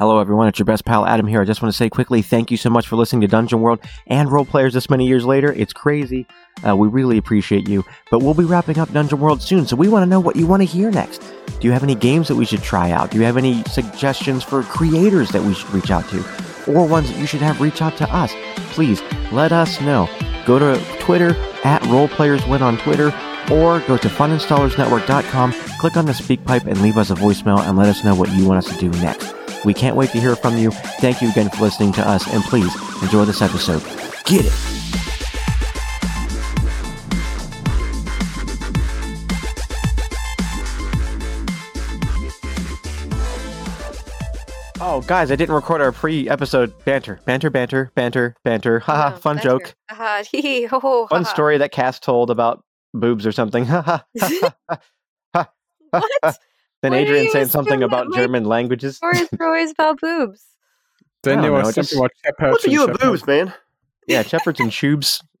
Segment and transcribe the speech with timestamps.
[0.00, 0.48] Hello, everyone.
[0.48, 1.42] It's your best pal, Adam here.
[1.42, 3.80] I just want to say quickly thank you so much for listening to Dungeon World
[4.06, 5.52] and Role Players this many years later.
[5.52, 6.26] It's crazy.
[6.66, 7.84] Uh, we really appreciate you.
[8.10, 10.46] But we'll be wrapping up Dungeon World soon, so we want to know what you
[10.46, 11.18] want to hear next.
[11.60, 13.10] Do you have any games that we should try out?
[13.10, 16.20] Do you have any suggestions for creators that we should reach out to?
[16.66, 18.32] Or ones that you should have reach out to us?
[18.72, 20.08] Please let us know.
[20.46, 23.08] Go to Twitter at RollPlayersWin on Twitter
[23.52, 27.76] or go to FunInstallersNetwork.com, click on the speak pipe and leave us a voicemail and
[27.76, 29.34] let us know what you want us to do next.
[29.64, 30.70] We can't wait to hear from you.
[31.00, 33.82] Thank you again for listening to us, and please enjoy this episode.
[34.24, 34.52] Get it!
[44.82, 48.78] Oh, guys, I didn't record our pre-episode banter, banter, banter, banter, banter.
[48.80, 49.48] Haha, Oh, fun banter.
[49.50, 51.06] joke, Haha, hee hee, ho ho.
[51.06, 53.64] fun story that Cass told about boobs or something.
[53.66, 53.98] Haha.
[55.90, 56.38] What?
[56.82, 58.96] Then Why Adrian saying something about my German languages.
[58.96, 60.44] Stories are always about boobs.
[61.22, 62.52] Then I there don't was something about shepherds.
[62.52, 63.22] What's with and you and shepherds.
[63.22, 63.54] boobs, man?
[64.06, 65.22] Yeah, shepherds and tubes.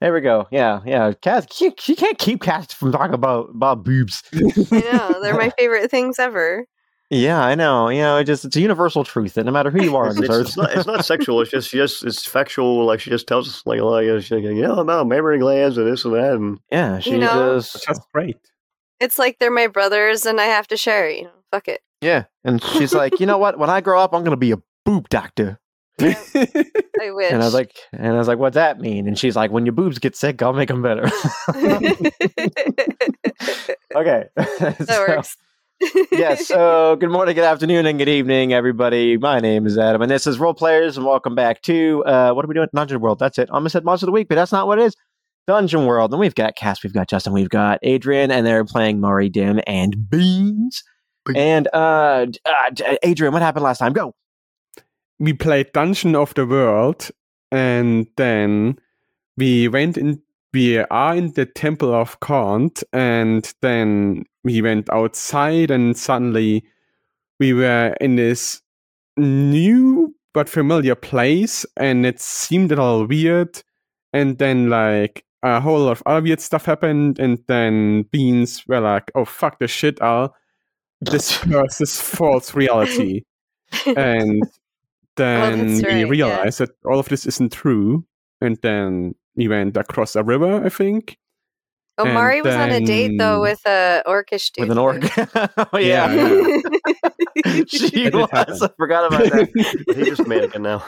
[0.00, 0.46] there we go.
[0.50, 1.12] Yeah, yeah.
[1.20, 4.22] Cass, she, she can't keep Cass from talking about about boobs.
[4.34, 6.66] I know they're my favorite things ever.
[7.12, 7.88] Yeah, I know.
[7.88, 10.10] You know, it just it's a universal truth that no matter who you are on
[10.10, 11.40] It's, this it's, earth, not, it's not sexual.
[11.40, 12.84] It's just, just it's factual.
[12.84, 16.04] Like she just tells us, like, like she, you know about mammary glands and this
[16.04, 18.36] and that, and yeah, she know- just Just great.
[19.00, 21.08] It's like they're my brothers, and I have to share.
[21.10, 21.80] You know, fuck it.
[22.00, 23.58] yeah, and she's like, you know what?
[23.58, 25.58] When I grow up, I'm gonna be a boob doctor.
[26.00, 27.30] I wish.
[27.32, 29.06] And I was like, and I was like, what's that mean?
[29.06, 31.04] And she's like, when your boobs get sick, I'll make them better.
[33.94, 35.36] okay, that So- works.
[36.12, 36.46] yes.
[36.46, 39.16] So, good morning, good afternoon, and good evening, everybody.
[39.16, 42.44] My name is Adam, and this is Role Players, and welcome back to uh, what
[42.44, 42.68] are we doing?
[42.74, 43.18] Dungeon World.
[43.18, 43.48] That's it.
[43.50, 44.94] I almost said Monster of the Week, but that's not what it is.
[45.46, 46.12] Dungeon World.
[46.12, 49.60] And we've got Cass, we've got Justin, we've got Adrian, and they're playing Mari, Dim,
[49.66, 50.82] and Beans.
[51.26, 51.36] Beans.
[51.36, 53.92] And uh, uh, Adrian, what happened last time?
[53.92, 54.14] Go.
[55.18, 57.10] we played Dungeon of the World,
[57.52, 58.78] and then
[59.36, 60.22] we went in.
[60.52, 66.64] We are in the Temple of Kant, and then we went outside, and suddenly
[67.38, 68.60] we were in this
[69.16, 73.62] new but familiar place, and it seemed a little weird.
[74.12, 78.80] And then, like, a whole lot of other weird stuff happened, and then Beans were
[78.80, 80.34] like, "Oh fuck this shit, Al!
[81.00, 83.22] This versus false reality."
[83.86, 84.48] and oh,
[85.16, 86.04] then that's we right, yeah.
[86.06, 88.04] realized that all of this isn't true
[88.40, 91.18] and then we went across a river i think
[91.98, 94.68] oh, and Mari was on a date though with a orcish dude.
[94.68, 95.02] With an orc.
[95.72, 97.62] oh, Yeah, yeah.
[97.66, 98.30] she was.
[98.30, 98.54] happen.
[98.62, 99.94] I forgot about that.
[99.94, 100.82] he's just a mannequin now.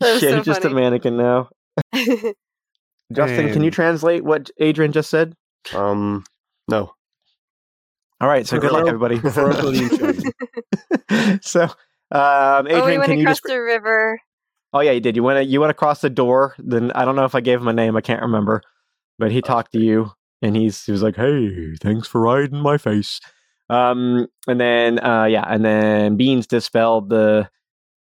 [0.00, 1.48] That was yeah, so he's just a mannequin now.
[3.12, 5.34] Justin, can you translate what Adrian just said?
[5.74, 6.24] Um,
[6.68, 6.92] no.
[8.20, 9.20] All right, so good luck, everybody.
[11.42, 11.62] So,
[12.10, 13.44] um, Adrian, oh, we went can you across just?
[13.44, 14.20] the river.
[14.72, 15.16] Oh yeah, you did.
[15.16, 15.48] You went.
[15.48, 16.54] You went across the door.
[16.58, 17.96] Then I don't know if I gave him a name.
[17.96, 18.62] I can't remember,
[19.18, 20.10] but he talked to you,
[20.42, 23.20] and he's he was like, "Hey, thanks for riding my face."
[23.70, 27.48] Um, and then uh, yeah, and then Beans dispelled the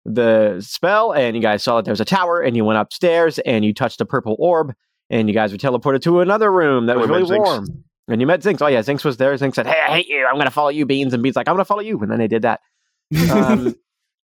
[0.05, 3.39] the spell, and you guys saw that there was a tower, and you went upstairs,
[3.41, 4.75] and you touched a purple orb,
[5.11, 7.45] and you guys were teleported to another room that And was we met really Zinx.
[7.45, 7.85] warm.
[8.09, 8.63] And you met Zinx.
[8.63, 9.35] Oh yeah, Zinx was there.
[9.35, 10.27] Zinx said, "Hey, I hate you.
[10.27, 12.29] I'm gonna follow you, Beans." And Beans like, "I'm gonna follow you." And then they
[12.29, 12.61] did that.
[13.31, 13.75] Um,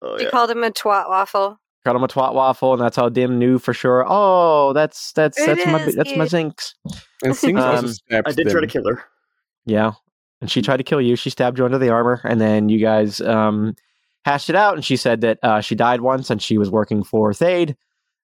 [0.02, 0.30] Oh, She yeah.
[0.30, 1.58] called him a twat waffle.
[1.84, 4.06] called him a twat waffle, and that's how Dim knew for sure.
[4.08, 6.74] Oh, that's that's It that's my is, that's my Zinx.
[7.24, 9.02] and things Um, also I did try to kill her.
[9.66, 9.94] Yeah,
[10.42, 11.16] and she tried to kill you.
[11.16, 13.76] She stabbed you under the armor, and then you guys um,
[14.26, 14.76] hashed it out.
[14.76, 17.76] And she said that uh, she died once, and she was working for Thade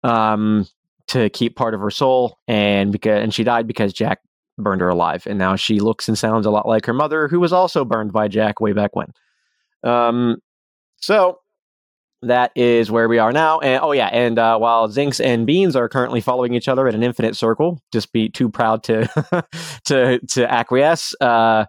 [0.04, 0.66] um,
[1.08, 4.20] to keep part of her soul, and because and she died because Jack
[4.58, 7.40] burned her alive, and now she looks and sounds a lot like her mother, who
[7.40, 9.12] was also burned by Jack way back when.
[9.82, 10.38] Um,
[10.96, 11.38] so
[12.22, 13.60] that is where we are now.
[13.60, 16.94] And oh yeah, and uh, while Zinx and Beans are currently following each other in
[16.94, 19.44] an infinite circle, just be too proud to
[19.84, 21.14] to to acquiesce.
[21.20, 21.66] Uh,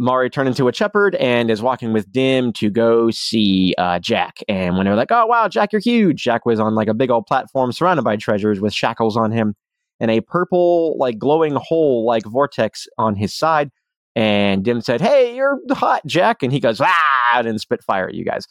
[0.00, 4.38] Mari turned into a shepherd and is walking with Dim to go see uh, Jack.
[4.48, 7.10] And when they're like, "Oh wow, Jack, you're huge!" Jack was on like a big
[7.10, 9.54] old platform surrounded by treasures with shackles on him
[10.00, 13.70] and a purple, like glowing hole, like vortex on his side.
[14.16, 16.96] And Dim said, "Hey, you're hot, Jack," and he goes, "Ah!"
[17.34, 18.46] and spit fire at you guys.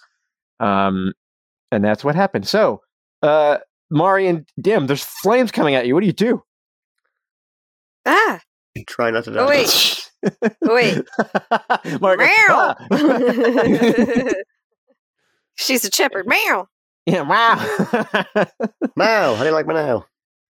[0.60, 1.14] Um,
[1.72, 2.48] and that's what happened.
[2.48, 2.82] So,
[3.24, 3.58] uh,
[3.90, 5.96] Mari and Dim, there's flames coming at you.
[5.96, 6.44] What do you do?
[8.06, 8.40] Ah,
[8.88, 9.40] Try not to die.
[9.40, 10.06] Oh, wait.
[10.62, 10.98] Wait.
[12.02, 12.30] Mari Meow.
[12.50, 12.76] "Ah."
[15.56, 16.26] She's a shepherd.
[16.28, 16.68] Meow.
[17.06, 17.56] yeah, wow.
[18.96, 20.06] Now, how do you like me now?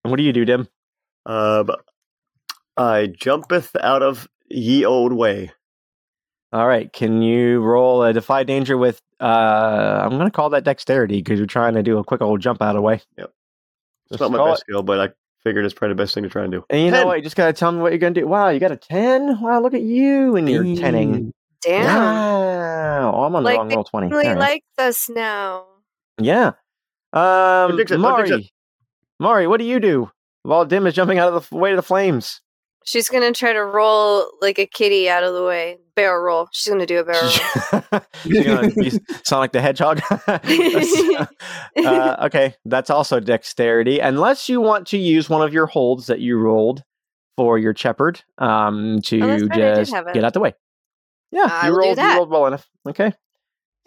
[0.04, 0.68] And what do you do, Dim?
[1.26, 1.84] Uh, but
[2.78, 5.52] I jumpeth out of ye old way.
[6.54, 6.92] All right.
[6.94, 9.02] Can you roll a defy danger with?
[9.22, 12.42] uh I'm going to call that dexterity because you're trying to do a quick old
[12.42, 13.02] jump out of the way.
[13.18, 13.28] It's
[14.10, 14.66] Just not my best it.
[14.66, 15.10] skill, but I
[15.46, 16.66] figured it's probably the best thing to try and do.
[16.70, 17.18] And you know what?
[17.18, 18.28] You just got to tell me what you're going to do.
[18.28, 19.40] Wow, you got a ten.
[19.40, 21.32] Wow, look at you and your tenning.
[21.62, 21.86] Damn.
[21.86, 23.14] Wow.
[23.16, 24.08] Oh, I'm on the wrong roll twenty.
[24.08, 24.40] Really All right.
[24.40, 25.66] likes us now.
[26.20, 26.54] Yeah.
[27.14, 28.54] Um, Don't jinx it, don't jinx Mari.
[29.20, 30.12] Mari, what do you do
[30.44, 32.42] while Dim is jumping out of the way of the flames?
[32.86, 35.78] She's gonna try to roll like a kitty out of the way.
[35.96, 36.48] Barrel roll.
[36.52, 37.32] She's gonna do a barrel
[37.74, 38.02] roll.
[38.24, 38.92] She's gonna be
[39.24, 40.02] Sonic the Hedgehog.
[41.78, 46.20] Uh, okay, that's also dexterity, unless you want to use one of your holds that
[46.20, 46.84] you rolled
[47.38, 50.54] for your shepherd um, to Oh, right, just get out the way.
[51.32, 51.98] Yeah, I you rolled.
[51.98, 52.68] You rolled well enough.
[52.88, 53.12] Okay.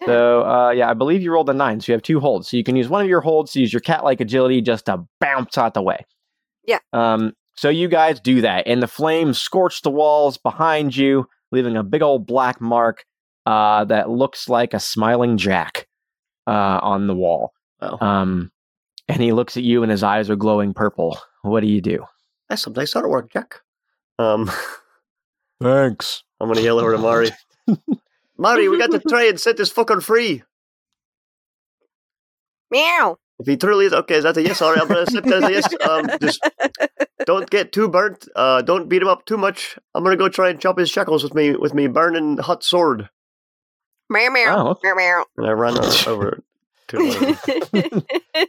[0.01, 0.05] Yeah.
[0.05, 2.49] So uh, yeah, I believe you rolled a nine, so you have two holds.
[2.49, 5.03] So you can use one of your holds to use your cat-like agility just to
[5.19, 6.05] bounce out the way.
[6.65, 6.79] Yeah.
[6.93, 7.33] Um.
[7.59, 11.83] So you guys do that, and the flames scorch the walls behind you, leaving a
[11.83, 13.03] big old black mark
[13.45, 15.89] uh, that looks like a smiling Jack
[16.47, 17.51] uh, on the wall.
[17.81, 17.97] Wow.
[17.99, 18.51] Um,
[19.09, 21.19] and he looks at you, and his eyes are glowing purple.
[21.41, 22.05] What do you do?
[22.47, 23.59] That's some nice artwork, Jack.
[24.17, 24.49] Um,
[25.61, 26.23] Thanks.
[26.39, 27.31] I'm gonna yell over to Mari.
[28.37, 30.43] Mari, we got to try and set this fucker free.
[32.71, 33.17] Meow.
[33.39, 34.57] If he truly is okay, is that a yes?
[34.59, 35.89] Sorry, I'm gonna accept that as a yes.
[35.89, 36.45] Um, just
[37.25, 38.27] don't get too burnt.
[38.35, 39.77] Uh, don't beat him up too much.
[39.95, 43.09] I'm gonna go try and chop his shackles with me with me burning hot sword.
[44.09, 44.67] Meow meow.
[44.69, 45.25] Oh, Meow meow.
[45.37, 45.77] And I run
[46.07, 46.41] over
[46.89, 48.03] to him.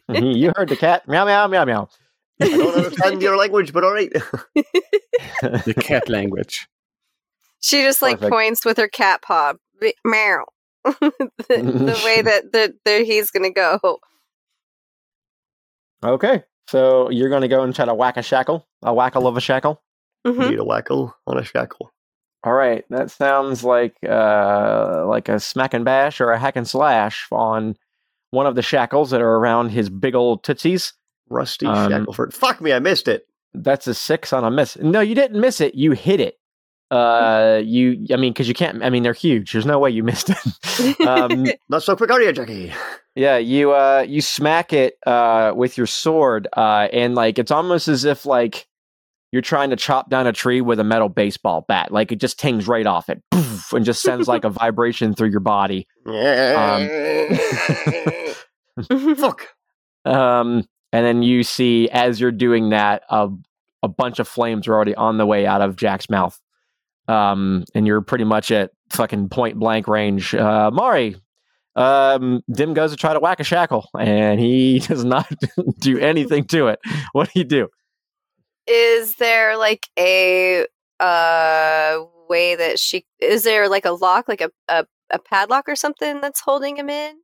[0.35, 1.07] you heard the cat.
[1.07, 1.89] Meow meow meow meow.
[2.43, 4.11] I don't understand your language, but all right.
[5.43, 6.67] The cat language.
[7.61, 8.33] she just like Perfect.
[8.33, 9.53] points with her cat paw.
[9.81, 10.47] Be- Meow.
[10.85, 11.13] the,
[11.49, 13.79] the way that the, the he's gonna go.
[16.05, 19.37] Okay, so you're going to go and try to whack a shackle, a whackle of
[19.37, 19.83] a shackle.
[20.27, 20.51] Mhm.
[20.51, 21.93] Need a whackle on a shackle.
[22.45, 26.67] All right, that sounds like uh, like a smack and bash or a hack and
[26.69, 27.77] slash on
[28.31, 30.93] one of the shackles that are around his big old tootsies.
[31.29, 32.33] Rusty Um, Shackleford.
[32.33, 33.27] Fuck me, I missed it.
[33.53, 34.77] That's a six on a miss.
[34.79, 35.75] No, you didn't miss it.
[35.75, 36.39] You hit it.
[36.91, 38.07] Uh, you.
[38.13, 38.83] I mean, because you can't.
[38.83, 39.53] I mean, they're huge.
[39.53, 41.01] There's no way you missed it.
[41.07, 42.73] um, Not so quick, are you, Jackie?
[43.21, 47.87] Yeah, you uh you smack it uh with your sword uh and like it's almost
[47.87, 48.67] as if like
[49.31, 51.93] you're trying to chop down a tree with a metal baseball bat.
[51.93, 55.29] Like it just tings right off it poof, and just sends like a vibration through
[55.29, 55.87] your body.
[59.19, 59.49] Fuck.
[60.07, 63.29] Um and then you see as you're doing that a
[63.83, 66.41] a bunch of flames are already on the way out of Jack's mouth.
[67.07, 70.35] Um and you're pretty much at fucking point blank range.
[70.35, 71.17] Uh Mari
[71.77, 75.31] um Dim goes to try to whack a shackle and he does not
[75.79, 76.81] do anything to it.
[77.13, 77.69] What do you do?
[78.67, 80.65] is there like a
[81.01, 85.75] uh way that she is there like a lock like a, a, a padlock or
[85.75, 87.17] something that's holding him in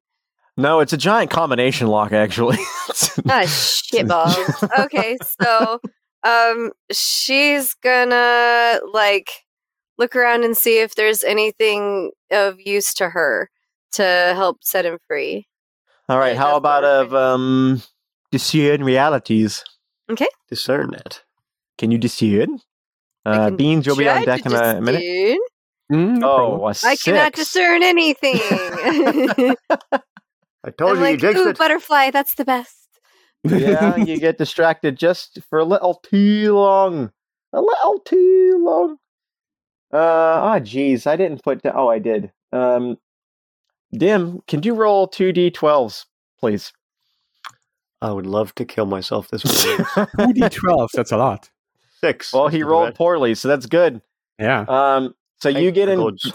[0.56, 2.56] No, it's a giant combination lock actually.
[3.28, 5.78] ah shitballs okay so
[6.25, 9.31] um she's gonna like
[9.98, 13.50] look around and see if there's anything of use to her
[13.93, 14.03] to
[14.35, 15.47] help set him free
[16.09, 17.83] All right, how about of um
[18.31, 19.65] discern realities?
[20.11, 20.29] Okay.
[20.49, 21.23] Discern that.
[21.79, 22.61] Can you discern?
[23.25, 25.03] Uh, can Beans, you'll be on deck in a minute.
[25.93, 26.61] Mm, no Oh, problem.
[26.83, 28.38] a i cannot discern anything
[30.65, 31.58] I told I'm you, like, you ooh, it.
[31.58, 32.89] butterfly, that's the best.
[33.44, 37.13] yeah, you get distracted just for a little too long.
[37.53, 38.96] A little too long.
[39.93, 41.63] Uh, ah, geez, I didn't put.
[41.63, 42.32] down oh, I did.
[42.53, 42.99] Um,
[43.96, 46.05] Dim, can you roll two d12s,
[46.38, 46.72] please?
[48.03, 49.84] I would love to kill myself this morning.
[50.19, 51.50] 2d12, that's a lot.
[52.00, 52.32] Six.
[52.32, 52.94] well, he rolled bad.
[52.94, 54.03] poorly, so that's good.
[54.38, 54.65] Yeah.
[54.69, 55.98] Um, so you get in.
[55.98, 56.32] gods.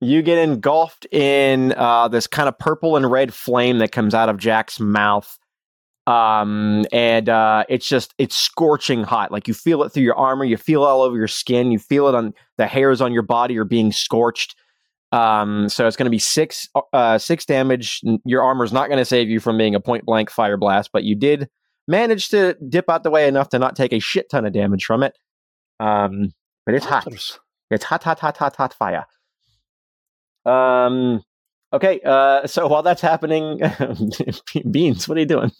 [0.00, 4.28] you get engulfed in uh, this kind of purple and red flame that comes out
[4.28, 5.38] of Jack's mouth.
[6.06, 9.30] Um, and uh, it's just it's scorching hot.
[9.32, 11.78] Like you feel it through your armor, you feel it all over your skin, you
[11.78, 14.54] feel it on the hairs on your body are being scorched.
[15.12, 18.00] Um, so it's going to be six uh, six damage.
[18.24, 21.04] Your armor's not going to save you from being a point blank fire blast, but
[21.04, 21.48] you did
[21.88, 24.84] manage to dip out the way enough to not take a shit ton of damage
[24.84, 25.18] from it.
[25.80, 26.32] Um,
[26.64, 27.08] but it's hot.
[27.70, 29.06] It's hot, hot, hot, hot, hot fire.
[30.44, 31.22] Um.
[31.72, 32.00] Okay.
[32.04, 32.46] Uh.
[32.46, 33.60] So while that's happening,
[34.70, 35.50] beans, what are you doing?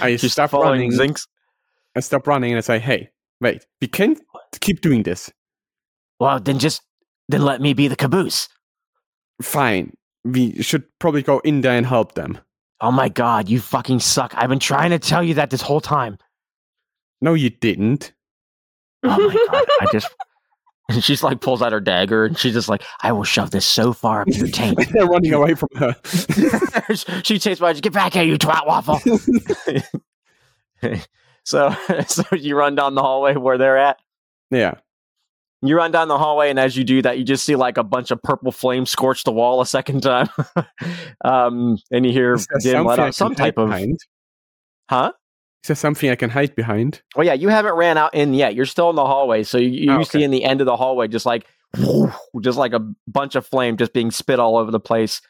[0.00, 0.92] I Just stop running.
[0.92, 1.26] Zinx.
[1.96, 4.20] I stop running and I say, hey, wait, we can't
[4.60, 5.30] keep doing this.
[6.18, 6.82] Well, then just
[7.28, 8.48] then let me be the caboose.
[9.42, 9.94] Fine.
[10.24, 12.38] We should probably go in there and help them.
[12.80, 14.32] Oh my god, you fucking suck!
[14.36, 16.18] I've been trying to tell you that this whole time.
[17.20, 18.12] No, you didn't.
[19.02, 20.08] Oh my god, I just
[20.90, 23.64] And she's like pulls out her dagger and she's just like, I will shove this
[23.64, 24.78] so far up your taint.
[24.92, 25.96] They're running away from her.
[27.24, 29.00] she chases by, get back here, you twat waffle.
[31.44, 31.74] so,
[32.06, 33.98] so you run down the hallway where they're at.
[34.50, 34.74] Yeah.
[35.66, 37.82] You run down the hallway, and as you do that, you just see like a
[37.82, 40.28] bunch of purple flames scorch the wall a second time.
[41.24, 43.98] um, and you hear Dim let out some type of, behind?
[44.90, 45.12] huh?
[45.62, 47.00] Is there something I can hide behind?
[47.16, 48.54] Oh yeah, you haven't ran out in yet.
[48.54, 50.76] You're still in the hallway, so you, you Oh, see in the end of the
[50.76, 51.46] hallway just like,
[52.40, 55.22] just like a bunch of flame just being spit all over the place.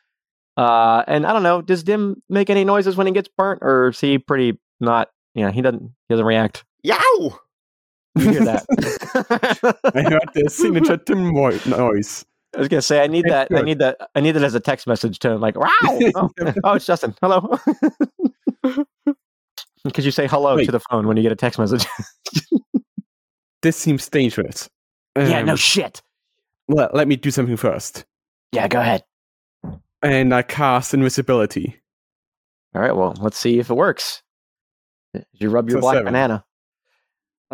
[0.56, 3.88] Uh, and I don't know, does Dim make any noises when he gets burnt, or
[3.90, 5.08] is he pretty not?
[5.34, 5.82] Yeah, he doesn't.
[5.82, 6.64] He doesn't react.
[6.82, 7.38] Yow!
[8.16, 8.64] You hear that?
[9.94, 12.24] I heard the signature Dim noise.
[12.54, 13.48] I was gonna say I need that.
[13.52, 13.96] I need that.
[14.14, 15.68] I need that as a text message tone, like "Wow!"
[16.14, 16.30] Oh,
[16.64, 17.14] oh, it's Justin.
[17.20, 17.58] Hello.
[19.84, 20.64] Because you say hello Wait.
[20.64, 21.84] to the phone when you get a text message.
[23.60, 24.70] This seems dangerous.
[25.14, 26.00] yeah, no Um, shit.
[26.68, 28.06] Well, let me do something first.
[28.52, 29.04] Yeah, go ahead.
[30.02, 31.82] And I cast invisibility.
[32.74, 32.96] All right.
[32.96, 34.22] Well, let's see if it works.
[35.34, 36.06] You rub your So black seven.
[36.06, 36.44] banana.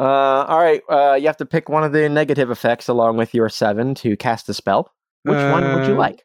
[0.01, 0.81] Uh, all right.
[0.89, 4.17] Uh, you have to pick one of the negative effects along with your seven to
[4.17, 4.93] cast a spell.
[5.25, 6.25] Which one would you Uh, like?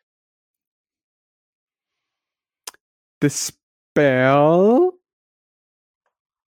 [3.22, 4.94] The spell.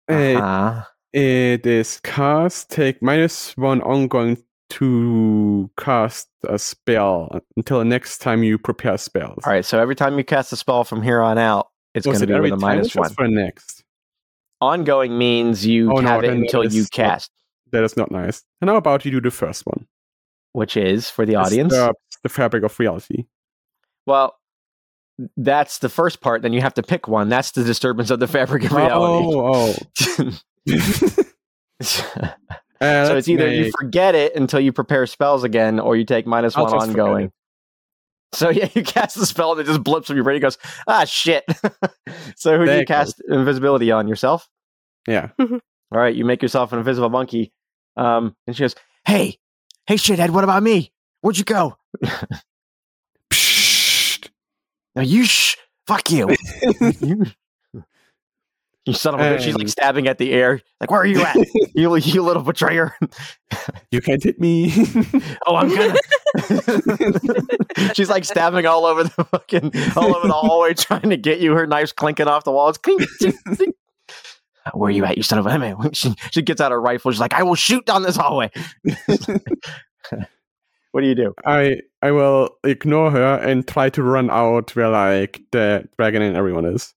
[0.07, 2.69] It, Uh, it is cast.
[2.69, 4.37] Take minus one ongoing
[4.71, 9.39] to cast a spell until the next time you prepare spells.
[9.45, 9.65] all right.
[9.65, 12.39] So every time you cast a spell from here on out, it's going to be
[12.39, 13.09] with a minus one.
[13.11, 13.84] for next?
[14.61, 17.31] Ongoing means you Oh, no, have it until you is not- cast,
[17.71, 18.43] That is not nice.
[18.61, 19.87] And how about you do the first one?
[20.53, 21.73] which is for the audience.
[22.23, 23.25] The fabric of reality.
[24.05, 24.37] Well,
[25.35, 26.43] that's the first part.
[26.43, 27.27] Then you have to pick one.
[27.27, 29.25] That's the disturbance of the fabric of reality.
[29.27, 29.73] Oh,
[30.69, 31.23] oh.
[31.81, 32.03] so
[32.81, 36.55] Uh, it's either you forget it until you prepare spells again, or you take minus
[36.55, 37.31] one ongoing.
[38.31, 38.35] It.
[38.37, 40.37] So yeah, you cast the spell and it just blips on your brain.
[40.37, 41.45] It goes, ah, shit.
[42.35, 42.87] so who do you it goes.
[42.87, 44.49] cast invisibility on yourself?
[45.07, 45.29] Yeah.
[45.39, 45.59] All
[45.91, 47.53] right, you make yourself an invisible monkey.
[47.95, 49.37] Um, and she goes, hey,
[49.87, 50.91] hey, shithead, what about me?
[51.21, 51.77] Where'd you go?
[53.31, 54.29] Psst.
[54.95, 56.33] Now you shh, fuck you.
[57.01, 57.25] you.
[58.85, 59.41] You son of a bitch.
[59.41, 60.61] She's like stabbing at the air.
[60.79, 61.35] Like, where are you at?
[61.73, 62.95] you, you little betrayer.
[63.91, 64.71] You can't hit me.
[65.47, 65.95] oh, I'm gonna.
[67.93, 71.53] She's like stabbing all over the fucking, all over the hallway, trying to get you.
[71.53, 72.77] Her knife's clinking off the walls.
[72.77, 73.75] Clink, clink, clink.
[74.73, 75.91] Where are you at, you son of a man?
[75.93, 77.11] She, she gets out her rifle.
[77.11, 78.49] She's like, I will shoot down this hallway.
[80.91, 81.33] what do you do?
[81.45, 86.35] I I will ignore her and try to run out where like the dragon and
[86.35, 86.93] everyone is.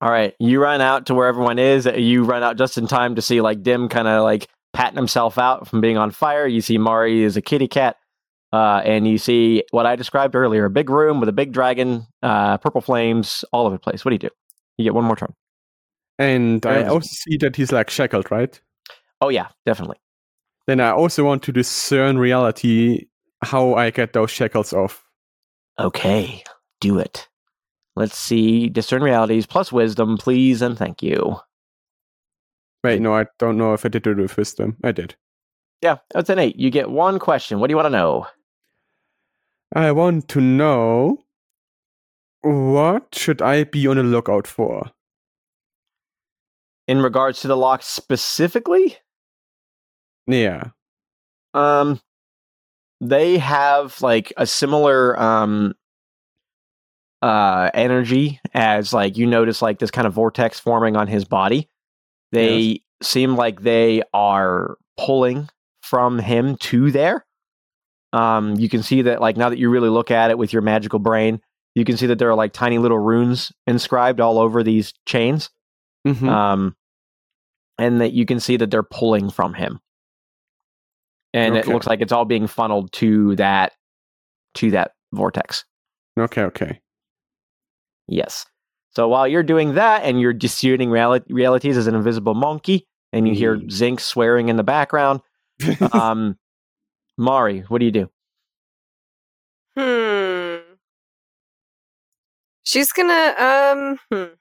[0.00, 1.86] All right, you run out to where everyone is.
[1.86, 5.38] You run out just in time to see like Dim kind of like patting himself
[5.38, 6.46] out from being on fire.
[6.46, 7.96] You see Mari is a kitty cat,
[8.54, 12.06] uh, and you see what I described earlier: a big room with a big dragon,
[12.22, 14.04] uh, purple flames all over the place.
[14.04, 14.30] What do you do?
[14.78, 15.34] You get one more turn.
[16.20, 18.60] And I also see that he's like shackled, right?
[19.20, 19.96] Oh yeah, definitely.
[20.68, 23.08] Then I also want to discern reality
[23.42, 25.04] how I get those shackles off.
[25.80, 26.44] Okay,
[26.80, 27.26] do it.
[27.96, 28.68] Let's see.
[28.68, 31.40] Discern realities plus wisdom, please and thank you.
[32.84, 34.76] Wait, no, I don't know if I did it with wisdom.
[34.84, 35.16] I did.
[35.82, 36.56] Yeah, that's an eight.
[36.56, 37.58] You get one question.
[37.58, 38.28] What do you want to know?
[39.74, 41.24] I want to know
[42.42, 44.90] what should I be on the lookout for?
[46.86, 48.98] In regards to the lock specifically,
[50.26, 50.70] Yeah.
[51.54, 52.00] Um,
[53.00, 55.74] they have like a similar um
[57.22, 61.68] uh energy as like you notice like this kind of vortex forming on his body.
[62.32, 65.48] They seem like they are pulling
[65.82, 67.24] from him to there.
[68.14, 70.62] Um, you can see that like now that you really look at it with your
[70.62, 71.40] magical brain,
[71.74, 75.50] you can see that there are like tiny little runes inscribed all over these chains.
[76.06, 76.28] Mhm.
[76.28, 76.76] Um,
[77.78, 79.80] and that you can see that they're pulling from him.
[81.32, 83.72] And it looks like it's all being funneled to that
[84.54, 85.64] to that vortex.
[86.16, 86.80] okay, okay.
[88.06, 88.46] Yes.
[88.94, 93.26] So while you're doing that and you're disputing reali- realities as an invisible monkey, and
[93.26, 93.66] you hear Mhm.
[93.68, 95.20] Zinx swearing in the background,
[95.92, 96.36] um,
[97.16, 98.10] Mari, what do you do?
[99.76, 100.74] Hmm.
[102.64, 104.34] She's gonna um hmm.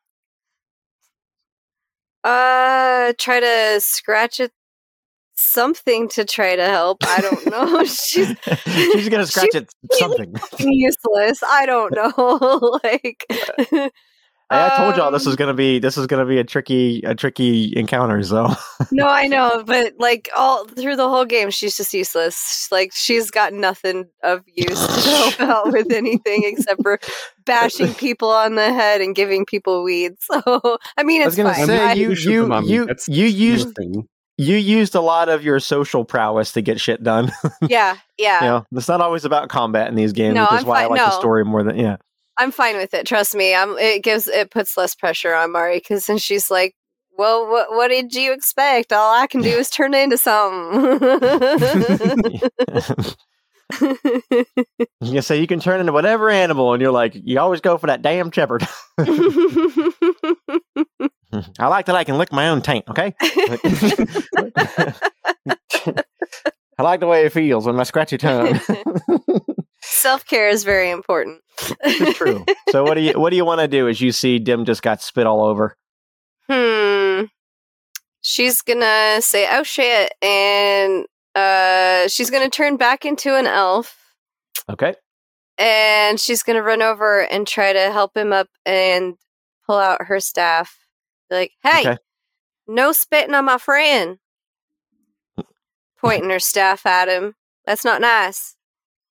[2.24, 4.52] Uh try to scratch at
[5.36, 7.00] something to try to help.
[7.04, 7.84] I don't know.
[7.86, 10.34] She's She's gonna scratch at something.
[10.60, 11.44] useless.
[11.44, 12.80] I don't know.
[12.84, 13.26] like
[14.52, 17.02] Hey, I told y'all this Um, was gonna be this is gonna be a tricky
[17.04, 18.22] a tricky encounter.
[18.24, 18.50] So
[18.92, 22.68] No, I know, but like all through the whole game, she's just useless.
[22.72, 27.00] Like she's got nothing of use to help out with anything except for
[27.46, 30.24] bashing people on the head and giving people weeds.
[30.26, 31.66] So I mean, it's I was it's gonna fine.
[31.68, 33.76] say I- you you you that's you used
[34.38, 37.32] you used a lot of your social prowess to get shit done.
[37.68, 38.42] yeah, yeah.
[38.44, 40.80] you know, it's not always about combat in these games, No, which is I'm why
[40.80, 41.20] I fine- like the no.
[41.20, 41.98] story more than yeah.
[42.38, 43.06] I'm fine with it.
[43.06, 43.54] Trust me.
[43.56, 43.78] I'm.
[43.78, 46.76] It gives it puts less pressure on Mari because then she's like,
[47.18, 48.92] "Well, what what did you expect?
[48.92, 51.00] All I can do is turn into something."
[55.02, 57.88] You say you can turn into whatever animal, and you're like, you always go for
[57.88, 58.68] that damn shepherd.
[61.60, 62.86] I like that I can lick my own taint.
[62.90, 63.34] Okay, I
[66.80, 68.60] like the way it feels when my scratchy tongue.
[69.86, 71.42] Self care is very important.
[71.84, 72.46] it's true.
[72.70, 73.88] So what do you what do you want to do?
[73.88, 75.76] As you see, Dim just got spit all over.
[76.50, 77.26] Hmm.
[78.22, 83.98] She's gonna say, "Oh shit," and uh, she's gonna turn back into an elf,
[84.70, 84.96] Okay,
[85.58, 89.16] and she's gonna run over and try to help him up and
[89.68, 90.78] pull out her staff.
[91.30, 91.98] Be like, "Hey, Okay.
[92.68, 94.18] no spitting on my friend!"
[96.00, 97.36] Pointing her staff at him.
[97.66, 98.56] That's not nice.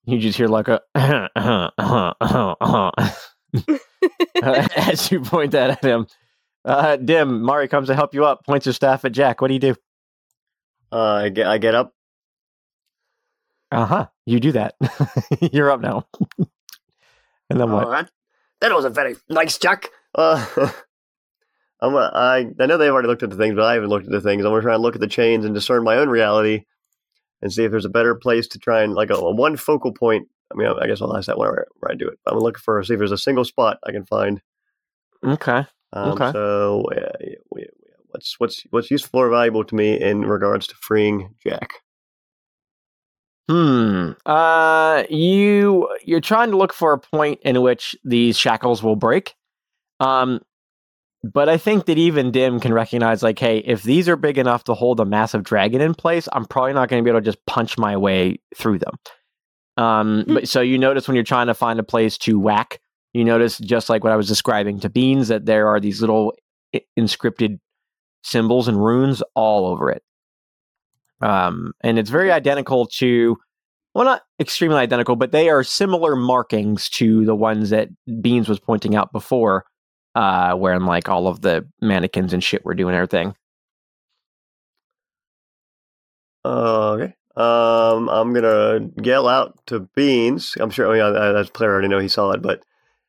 [0.05, 0.81] You just hear like a
[4.43, 6.07] as you point that at him.
[6.65, 9.41] Uh, Dim, Mari comes to help you up, points her staff at Jack.
[9.41, 9.75] What do you do?
[10.93, 11.93] Uh, I get I get up.
[13.71, 14.07] Uh huh.
[14.27, 14.75] You do that.
[15.53, 16.07] You're up now.
[16.39, 17.87] and then what?
[17.87, 18.11] Oh, that,
[18.61, 19.89] that wasn't very nice, Jack.
[20.15, 20.45] Uh,
[21.81, 24.07] I'm, uh, I I know they've already looked at the things, but I haven't looked
[24.07, 24.45] at the things.
[24.45, 26.65] I'm gonna try and look at the chains and discern my own reality,
[27.43, 29.93] and see if there's a better place to try and like a, a one focal
[29.93, 30.29] point.
[30.53, 32.19] I mean, I guess I'll ask that whenever where I do it.
[32.27, 34.41] I'm looking for see if there's a single spot I can find.
[35.25, 35.65] Okay.
[35.93, 36.33] Um, Okay.
[36.33, 37.69] So, uh, yeah, we- we-
[38.11, 41.71] what's what's what's useful or valuable to me in regards to freeing Jack?
[43.49, 44.13] Hmm.
[44.25, 49.35] Uh, you you're trying to look for a point in which these shackles will break.
[50.01, 50.41] Um,
[51.25, 54.65] but I think that even Dim can recognize, like, hey, if these are big enough
[54.65, 57.25] to hold a massive dragon in place, I'm probably not going to be able to
[57.25, 58.95] just punch my way through them.
[59.77, 60.35] Um, Hmm.
[60.35, 62.81] but so you notice when you're trying to find a place to whack,
[63.13, 66.35] you notice just like what I was describing to beans that there are these little
[66.99, 67.59] inscripted
[68.25, 70.03] symbols and runes all over it.
[71.21, 73.37] Um, and it's very identical to,
[73.95, 77.89] well, not extremely identical, but they are similar markings to the ones that
[78.21, 79.65] Beans was pointing out before,
[80.15, 83.35] uh, where like all of the mannequins and shit were doing everything.
[86.45, 87.15] Uh, okay.
[87.37, 90.57] Um, I'm gonna yell out to Beans.
[90.61, 90.91] I'm sure.
[90.91, 92.63] I mean, I, I, as player, already know he saw it, but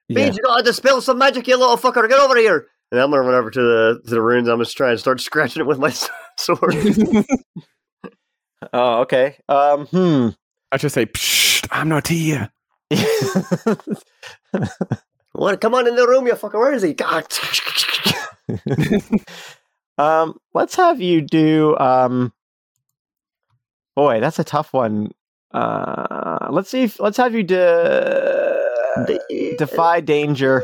[0.07, 0.25] Yeah.
[0.25, 2.07] Beans, you gotta dispel some magic, you little fucker!
[2.07, 2.67] Get over here!
[2.91, 4.47] And I'm gonna run over to the to the runes.
[4.47, 5.93] I'm just trying to start scratching it with my
[6.37, 6.75] sword.
[8.71, 9.37] Oh, okay.
[9.49, 10.29] Um, hmm.
[10.71, 12.49] I just say, Psst, I'm not here.
[15.43, 15.59] what?
[15.59, 16.53] Come on in the room, you fucker!
[16.53, 16.93] Where is he?
[16.93, 17.27] God.
[19.97, 21.77] um, let's have you do.
[21.77, 22.31] Um,
[23.95, 25.11] boy, that's a tough one.
[25.53, 26.83] Uh, let's see.
[26.83, 28.57] If, let's have you de-
[29.57, 30.63] defy danger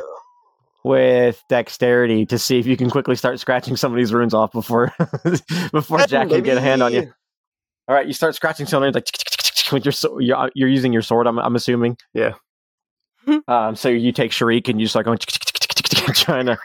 [0.86, 4.54] with dexterity to see if you can quickly start scratching some of these runes off
[4.54, 4.94] before
[5.74, 7.12] before Jack can get a hand on you.
[7.89, 9.10] All right, you start scratching something like
[9.74, 10.22] with your.
[10.22, 11.28] You're, you're using your sword.
[11.28, 11.98] I'm, I'm assuming.
[12.13, 12.36] Yeah.
[13.48, 13.76] Um.
[13.76, 15.18] So you take Sharik and you start going
[16.13, 16.58] trying to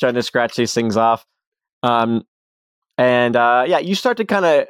[0.00, 1.26] trying to scratch these things off.
[1.82, 2.24] Um.
[2.98, 4.66] And uh, yeah, you start to kind of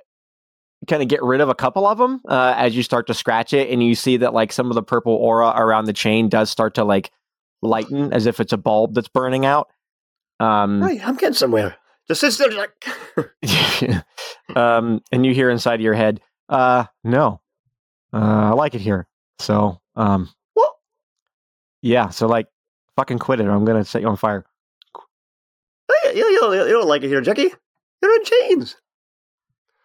[0.89, 3.53] kind of get rid of a couple of them uh, as you start to scratch
[3.53, 6.51] it, and you see that like some of the purple aura around the chain does
[6.51, 7.11] start to like
[7.63, 9.69] lighten as if it's a bulb that's burning out.
[10.41, 10.83] Um.
[10.83, 11.77] Right, I'm getting somewhere.
[12.09, 14.05] The still, like.
[14.57, 17.41] um, and you hear inside of your head, uh, no,
[18.13, 19.09] uh, I like it here.
[19.41, 20.31] So, um?
[21.87, 22.49] Yeah, so like,
[22.97, 24.45] fucking quit it or I'm to set you on fire.
[26.13, 27.53] you, you, you, don't like it here, Jackie.
[28.03, 28.77] You're in chains.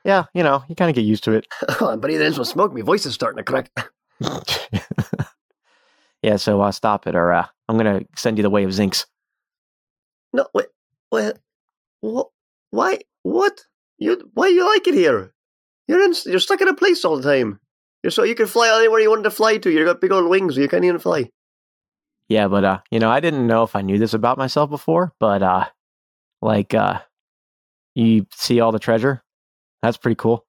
[0.03, 1.45] Yeah, you know, you kind of get used to it.
[1.79, 2.73] I'm breathing in some smoke.
[2.73, 3.69] My voice is starting to crack.
[6.23, 8.71] yeah, so uh, stop it or uh, I'm going to send you the way of
[8.71, 9.05] Zinx.
[10.33, 10.67] No, wait,
[11.11, 11.33] wait,
[11.99, 12.29] what?
[12.71, 12.97] Why?
[13.21, 13.61] What?
[13.99, 14.31] You?
[14.33, 15.33] Why you like it here?
[15.87, 16.15] You're in.
[16.25, 17.59] You're stuck in a place all the time.
[18.01, 19.69] You're so you can fly anywhere you wanted to fly to.
[19.69, 20.57] You got big old wings.
[20.57, 21.29] You can't even fly.
[22.31, 25.13] Yeah, but, uh, you know, I didn't know if I knew this about myself before,
[25.19, 25.65] but, uh,
[26.41, 27.01] like, uh,
[27.93, 29.21] you see all the treasure?
[29.81, 30.45] That's pretty cool.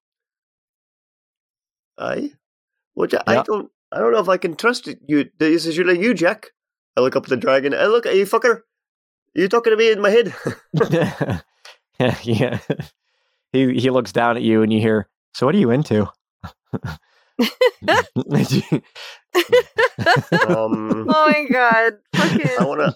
[1.97, 2.31] I,
[2.93, 3.69] which I, I don't.
[3.91, 5.29] I don't know if I can trust you.
[5.37, 6.51] This is really you, Jack.
[6.95, 7.73] I look up at the dragon.
[7.73, 8.61] I look at you, fucker.
[9.35, 10.33] you talking to me in my head?
[11.99, 12.59] yeah, yeah.
[13.51, 16.07] He he looks down at you and you hear, "So what are you into?"
[17.39, 17.47] um,
[21.09, 21.93] Oh my god.
[22.15, 22.95] Fucking I want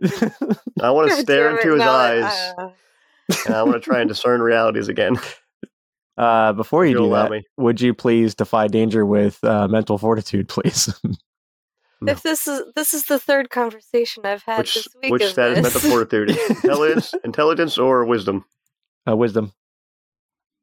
[0.00, 0.58] to.
[0.82, 2.70] I want to stare damn it, into his now I- eyes, uh,
[3.46, 5.16] and I want to try and discern realities again.
[6.16, 7.42] uh, before you You'll do that, me.
[7.56, 10.92] would you please defy danger with uh, mental fortitude, please?
[12.00, 12.12] No.
[12.12, 15.30] If this is this is the third conversation I've had Which this week which of
[15.30, 15.74] status this.
[15.74, 16.30] mental fortitude?
[16.48, 18.44] Intelligence, intelligence, or wisdom?
[19.10, 19.52] uh, wisdom.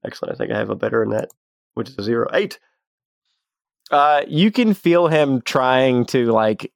[0.05, 0.35] Excellent.
[0.35, 1.29] I think I have a better in that,
[1.73, 2.57] which is a zero eight.
[3.91, 6.71] Uh, you can feel him trying to like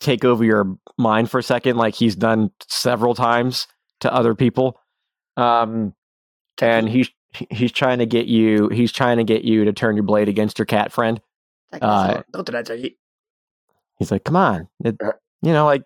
[0.00, 3.66] take over your mind for a second, like he's done several times
[4.00, 4.78] to other people.
[5.36, 5.94] Um,
[6.60, 7.08] and he's
[7.50, 8.68] he's trying to get you.
[8.68, 11.20] He's trying to get you to turn your blade against your cat friend.
[11.80, 12.98] uh, Don't do that, Jackie.
[13.98, 15.12] He's like, "Come on, it, Uh.
[15.42, 15.82] you know, like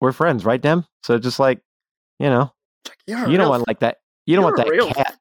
[0.00, 0.84] we're friends, right, Dem?
[1.02, 1.60] So just like,
[2.18, 2.52] you know,
[3.30, 3.98] you don't want like that.
[4.26, 5.16] You don't want that cat."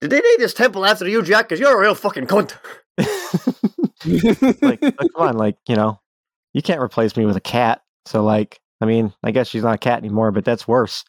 [0.00, 1.48] Did they name this temple after you, Jack?
[1.48, 2.56] Because you're a real fucking cunt.
[4.62, 6.00] like, like, come on, like, you know,
[6.54, 7.82] you can't replace me with a cat.
[8.06, 11.04] So, like, I mean, I guess she's not a cat anymore, but that's worse.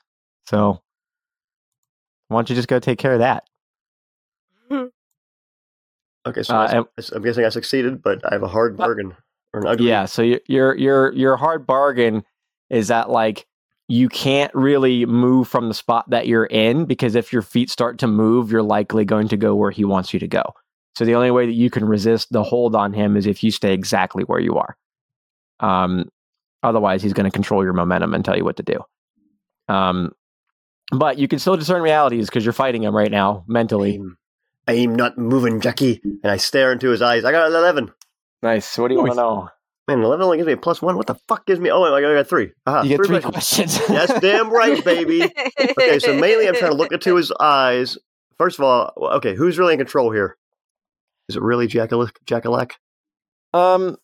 [0.47, 0.81] So,
[2.27, 3.45] why don't you just go take care of that?
[6.27, 9.15] Okay, so Uh, I, I'm guessing I succeeded, but I have a hard bargain
[9.53, 9.87] or an ugly.
[9.89, 10.05] yeah.
[10.05, 12.23] So your your your hard bargain
[12.69, 13.47] is that like
[13.91, 17.99] you can't really move from the spot that you're in because if your feet start
[17.99, 20.43] to move, you're likely going to go where he wants you to go.
[20.95, 23.51] So the only way that you can resist the hold on him is if you
[23.51, 24.77] stay exactly where you are.
[25.59, 26.09] Um,
[26.63, 28.79] otherwise, he's going to control your momentum and tell you what to do.
[29.67, 30.13] Um,
[30.93, 33.95] but you can still discern realities because you're fighting him right now mentally.
[33.95, 34.17] I'm,
[34.67, 35.99] I'm not moving, Jackie.
[36.23, 37.25] And I stare into his eyes.
[37.25, 37.91] I got an 11.
[38.41, 38.77] Nice.
[38.77, 39.17] What do you Nice.
[39.17, 39.49] want to know?
[39.95, 40.95] Man, 11 only gives me a plus one.
[40.95, 41.69] What the fuck gives me?
[41.69, 42.51] Oh, my god, I got three.
[42.65, 43.77] Aha, you get three questions.
[43.77, 43.87] questions.
[44.07, 45.23] That's damn right, baby.
[45.23, 47.97] Okay, so mainly I'm trying to look into his eyes.
[48.37, 50.37] First of all, okay, who's really in control here?
[51.27, 52.11] Is it really Jackalak?
[52.25, 52.71] Jackalak?
[53.53, 53.97] Um,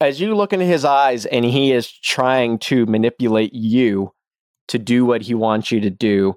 [0.00, 4.12] as you look into his eyes, and he is trying to manipulate you
[4.68, 6.34] to do what he wants you to do.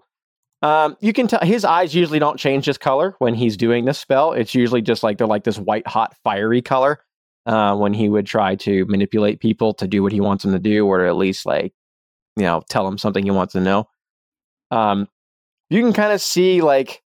[0.61, 3.97] Um, you can tell his eyes usually don't change his color when he's doing this
[3.97, 4.33] spell.
[4.33, 6.99] It's usually just like they're like this white hot fiery color.
[7.47, 10.59] Uh, when he would try to manipulate people to do what he wants them to
[10.59, 11.73] do, or at least like,
[12.35, 13.87] you know, tell them something he wants to know.
[14.69, 15.07] Um,
[15.71, 17.01] you can kind of see like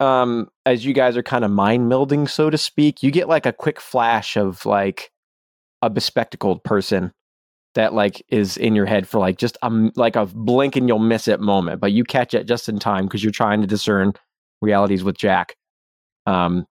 [0.00, 3.46] um as you guys are kind of mind melding so to speak you get like
[3.46, 5.10] a quick flash of like
[5.82, 7.12] a bespectacled person
[7.74, 10.98] that like is in your head for like just um like a blink and you'll
[10.98, 14.12] miss it moment but you catch it just in time because you're trying to discern
[14.62, 15.56] realities with jack
[16.26, 16.64] um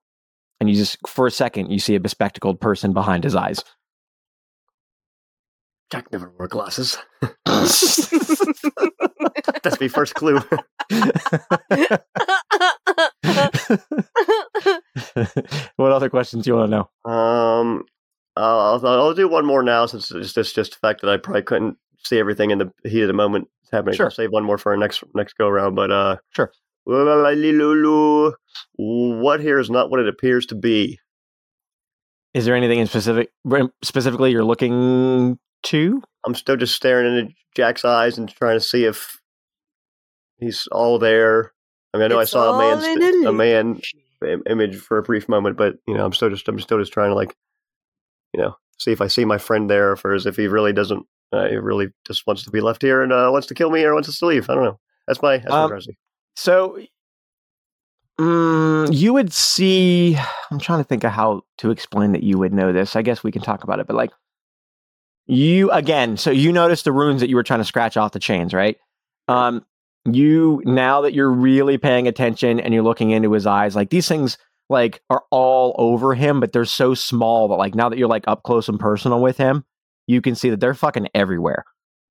[0.60, 3.64] and you just for a second you see a bespectacled person behind his eyes
[5.90, 6.98] Jack never wore glasses.
[7.46, 8.12] That's
[9.80, 10.40] my first clue.
[15.78, 17.86] what other questions do you want to know Um,
[18.36, 21.44] I'll, I'll, do one more now since it's just, just the fact that I probably
[21.44, 23.96] couldn't see everything in the heat of the moment happening.
[23.96, 24.08] Sure.
[24.08, 25.76] I'll save one more for our next next go around.
[25.76, 26.52] But uh, Sure.
[28.78, 31.00] What here is not what it appears to be.
[32.34, 33.30] is there anything in specific
[33.84, 38.86] specifically you're looking to I'm still just staring into Jack's eyes and trying to see
[38.86, 39.20] if
[40.38, 41.52] he's all there.
[41.94, 43.82] I mean, I know It's I saw a all man, st- a man
[44.46, 47.10] image for a brief moment, but you know, I'm still just, I'm still just trying
[47.10, 47.36] to like,
[48.34, 51.48] you know, see if I see my friend there, or if he really doesn't, uh,
[51.48, 53.94] he really just wants to be left here and uh, wants to kill me or
[53.94, 54.50] wants us to leave.
[54.50, 54.80] I don't know.
[55.08, 55.96] That's my, that's my Um, dressing.
[56.38, 56.78] So,
[58.20, 60.16] mm, you would see.
[60.52, 62.96] I'm trying to think of how to explain that you would know this.
[62.96, 64.12] I guess we can talk about it, but like
[65.26, 66.16] you again.
[66.16, 68.78] So you noticed the runes that you were trying to scratch off the chains, right?
[69.28, 69.66] Um,
[70.06, 74.08] you now that you're really paying attention and you're looking into his eyes, like these
[74.08, 74.38] things
[74.70, 78.28] like are all over him, but they're so small that like now that you're like
[78.28, 79.66] up close and personal with him,
[80.06, 81.66] you can see that they're fucking everywhere.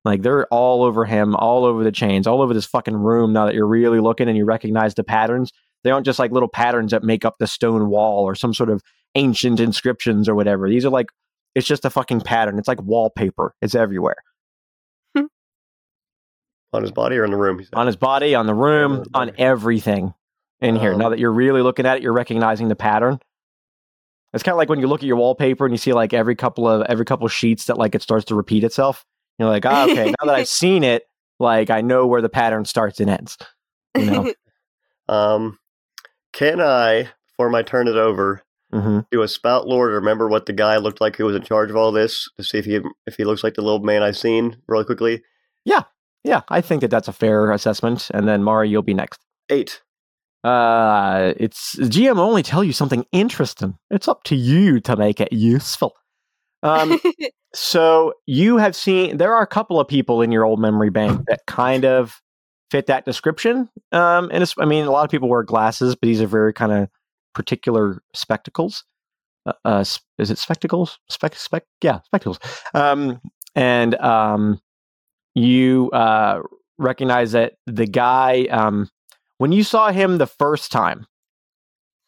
[0.07, 3.33] Like they're all over him, all over the chains, all over this fucking room.
[3.33, 6.49] Now that you're really looking and you recognize the patterns, they aren't just like little
[6.49, 8.83] patterns that make up the stone wall or some sort of
[9.17, 10.69] ancient inscriptions or whatever.
[10.69, 11.09] These are like,
[11.57, 12.57] it's just a fucking pattern.
[12.57, 13.55] It's like wallpaper.
[13.61, 14.17] It's everywhere
[16.73, 17.59] On his body or in the room?
[17.59, 17.75] He said.
[17.75, 20.15] on his body, on the room, on everything
[20.61, 20.93] in here.
[20.93, 23.19] Um, Now that you're really looking at it, you're recognizing the pattern.
[24.33, 26.37] It's kind of like when you look at your wallpaper and you see like every
[26.37, 29.05] couple of every couple of sheets that like it starts to repeat itself.
[29.39, 31.05] You're like, ah, okay, now that I've seen it,
[31.39, 33.37] like I know where the pattern starts and ends.
[33.97, 34.35] You know?
[35.09, 35.61] Um,
[36.33, 39.87] can I, before my turn is over, hmm do a spout lore?
[39.87, 42.59] remember what the guy looked like who was in charge of all this to see
[42.59, 45.23] if he if he looks like the little man I've seen really quickly.
[45.65, 45.85] Yeah,
[46.25, 48.11] yeah, I think that that's a fair assessment.
[48.13, 49.21] And then Mari, you'll be next.
[49.49, 49.81] Eight.
[50.43, 53.79] Uh, it's GM only tell you something interesting.
[53.91, 55.95] It's up to you to make it useful.
[56.63, 57.01] Um,
[57.55, 61.23] so you have seen there are a couple of people in your old memory bank
[61.29, 62.21] that kind of
[62.71, 63.69] fit that description.
[63.93, 66.53] Um, and it's, I mean, a lot of people wear glasses, but these are very
[66.53, 66.89] kind of
[67.35, 68.85] particular spectacles.
[69.45, 69.85] Uh, uh,
[70.19, 70.99] is it spectacles?
[71.09, 72.39] Spec, spec, yeah, spectacles.
[72.75, 73.21] Um,
[73.55, 74.61] and um,
[75.35, 76.43] you uh,
[76.79, 78.89] recognize that the guy um,
[79.39, 81.07] when you saw him the first time.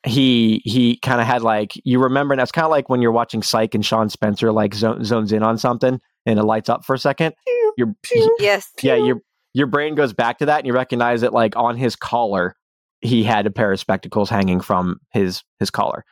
[0.06, 3.12] He he kind of had like you remember and that's kind of like when you're
[3.12, 6.84] watching Psych and Shawn Spencer like zo- zones in on something and it lights up
[6.84, 7.34] for a second.
[7.76, 7.94] Your
[8.38, 8.70] yes.
[8.82, 9.20] yeah your
[9.54, 12.54] your brain goes back to that and you recognize that like on his collar
[13.00, 16.04] he had a pair of spectacles hanging from his his collar.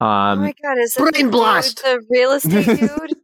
[0.00, 1.82] oh Um, my god, is it Brain blast!
[1.82, 3.16] the real estate dude?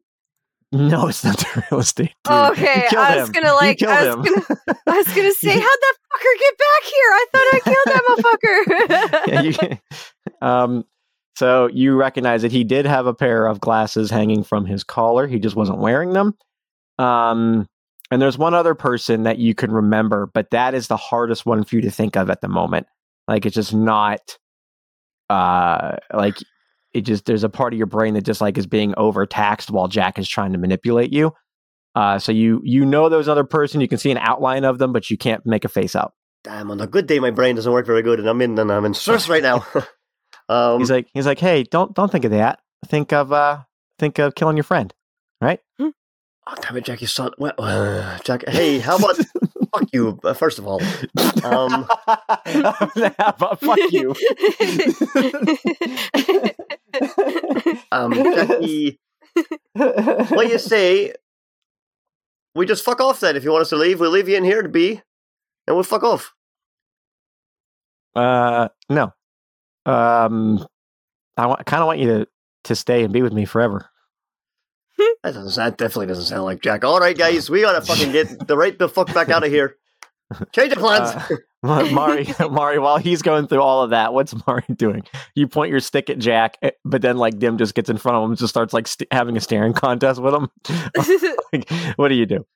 [0.73, 2.13] No, it's not the real estate.
[2.29, 3.33] Oh, okay, I was him.
[3.33, 4.45] gonna, like, I was him.
[4.87, 7.11] I was gonna say, how'd that fucker get back here?
[7.11, 9.61] I thought I killed that motherfucker.
[9.63, 9.79] yeah, you,
[10.47, 10.85] um,
[11.37, 15.27] so you recognize that he did have a pair of glasses hanging from his collar.
[15.27, 16.37] He just wasn't wearing them.
[16.99, 17.67] Um,
[18.11, 21.65] and there's one other person that you can remember, but that is the hardest one
[21.65, 22.87] for you to think of at the moment.
[23.27, 24.37] Like it's just not,
[25.31, 26.37] uh, like
[26.93, 29.89] it just there's a part of your brain that just like is being overtaxed while
[29.89, 31.33] Jack is trying to manipulate you.
[31.95, 34.93] Uh, so you you know those other person, you can see an outline of them,
[34.93, 36.15] but you can't make a face out.
[36.45, 38.73] Damn, on a good day my brain doesn't work very good and I'm in and
[38.73, 39.67] I'm in stress right now.
[40.49, 43.61] um he's like he's like hey don't don't think of that think of uh
[43.99, 44.93] think of killing your friend
[45.41, 45.61] right
[46.51, 50.35] oh, damn it, Jack, you son well, uh, Jack hey, how about fuck you, uh,
[50.35, 50.81] first of all.
[51.45, 54.15] Um but fuck you
[57.93, 58.99] um Jackie
[59.75, 61.15] what you say?
[62.55, 64.01] We just fuck off then if you want us to leave.
[64.01, 65.01] We'll leave you in here to be
[65.67, 66.35] and we'll fuck off.
[68.17, 69.13] uh no
[69.87, 70.67] um
[71.37, 72.27] i want, kind of want you to
[72.65, 73.89] to stay and be with me forever
[75.23, 76.85] That doesn't that definitely doesn't sound like Jack.
[76.85, 79.77] All right, guys, we gotta fucking get the right the fuck back out of here.
[80.53, 81.11] Change the plans.
[81.11, 85.03] Uh, Ma- Mari, Mari, while he's going through all of that, what's Mari doing?
[85.35, 88.17] You point your stick at Jack, eh, but then like Dim just gets in front
[88.17, 90.49] of him and just starts like st- having a staring contest with him.
[91.53, 92.47] like, what do you do?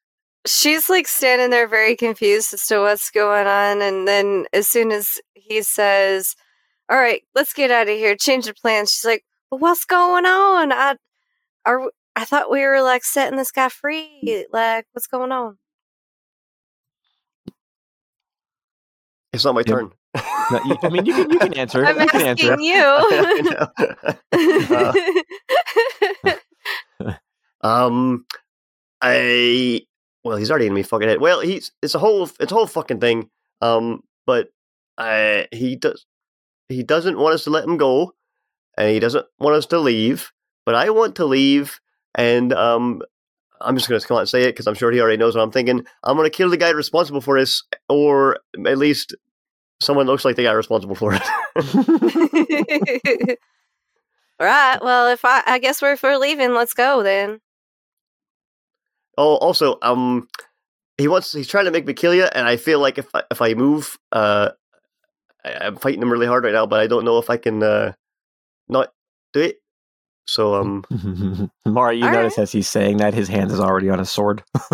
[0.47, 3.83] She's like standing there very confused as to what's going on.
[3.83, 6.35] And then as soon as he says,
[6.91, 10.25] All right, let's get out of here, change the plans, she's like, but What's going
[10.25, 10.73] on?
[10.73, 10.97] I
[11.67, 14.47] are I thought we were like setting this guy free.
[14.53, 15.59] Like, what's going on?
[19.35, 19.67] It's not my Yep.
[19.67, 19.91] turn.
[20.51, 21.85] No, you- I mean, you can you can answer.
[21.85, 22.75] I'm you can answer asking you.
[23.51, 23.69] Know.
[27.01, 27.15] Uh,
[27.63, 28.27] um,
[29.03, 29.83] I
[30.25, 31.21] well, he's already in me fucking head.
[31.21, 33.31] Well, he's it's a whole it's a whole fucking thing.
[33.61, 34.49] Um, but
[34.99, 36.07] I he does
[36.69, 38.15] he doesn't want us to let him go,
[38.79, 40.31] and he doesn't want us to leave.
[40.67, 41.81] But I want to leave,
[42.15, 43.03] and um,
[43.61, 45.43] I'm just gonna come out and say it because I'm sure he already knows what
[45.43, 45.85] I'm thinking.
[46.03, 49.15] I'm gonna kill the guy responsible for this, or at least
[49.81, 51.23] someone looks like the guy responsible for it.
[54.41, 54.79] All right.
[54.83, 57.41] Well, if I, I guess we're if we're leaving, let's go then.
[59.17, 60.29] Oh, also, um,
[60.99, 63.23] he wants he's trying to make me kill you, and I feel like if I,
[63.31, 64.51] if I move, uh,
[65.45, 67.63] I, I'm fighting him really hard right now, but I don't know if I can
[67.63, 67.93] uh
[68.69, 68.93] not
[69.33, 69.59] do it.
[70.27, 70.85] So um,
[71.67, 74.43] Mari, you All notice as he's saying that his hand is already on a sword.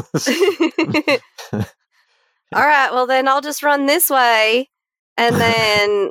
[1.52, 2.90] All right.
[2.92, 4.68] Well, then I'll just run this way,
[5.16, 6.10] and then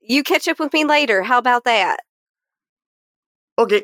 [0.00, 1.22] you catch up with me later.
[1.22, 1.98] How about that?
[3.58, 3.82] okay.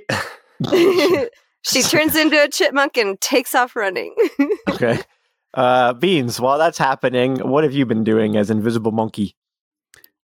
[1.62, 4.14] she turns into a chipmunk and takes off running.
[4.70, 5.00] okay.
[5.54, 9.36] Uh, Beans, while that's happening, what have you been doing as Invisible Monkey?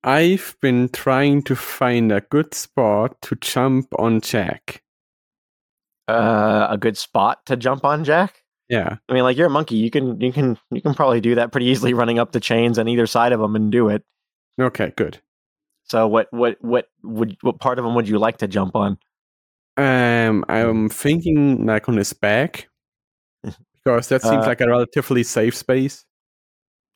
[0.07, 4.83] I've been trying to find a good spot to jump on Jack.
[6.09, 8.45] Uh, a good spot to jump on, Jack?
[8.69, 8.99] Yeah.
[9.09, 9.75] I mean, like you're a monkey.
[9.77, 12.79] You can you can you can probably do that pretty easily, running up the chains
[12.79, 14.05] on either side of them and do it.
[14.61, 15.21] Okay, good.
[15.85, 18.99] So what what what would what part of them would you like to jump on?
[19.77, 22.69] Um, I'm thinking like on his back
[23.43, 26.05] because that seems Uh, like a relatively safe space.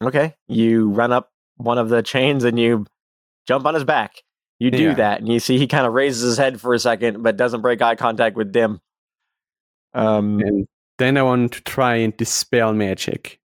[0.03, 2.87] Okay, you run up one of the chains and you
[3.47, 4.23] jump on his back.
[4.59, 4.95] You do Yeah.
[4.95, 7.63] that, and you see he kind of raises his head for a second, but doesn't
[7.63, 8.81] break eye contact with Dim.
[9.95, 10.41] Um.
[10.41, 10.67] And
[10.99, 13.41] then I want to try and dispel magic.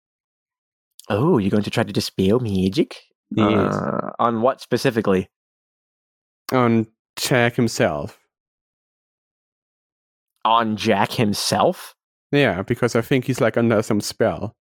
[1.09, 2.97] Oh, you're going to try to dispel magic?
[3.31, 3.73] Yes.
[3.73, 5.29] Uh, on what specifically?
[6.51, 8.19] On Jack himself.
[10.43, 11.95] On Jack himself?
[12.31, 14.55] Yeah, because I think he's like under some spell.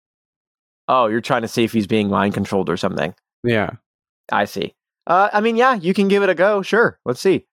[0.87, 3.13] Oh, you're trying to see if he's being mind controlled or something.
[3.43, 3.71] Yeah.
[4.31, 4.73] I see.
[5.07, 6.61] Uh, I mean, yeah, you can give it a go.
[6.61, 6.99] Sure.
[7.05, 7.45] Let's see.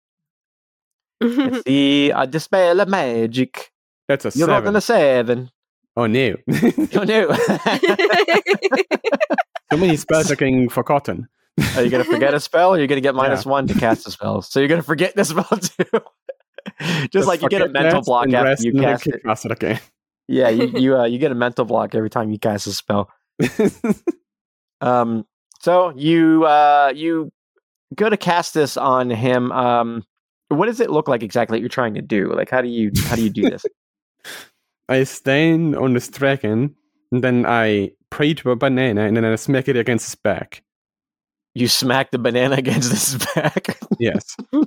[1.21, 2.11] Let's see.
[2.11, 3.71] A dispel of magic.
[4.07, 4.65] That's a You're seven.
[4.65, 5.51] rolling a seven.
[5.97, 6.37] Oh no.
[6.95, 7.35] Oh no.
[9.71, 11.29] so many spells are getting forgotten.
[11.77, 14.13] Are you gonna forget a spell, or you're gonna get minus one to cast a
[14.13, 14.43] spell?
[14.43, 16.01] So you're gonna forget the spell too.
[17.11, 19.23] Just, like you get a mental block after you cast it.
[19.25, 19.81] it again.
[20.29, 23.11] Yeah, you you, uh, you get a mental block every time you cast a spell.
[24.81, 25.27] Um,
[25.61, 27.33] so you uh you
[27.95, 29.51] go to cast this on him.
[29.53, 30.05] Um,
[30.49, 32.33] what does it look like exactly that you're trying to do?
[32.33, 33.65] Like, how do you how do you do this?
[34.89, 36.75] I stand on this dragon,
[37.13, 40.63] and then I pray to a banana, and then I smack it against his back.
[41.55, 43.79] you smack the banana against his back.
[43.99, 44.35] Yes.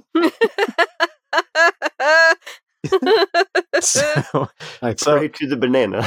[3.79, 4.47] so,
[4.81, 6.01] I So- pray to the banana.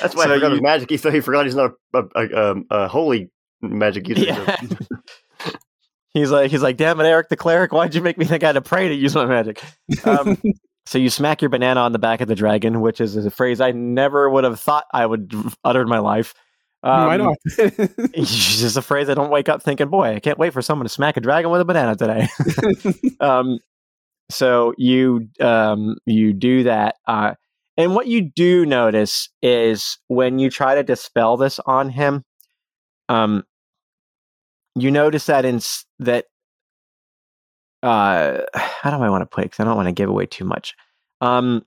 [0.00, 0.90] That's why So I forgot you- his magic.
[0.90, 3.30] He thought he forgot he's not a, a, a, um, a holy
[3.62, 4.24] magic user.
[4.24, 4.56] Yeah.
[6.14, 8.48] he's like he's like, damn it, Eric the cleric, why'd you make me think I
[8.48, 9.62] had to pray to use my magic?
[10.04, 10.40] Um,
[10.86, 13.60] so you smack your banana on the back of the dragon, which is a phrase
[13.60, 15.32] I never would have thought I would
[15.64, 16.34] utter in my life.
[16.82, 17.36] Um, Why not?
[17.44, 20.86] It's just a phrase I don't wake up thinking, boy, I can't wait for someone
[20.86, 22.26] to smack a dragon with a banana today.
[23.20, 23.58] um,
[24.30, 27.34] so you um, you do that, uh,
[27.80, 32.24] and what you do notice is when you try to dispel this on him,
[33.08, 33.44] um,
[34.74, 35.60] you notice that in
[35.98, 36.26] that
[37.82, 39.50] uh, how do I want to put it?
[39.50, 40.74] Because I don't want to give away too much.
[41.20, 41.64] Um,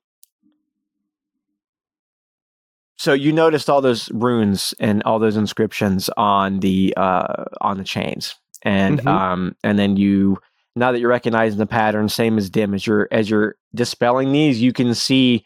[2.97, 7.83] so you noticed all those runes and all those inscriptions on the uh, on the
[7.83, 9.07] chains, and Mhm.
[9.07, 10.39] um, and then you
[10.75, 14.61] now that you're recognizing the pattern, same as dim as you're as you're dispelling these,
[14.61, 15.45] you can see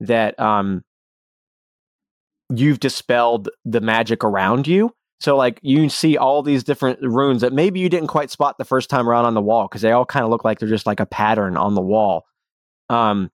[0.00, 0.84] that um,
[2.48, 4.94] you've dispelled the magic around you.
[5.24, 8.64] So like you see all these different runes that maybe you didn't quite spot the
[8.66, 10.84] first time around on the wall because they all kind of look like they're just
[10.84, 12.26] like a pattern on the wall.
[12.90, 13.30] Um,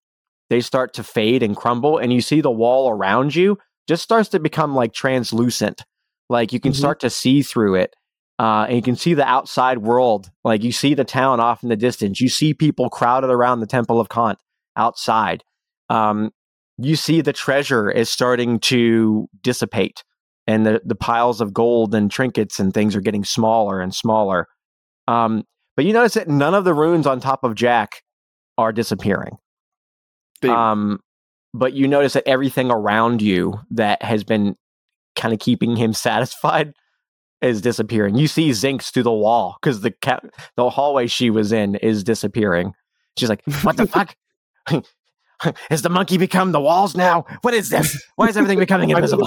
[0.50, 4.28] they start to fade and crumble, and you see the wall around you just starts
[4.28, 5.82] to become like translucent.
[6.28, 6.76] Like you can Mhm.
[6.76, 7.96] start to see through it.
[8.38, 10.30] Uh, and you can see the outside world.
[10.44, 12.20] Like you see the town off in the distance.
[12.20, 14.38] You see people crowded around the Temple of Kant
[14.76, 15.42] outside.
[15.88, 16.30] Um,
[16.78, 20.04] you see the treasure is starting to dissipate,
[20.50, 24.48] and the the piles of gold and trinkets and things are getting smaller and smaller.
[25.06, 25.44] Um,
[25.76, 28.02] but you notice that none of the runes on top of Jack
[28.58, 29.38] are disappearing.
[30.50, 31.00] Um,
[31.54, 34.56] but you notice that everything around you that has been
[35.16, 36.72] kind of keeping him satisfied
[37.40, 38.16] is disappearing.
[38.16, 40.20] You see Zinx through the wall because the ca-
[40.56, 42.74] the hallway she was in is disappearing.
[43.16, 44.16] She's like, "What the fuck?
[45.70, 47.24] Has the monkey become the walls now?
[47.40, 47.98] What is this?
[48.16, 49.26] Why is everything becoming invisible?"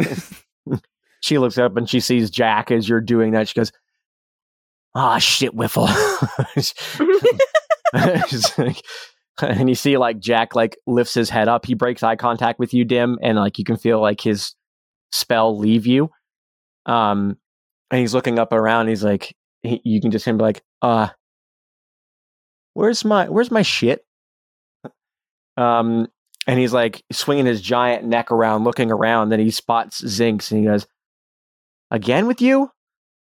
[1.20, 3.48] she looks up and she sees Jack as you're doing that.
[3.48, 3.72] She goes,
[4.94, 5.88] "Ah, shit, Whiffle."
[6.56, 6.74] She's
[8.58, 8.82] like-
[9.42, 11.64] and you see like Jack like lifts his head up.
[11.64, 14.54] He breaks eye contact with you, Dim, and like you can feel like his
[15.12, 16.10] spell leave you.
[16.86, 17.38] Um,
[17.90, 18.88] and he's looking up around.
[18.88, 21.08] He's like, he, you can just him be like, "Uh,
[22.74, 24.04] where's my where's my shit?"
[25.56, 26.08] Um,
[26.50, 29.28] and he's like swinging his giant neck around, looking around.
[29.28, 30.84] Then he spots Zinx, and he goes,
[31.92, 32.72] "Again with you?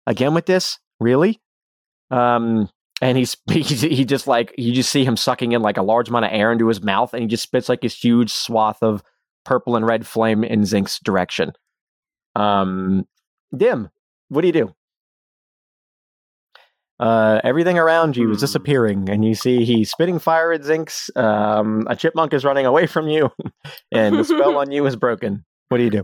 [0.05, 0.77] Again with this?
[0.99, 1.39] Really?"
[2.12, 2.69] Um,
[3.01, 6.09] and he's he, he just like you just see him sucking in like a large
[6.09, 9.01] amount of air into his mouth, and he just spits like this huge swath of
[9.45, 11.53] purple and red flame in Zinx's direction.
[12.36, 13.07] Um,
[13.55, 13.89] Dim,
[14.27, 14.75] what do you do?
[16.99, 18.41] Uh, everything around you is Hmm.
[18.41, 21.10] disappearing, and you see he's spitting fire at Zinx.
[21.17, 23.29] Um, a chipmunk is running away from you,
[23.91, 25.43] and the spell on you is broken.
[25.69, 26.03] What do you do?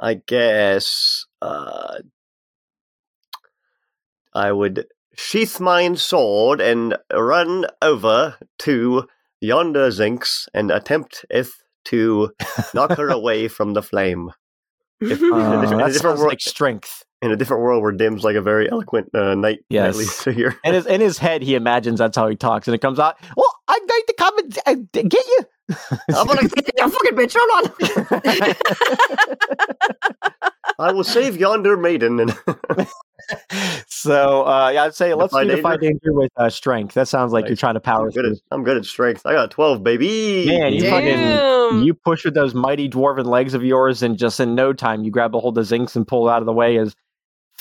[0.00, 1.98] I guess uh,
[4.34, 9.06] I would sheath my sword and run over to
[9.40, 11.52] yonder Zinx and attempt if
[11.86, 12.30] to
[12.74, 14.30] knock her away from the flame.
[15.00, 17.04] If, in, a Uh, in, a that sounds world, like strength.
[17.22, 19.94] In a different world where Dim's like a very eloquent uh, knight, Yes.
[19.94, 20.54] knightly figure.
[20.64, 23.16] In his in his head, he imagines that's how he talks, and it comes out.
[23.36, 25.38] Well, I'm going to come and uh, get you.
[26.14, 27.36] I'm gonna get you, fucking bitch!
[27.38, 27.70] Hold
[28.36, 29.12] on.
[30.78, 32.18] I will save yonder maiden.
[32.20, 32.34] And
[33.86, 35.78] so uh, yeah, I'd say let's Defy do danger?
[35.78, 36.94] danger with uh, strength.
[36.94, 37.50] That sounds like Nice.
[37.50, 39.24] you're trying to power I'm good, at, I'm good at strength.
[39.24, 40.46] I got a twelve, baby.
[40.46, 44.54] Man, you fucking you push with those mighty dwarven legs of yours, and just in
[44.54, 46.76] no time, you grab a hold of Zinx and pull it out of the way
[46.78, 46.94] as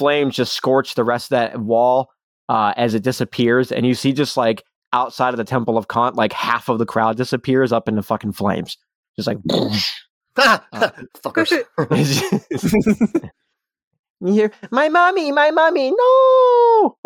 [0.02, 2.10] flames just scorch the rest of that wall.
[2.50, 6.16] uh, as it disappears, and you see just like outside of the Temple of Kant,
[6.18, 8.78] like half of the crowd disappears up into fucking flames,
[9.16, 9.38] just like.
[10.36, 10.60] Uh,
[11.24, 11.52] Fuckers.
[14.22, 15.96] you hear my mommy, my mommy, no,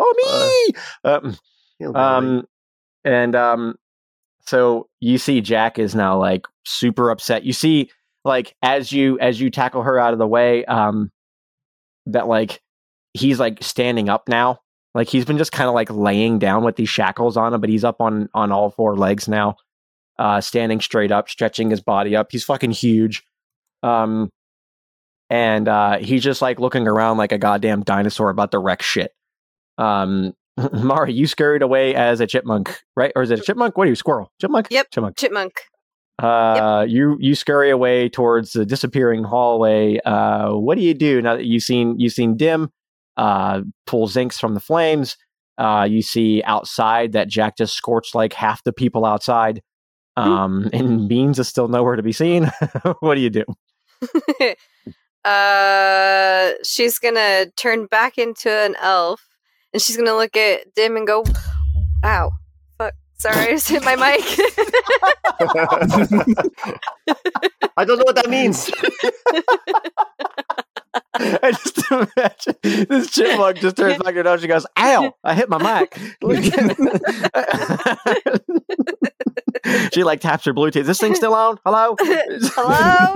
[0.00, 1.10] oh me.
[1.10, 1.36] um,
[1.80, 2.00] go away.
[2.00, 2.48] um,
[3.04, 3.76] and um,
[4.40, 7.44] so you see Jack is now like super upset.
[7.44, 7.90] You see,
[8.24, 11.12] like as you as you tackle her out of the way, um,
[12.06, 12.60] that like
[13.16, 14.60] he's like standing up now.
[14.94, 17.68] Like he's been just kind of like laying down with these shackles on him, but
[17.68, 19.56] he's up on on all four legs now,
[20.18, 22.28] uh, standing straight up, stretching his body up.
[22.30, 23.22] He's fucking huge.
[23.82, 24.30] Um,
[25.28, 29.12] and uh, he's just like looking around like a goddamn dinosaur about to wreck shit.
[29.76, 30.32] Um,
[30.72, 33.12] Mari, you scurried away as a chipmunk, right?
[33.14, 33.76] Or is it a chipmunk?
[33.76, 34.32] What are you, squirrel?
[34.40, 34.68] Chipmunk?
[34.70, 34.90] Yep.
[34.92, 35.16] Chipmunk.
[35.18, 35.60] Chipmunk.
[36.18, 39.98] Uh, you you scurry away towards the disappearing hallway.
[40.06, 42.70] Uh, what do you do now that you've seen you've seen Dim
[43.16, 45.16] uh, pull Zinx from the flames?
[45.58, 49.62] Uh, you see outside that Jack just scorched like half the people outside.
[50.16, 52.50] Um, and Beans is still nowhere to be seen.
[53.00, 53.44] what do you do?
[55.24, 59.26] uh, she's gonna turn back into an elf,
[59.72, 61.24] and she's gonna look at Dim and go,
[62.02, 62.32] "Wow,
[62.76, 64.20] fuck, sorry, I just hit my mic."
[67.78, 68.70] I don't know what that means.
[71.14, 74.40] I just imagine this chipmunk just turns back around.
[74.40, 75.12] She goes, "Ow!
[75.24, 75.98] I hit my mic."
[79.92, 80.76] She like taps her Bluetooth.
[80.76, 81.58] Is this thing still on?
[81.64, 81.96] Hello?
[82.00, 83.14] Hello?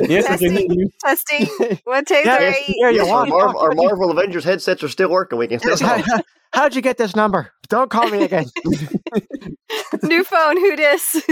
[0.00, 0.90] yes, I can hear you.
[1.02, 1.46] Testing.
[1.84, 2.74] One, two, Yeah, three.
[2.78, 3.30] yeah, you Yes, our, want.
[3.30, 5.38] Mar- our Marvel Avengers headsets are still working.
[5.38, 6.24] We can still How, talk.
[6.52, 7.50] how'd you get this number?
[7.68, 8.44] Don't call me again.
[10.02, 10.58] New phone.
[10.58, 11.22] Who dis?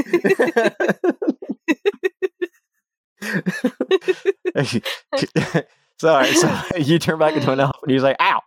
[6.01, 8.41] Sorry, so you turn back into an elf and he's like, ow.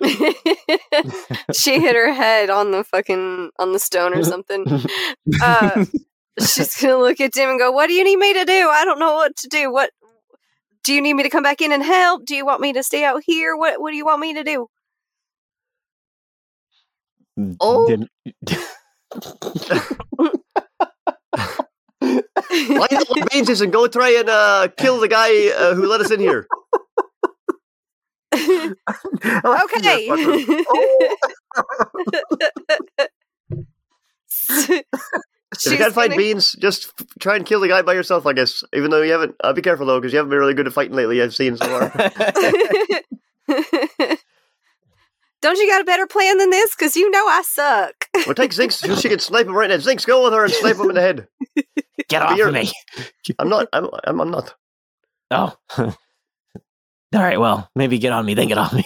[1.52, 4.66] she hit her head on the fucking on the stone or something.
[5.42, 5.84] Uh,
[6.40, 8.68] she's gonna look at Dim and go, "What do you need me to do?
[8.70, 9.72] I don't know what to do.
[9.72, 9.90] What
[10.84, 12.24] do you need me to come back in and help?
[12.26, 13.56] Do you want me to stay out here?
[13.56, 14.68] What What do you want me to do?"
[17.60, 17.98] Oh.
[22.50, 25.86] Dim- Why not what means and go try and uh, kill the guy uh, who
[25.86, 26.46] let us in here.
[29.44, 30.10] okay.
[35.50, 38.34] If you can't find beans, just f- try and kill the guy by yourself, I
[38.34, 38.62] guess.
[38.74, 40.74] Even though you haven't, uh, be careful though, because you haven't been really good at
[40.74, 41.22] fighting lately.
[41.22, 41.88] I've seen so far.
[45.40, 46.74] Don't you got a better plan than this?
[46.76, 47.94] Because you know I suck.
[48.26, 49.76] well, take Zinx so she can snipe him right now.
[49.76, 51.28] Zinx, go with her and snipe him in the head.
[52.08, 52.70] Get off of me.
[53.38, 53.68] I'm not.
[53.72, 53.88] I'm.
[54.04, 54.54] I'm, I'm not.
[55.30, 55.56] Oh.
[57.14, 58.84] All right, well, maybe get on me, then get on me.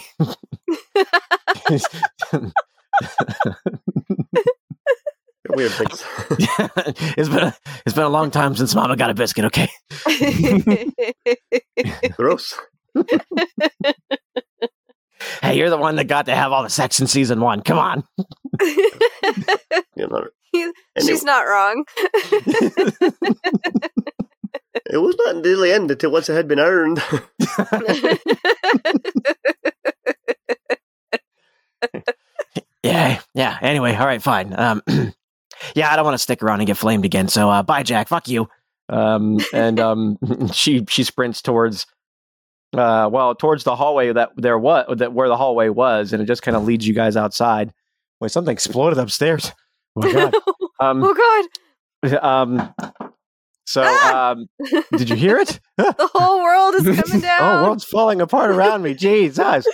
[5.48, 6.04] Weird things.
[7.18, 7.54] it's been a,
[7.84, 9.44] it's been a long time since Mama got a biscuit.
[9.46, 9.68] Okay,
[12.16, 12.54] Gross.
[15.42, 17.60] hey, you're the one that got to have all the sex in season one.
[17.60, 18.04] Come on.
[19.96, 20.28] You know,
[21.00, 21.84] She's not wrong.
[24.86, 27.03] it was not until the end until once it had been earned.
[32.82, 33.59] Yeah, yeah.
[33.62, 34.59] Anyway, all right, fine.
[34.59, 34.82] Um,
[35.74, 37.28] yeah, I don't want to stick around and get flamed again.
[37.28, 38.09] So, uh, bye, Jack.
[38.09, 38.48] Fuck you.
[38.88, 40.18] Um, and um,
[40.53, 41.86] she she sprints towards,
[42.76, 46.26] uh, well, towards the hallway that there was that where the hallway was, and it
[46.26, 47.72] just kind of leads you guys outside.
[48.20, 49.53] Wait, something exploded upstairs.
[49.97, 50.34] Oh my god.
[50.80, 51.49] Um, oh
[52.03, 52.14] God!
[52.24, 52.74] um,
[53.66, 54.30] so, Ah!
[54.32, 54.47] um,
[54.97, 55.61] did you hear it?
[55.76, 57.38] The whole world is coming down.
[57.40, 58.95] Oh, world's falling apart around me.
[58.95, 59.64] Jesus.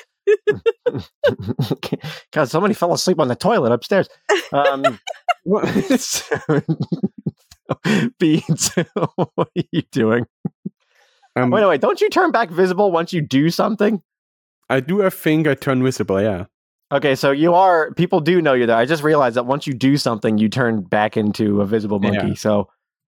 [2.33, 4.09] God, somebody fell asleep on the toilet upstairs.
[4.53, 4.99] Um,
[5.45, 5.65] what-
[8.19, 8.71] Beans,
[9.15, 10.27] what are you doing?
[11.37, 14.03] Um, Wait, wait, don't you turn back visible once you do something?
[14.69, 16.47] I do a thing I turn visible, yeah.
[16.91, 18.77] Okay, so you are, people do know you're there.
[18.77, 22.29] I just realized that once you do something, you turn back into a visible monkey.
[22.29, 22.35] Yeah.
[22.35, 22.71] So,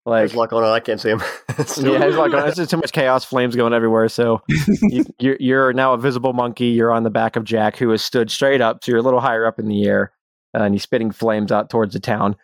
[0.05, 0.73] like, There's a lot going on.
[0.73, 1.23] I can't see him.
[1.49, 4.09] yeah, there's like there's just too much chaos, flames going everywhere.
[4.09, 6.67] So you, you're you're now a visible monkey.
[6.67, 9.21] You're on the back of Jack, who has stood straight up, so you're a little
[9.21, 10.13] higher up in the air,
[10.55, 12.37] uh, and he's spitting flames out towards the town.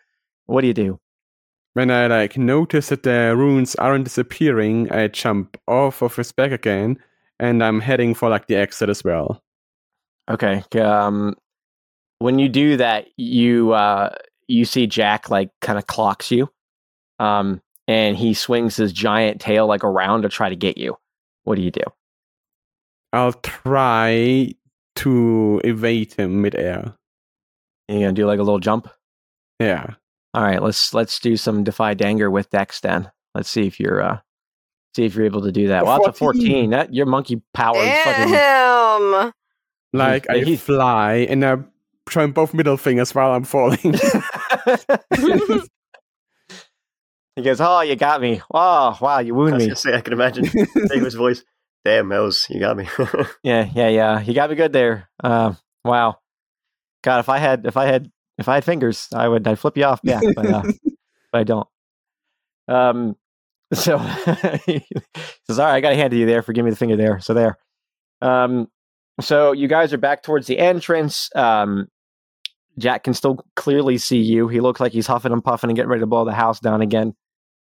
[0.45, 0.99] What do you do?
[1.73, 6.51] When I like notice that the runes aren't disappearing, I jump off of his back
[6.51, 6.97] again,
[7.39, 9.43] and I'm heading for like the exit as well.
[10.29, 11.35] Okay, um,
[12.19, 14.13] when you do that, you uh,
[14.47, 16.49] you see Jack like kind of clocks you,
[17.17, 20.97] um, and he swings his giant tail like around to try to get you.
[21.45, 21.81] What do you do?
[23.11, 24.53] I'll try
[24.97, 26.93] to evade him midair.
[27.87, 28.87] You gonna do like a little jump?
[29.59, 29.95] Yeah.
[30.35, 33.09] All right, let's let's do some defy danger with Dex then.
[33.33, 34.19] Let's see if you're uh
[34.95, 35.81] see if you're able to do that.
[35.81, 36.41] A Well, that's a 14.
[36.41, 36.69] 14.
[36.69, 39.33] That your monkey power is fucking Damn.
[39.93, 41.57] Like Yeah, I he- fly and I
[42.09, 43.79] showing both middle fingers while I'm falling.
[47.35, 48.41] He goes, "Oh, you got me.
[48.53, 49.75] Oh, wow, you wound was me.
[49.75, 50.45] say I can imagine
[50.89, 51.43] David's voice.
[51.85, 52.87] Damn, that was you got me.
[53.43, 54.19] Yeah, yeah, yeah.
[54.19, 55.09] You got me good there.
[55.23, 55.53] Uh,
[55.85, 56.17] wow.
[57.01, 59.77] God, if I had, if I had, if I had fingers, I would, I'd flip
[59.77, 60.01] you off.
[60.03, 60.63] Yeah, but, uh,
[61.31, 61.67] but I don't.
[62.67, 63.15] Um,
[63.73, 63.97] so
[64.65, 64.85] he
[65.47, 66.97] says, "All right, I got to hand to you there for giving me the finger
[66.97, 67.57] there." So there.
[68.21, 68.67] Um,
[69.21, 71.29] so you guys are back towards the entrance.
[71.35, 71.87] Um,
[72.77, 74.47] Jack can still clearly see you.
[74.47, 76.81] He looks like he's huffing and puffing and getting ready to blow the house down
[76.81, 77.13] again.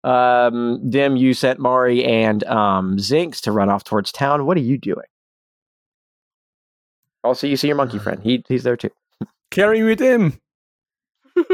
[0.04, 4.46] Um, Dim, you sent Mari and um, Zinx to run off towards town.
[4.46, 5.06] What are you doing?
[7.24, 8.22] Also, you see your monkey friend.
[8.24, 8.92] He he's there too.
[9.52, 10.40] Carry with him.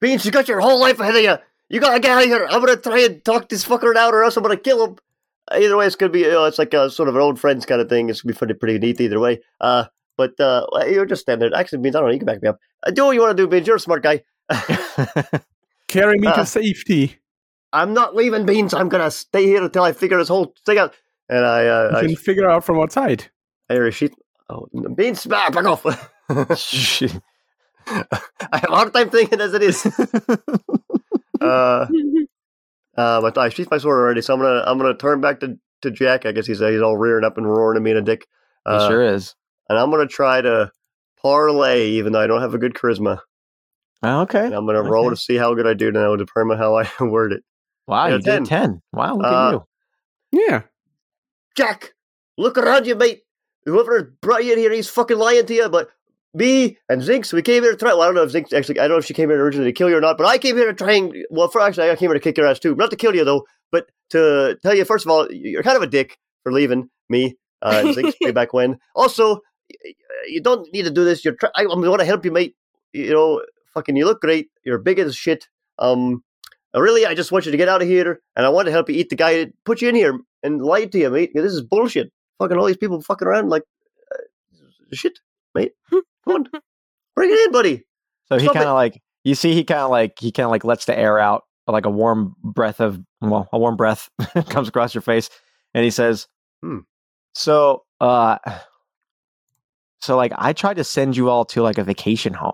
[0.00, 1.36] Beans, you got your whole life ahead of you.
[1.70, 2.46] You gotta get out of here.
[2.50, 4.96] I'm gonna try and talk this fucker out, or else I'm gonna kill him.
[5.50, 6.20] Either way, it's gonna be.
[6.20, 8.08] You know, it's like a sort of an old friends kind of thing.
[8.08, 9.40] It's gonna be pretty, pretty neat either way.
[9.60, 9.84] Uh,
[10.16, 11.58] but uh, you're just standing there.
[11.58, 12.12] Actually, Beans, I don't know.
[12.12, 12.58] You can back me up.
[12.86, 13.66] Uh, do what you want to do, Beans.
[13.66, 14.22] You're a smart guy.
[15.88, 16.36] Carry me Uh.
[16.36, 17.18] to safety.
[17.72, 18.72] I'm not leaving, Beans.
[18.74, 20.94] I'm gonna stay here until I figure this whole thing out.
[21.28, 23.30] And I, uh, You I, can figure out from outside.
[23.70, 23.92] I hear a.
[24.50, 25.86] Oh, Beans, ah, back off.
[26.28, 26.44] I
[28.58, 29.86] have a hard time thinking as it is.
[31.40, 31.86] Uh,
[32.96, 35.58] uh, but I sheathed my sword already, so I'm gonna I'm gonna turn back to,
[35.82, 36.26] to Jack.
[36.26, 38.26] I guess he's he's all rearing up and roaring at me in a dick.
[38.66, 39.34] he Uh, sure is.
[39.68, 40.70] And I'm gonna try to
[41.20, 43.18] parley, even though I don't have a good charisma.
[44.02, 44.44] Oh, okay.
[44.46, 46.76] And I'm gonna roll to see how good I do, and I will determine how
[46.76, 47.42] I word it.
[47.86, 48.44] Wow, Yeah, you did 10.
[48.44, 48.82] ten.
[48.92, 49.52] Wow, look Uh, at
[50.32, 50.48] you.
[50.48, 50.62] Yeah.
[51.56, 51.94] Jack,
[52.38, 53.22] look around you, mate.
[53.64, 55.68] Whoever brought you in here, he's fucking lying to you.
[55.68, 55.88] But
[56.34, 57.92] me and Zinx, we came here to try.
[57.92, 59.70] Well, I don't know if Zinx actually, I don't know if she came here originally
[59.70, 61.90] to kill you or not, but I came here to try and, well, for actually,
[61.90, 62.74] I came here to kick your ass too.
[62.74, 65.82] Not to kill you, though, but to tell you, first of all, you're kind of
[65.82, 68.78] a dick for leaving me uh, and Zinx way back when.
[68.94, 69.40] Also,
[70.26, 71.24] you don't need to do this.
[71.24, 72.54] You're try- I, I want to help you, mate.
[72.92, 73.42] You know,
[73.74, 74.48] fucking, you look great.
[74.64, 75.48] You're big as shit.
[75.78, 76.22] Um,
[76.74, 78.72] uh, really, I just want you to get out of here, and I want to
[78.72, 81.32] help you eat the guy that put you in here and lied to you, mate.
[81.34, 82.10] This is bullshit.
[82.38, 83.64] Fucking all these people fucking around like
[84.10, 85.18] uh, shit,
[85.54, 85.72] mate.
[86.34, 86.48] On,
[87.16, 87.84] bring it in, buddy.
[88.28, 90.64] So he kind of like you see he kind of like he kind of like
[90.64, 94.10] lets the air out like a warm breath of well a warm breath
[94.48, 95.30] comes across your face
[95.74, 96.26] and he says
[96.62, 96.80] Hmm.
[97.34, 98.38] so uh
[100.00, 102.52] so like i tried to send you all to like a vacation home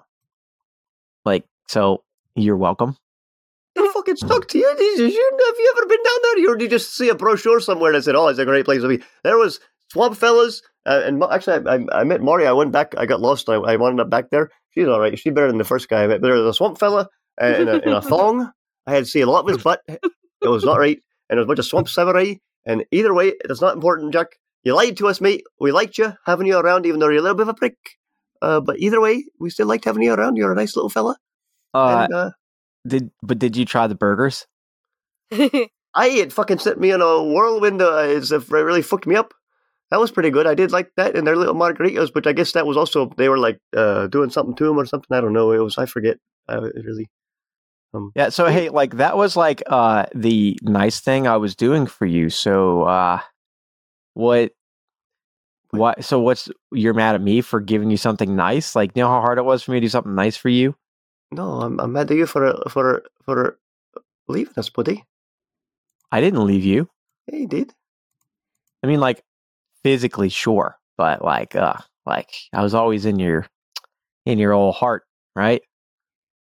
[1.24, 2.04] like so
[2.36, 2.96] you're welcome
[3.74, 4.74] You fucking stuck to you.
[4.76, 5.38] Did you.
[5.46, 6.56] Have you ever been down there?
[6.56, 8.88] Did you just see a brochure somewhere that said, "Oh, it's a great place to
[8.88, 9.02] be"?
[9.24, 9.60] There was
[9.92, 12.46] swamp fellas, uh, and actually, I, I, I met Mari.
[12.46, 12.94] I went back.
[12.96, 13.48] I got lost.
[13.48, 14.50] I, I wound up back there.
[14.70, 15.18] She's all right.
[15.18, 16.20] She's better than the first guy I met.
[16.20, 17.08] But there was a swamp fella
[17.40, 18.50] uh, in, a, in a thong.
[18.86, 19.80] I had to see a lot of his butt.
[19.86, 20.98] It was not right.
[21.28, 22.34] And there was a bunch of swamp samurai.
[22.64, 24.38] And either way, it's not important, Jack.
[24.64, 25.44] You lied to us, mate.
[25.60, 27.76] We liked you having you around, even though you're a little bit of a prick.
[28.40, 30.36] Uh, but either way, we still liked having you around.
[30.36, 31.16] You're a nice little fella.
[31.74, 32.30] uh and, uh,
[32.86, 34.46] did but did you try the burgers
[35.32, 37.82] I it fucking sent me on a whirlwind.
[37.82, 39.34] Uh, as if it really fucked me up.
[39.90, 40.46] That was pretty good.
[40.46, 43.28] I did like that, and their little margaritas, which I guess that was also they
[43.28, 45.16] were like uh, doing something to them or something.
[45.16, 45.50] I don't know.
[45.52, 46.18] It was I forget.
[46.48, 47.08] I really.
[47.94, 51.86] Um, yeah so hey like that was like uh the nice thing i was doing
[51.86, 53.18] for you so uh
[54.12, 54.52] what
[55.70, 59.08] what so what's you're mad at me for giving you something nice like you know
[59.08, 60.74] how hard it was for me to do something nice for you
[61.32, 63.58] no, I'm I'm mad at you for for for
[64.28, 65.04] leaving us, buddy.
[66.12, 66.88] i didn't leave you
[67.32, 67.72] Yeah, you did.
[68.82, 69.22] i mean like
[69.82, 71.74] physically sure but like uh
[72.06, 73.46] like i was always in your
[74.26, 75.04] in your old heart
[75.36, 75.62] right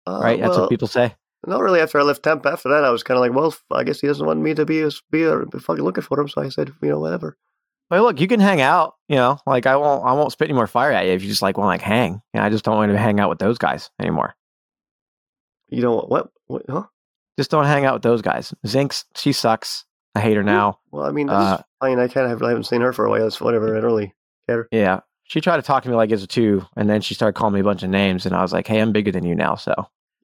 [0.06, 1.14] Uh, right that's what people say
[1.46, 1.80] Not really.
[1.80, 4.06] After I left temp, after that, I was kind of like, well, I guess he
[4.06, 6.28] doesn't want me to be a, be a, be fucking looking for him.
[6.28, 7.36] So I said, you know, whatever.
[7.90, 10.54] well look you can hang out you know like i won't i won't spit any
[10.54, 12.76] more fire at you if you just like want like hang yeah i just don't
[12.76, 14.34] want to hang out with those guys anymore
[15.68, 16.30] You know what?
[16.46, 16.62] What?
[16.70, 16.84] Huh?
[17.38, 18.54] just don't hang out with those guys.
[18.66, 19.84] Zinx, she sucks.
[20.14, 20.78] I hate her now.
[20.90, 21.98] Well, I mean, that's Uh, fine.
[21.98, 22.42] I kind of have.
[22.42, 23.26] I haven't seen her for a while.
[23.26, 23.68] It's whatever.
[23.76, 24.12] I don't really
[24.48, 24.68] care.
[24.70, 25.00] Yeah.
[25.24, 27.54] She tried to talk to me like it's a two, and then she started calling
[27.54, 29.54] me a bunch of names, and I was like, "Hey, I'm bigger than you now."
[29.54, 29.72] So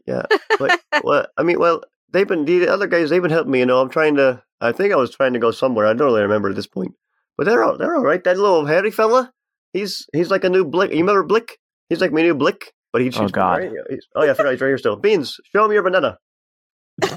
[0.07, 0.22] Yeah,
[0.59, 1.82] but well, I mean, well,
[2.12, 3.09] they've been the other guys.
[3.09, 3.61] They've been helping me.
[3.61, 4.43] You know, I'm trying to.
[4.61, 5.86] I think I was trying to go somewhere.
[5.86, 6.93] I don't really remember at this point.
[7.39, 8.22] But they're all they're all right.
[8.24, 9.32] That little hairy fella.
[9.72, 10.91] He's he's like a new Blick.
[10.91, 11.59] You remember Blick?
[11.89, 12.72] He's like my new Blick.
[12.93, 13.59] But he's Oh, shoots me, God.
[13.61, 13.70] right?
[13.89, 14.97] He's- Oh yeah, I forgot he's right here still.
[14.97, 16.18] Beans, show me your banana.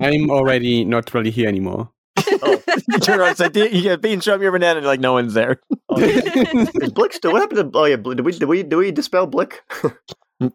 [0.00, 1.90] I'm already not really here anymore.
[2.30, 5.12] you turn around and say, "D- "Yeah, Bean, show me your banana." And like, no
[5.12, 5.60] one's there.
[5.70, 5.98] Oh, Oh,
[6.82, 7.32] is Blick still?
[7.32, 7.78] What happened to?
[7.78, 9.62] Oh yeah, Bl- did we did we did we dispel Blick?
[9.82, 9.90] I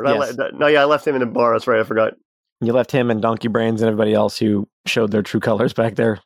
[0.06, 0.38] yes.
[0.38, 1.54] le- no, yeah, I left him in the bar.
[1.54, 1.80] That's right.
[1.80, 2.14] I forgot.
[2.62, 5.96] You left him and Donkey Brains and everybody else who showed their true colors back
[5.96, 6.20] there.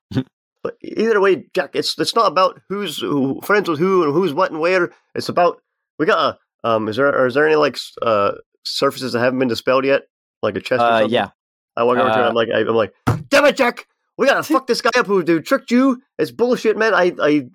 [0.64, 4.34] But either way, Jack, it's it's not about who's who, friends with who and who's
[4.34, 4.92] what and where.
[5.14, 5.62] It's about
[6.00, 6.90] we got a um.
[6.90, 8.34] Is there or is there any like uh
[8.66, 10.04] surfaces that haven't been dispelled yet,
[10.42, 10.82] like a chest?
[10.82, 11.14] or Uh, something?
[11.14, 11.30] yeah.
[11.78, 12.24] I walk over to him.
[12.24, 12.94] Uh, I'm like, I, I'm like,
[13.30, 13.88] damn it, Jack.
[14.18, 16.02] We gotta fuck this guy up who dude tricked you.
[16.18, 16.94] It's bullshit, man.
[16.94, 17.46] I I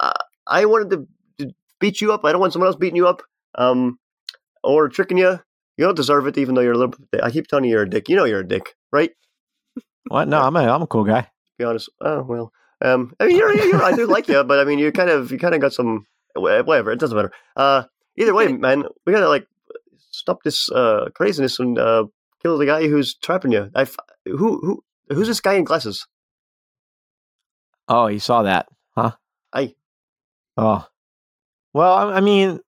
[0.00, 0.12] I,
[0.46, 2.24] I wanted to, to beat you up.
[2.24, 3.22] I don't want someone else beating you up.
[3.54, 3.98] Um,
[4.62, 5.40] or tricking you.
[5.76, 6.94] You don't deserve it, even though you're a little.
[7.12, 8.08] Bit I keep telling you you're a dick.
[8.08, 9.10] You know you're a dick, right?
[10.08, 10.28] What?
[10.28, 11.28] No, I'm a I'm a cool guy.
[11.58, 11.90] be honest.
[12.00, 12.52] Oh well.
[12.84, 15.32] Um, I mean, you're, you're, I do like you, but I mean, you kind of,
[15.32, 16.92] you kind of got some, whatever.
[16.92, 17.32] It doesn't matter.
[17.56, 17.84] Uh,
[18.18, 19.46] either way, man, we gotta like
[20.10, 22.04] stop this uh craziness and uh
[22.46, 23.70] kill the guy who's trapping you.
[23.74, 26.06] I, f- who, who, who's this guy in glasses?
[27.88, 28.66] Oh, you saw that,
[28.96, 29.12] huh?
[29.52, 29.74] Aye.
[30.56, 30.86] Oh,
[31.74, 32.60] well, I, I mean,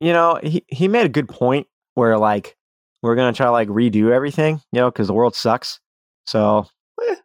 [0.00, 2.56] you know, he he made a good point where like
[3.02, 5.80] we're gonna try to like redo everything, you know, because the world sucks.
[6.26, 6.66] So
[7.02, 7.16] Eh.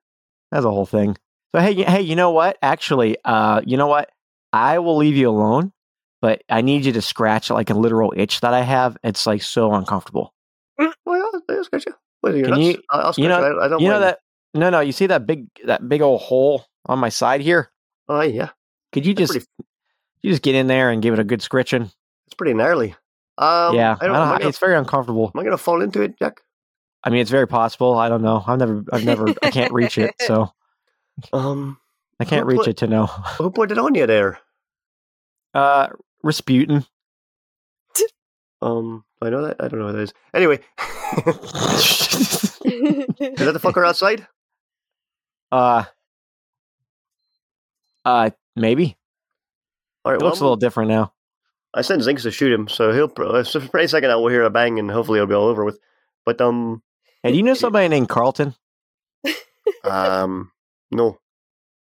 [0.52, 1.16] that's a whole thing.
[1.56, 2.58] So hey, hey, you know what?
[2.62, 4.10] Actually, uh, you know what?
[4.52, 5.72] I will leave you alone,
[6.22, 8.98] but I need you to scratch like a literal itch that I have.
[9.04, 10.34] It's like so uncomfortable.
[11.06, 11.94] Well, I'll, I'll scratch you.
[12.22, 14.20] What, you're Can you- I'll, I'll scratch you know- I, I don't You know that?
[14.54, 14.80] No, no.
[14.80, 17.70] You see that big that big old hole on my side here?
[18.08, 18.50] Oh yeah,
[18.92, 19.70] Could you That's just pretty-
[20.22, 21.92] you just get in there and give it a good scritching?
[22.26, 22.96] it's pretty gnarly.
[23.38, 25.32] Um, yeah, I don't, I don't, gonna, it's very uncomfortable.
[25.34, 26.42] am I gonna fall into it, Jack?
[27.04, 27.98] I mean, it's very possible.
[27.98, 28.44] I don't know.
[28.46, 30.52] I've never, I've never, I can't reach it, so
[31.34, 31.78] Um,
[32.20, 33.06] I can't reach put- it to know.
[33.06, 34.40] who put it on you there?
[35.54, 35.88] Uh,
[36.24, 36.86] Rasputin.
[38.62, 39.58] Um, do I know that?
[39.60, 40.14] I don't know what that is.
[40.34, 40.56] Anyway,
[41.26, 42.60] is
[43.40, 44.28] that the fucker outside?
[45.52, 45.84] uh,
[48.06, 48.98] uh, maybe
[50.06, 51.14] All right, it looks a little different now.
[51.74, 53.08] I sent Zinx to shoot him, so he'll.
[53.08, 55.48] pro- So for any second, now we'll hear a bang, and hopefully it'll be all
[55.48, 55.80] over with.
[56.26, 56.82] But um,
[57.24, 58.56] Hey, do you know somebody named Carlton?
[59.84, 60.52] um,
[60.92, 61.20] no,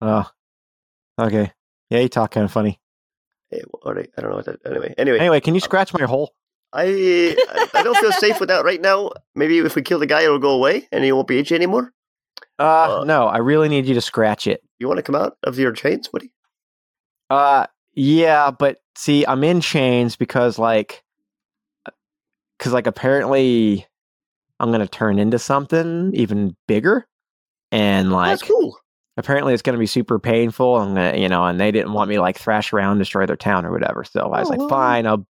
[0.02, 0.30] Oh,
[1.20, 1.52] okay.
[1.90, 2.80] Yeah, you talk kind of funny.
[3.82, 4.60] All right, I don't know what that.
[4.66, 6.34] Anyway, anyway, Anyway, can you scratch my hole?
[6.78, 7.36] I
[7.74, 9.12] I don't feel safe with that right now.
[9.36, 11.92] Maybe if we kill the guy, it'll go away, and he won't be itchy anymore.
[12.60, 14.62] Uh, Uh, no, I really need you to scratch it.
[14.80, 16.32] You want to come out of your chains, Woody?
[17.30, 21.04] Uh, yeah, but see, I'm in chains because like,
[22.58, 23.86] because like apparently,
[24.60, 27.08] I'm gonna turn into something even bigger,
[27.72, 28.78] and like, That's cool.
[29.18, 30.78] apparently it's gonna be super painful.
[30.78, 33.36] I'm gonna, you know, and they didn't want me to, like thrash around, destroy their
[33.36, 34.04] town or whatever.
[34.04, 35.26] So I was Oh, like, fine, I'll,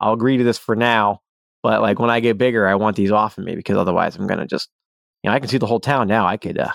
[0.00, 1.20] I'll agree to this for now.
[1.62, 4.26] But like when I get bigger, I want these off of me because otherwise I'm
[4.26, 4.68] gonna just,
[5.22, 6.26] you know, I can see the whole town now.
[6.26, 6.72] I could, uh,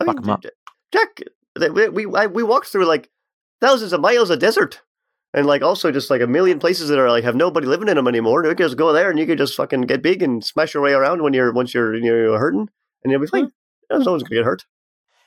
[0.00, 0.44] I Fuck mean, 'em up.
[0.92, 1.22] Jack,
[1.58, 3.08] we we, I, we walked through like
[3.60, 4.82] thousands of miles of desert,
[5.32, 7.96] and like also just like a million places that are like have nobody living in
[7.96, 8.44] them anymore.
[8.44, 10.82] You could just go there and you could just fucking get big and smash your
[10.82, 12.68] way around when you're once you're you're hurting,
[13.02, 13.50] and you'll be fine.
[13.90, 14.66] No one's gonna get hurt.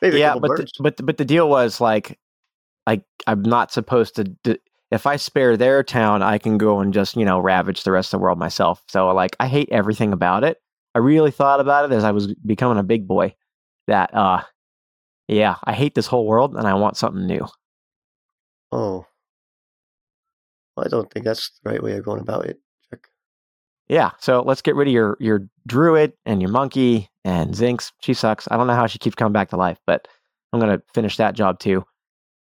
[0.02, 2.20] Maybe yeah, but the, but but the deal was like,
[2.86, 4.26] like I'm not supposed to.
[4.26, 4.60] D-
[4.94, 8.14] if I spare their town, I can go and just you know ravage the rest
[8.14, 8.84] of the world myself.
[8.88, 10.58] So like, I hate everything about it.
[10.94, 13.36] I really thought about it as I was becoming a big boy.
[13.88, 14.44] That uh,
[15.28, 17.48] yeah, I hate this whole world and I want something new.
[18.72, 19.06] oh,
[20.78, 22.60] well, I don't think that's the right way of going about it.
[22.90, 23.08] Jack.
[23.88, 27.92] Yeah, so let's get rid of your your druid and your monkey and Zinx.
[28.02, 28.48] She sucks.
[28.52, 30.08] I don't know how she keeps coming back to life, but
[30.52, 31.84] I'm gonna finish that job too,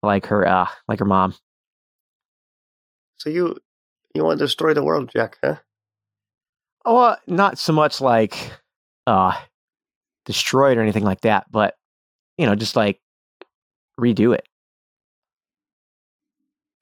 [0.03, 1.35] like her uh, like her mom.
[3.23, 3.57] So you
[4.17, 5.39] you want to destroy the world, Jack?
[5.45, 5.55] Huh?
[6.85, 8.51] Oh, uh, not so much like
[9.07, 9.39] uh
[10.25, 11.77] destroyed or anything like that, but
[12.37, 13.01] you know, just like
[14.01, 14.49] redo it.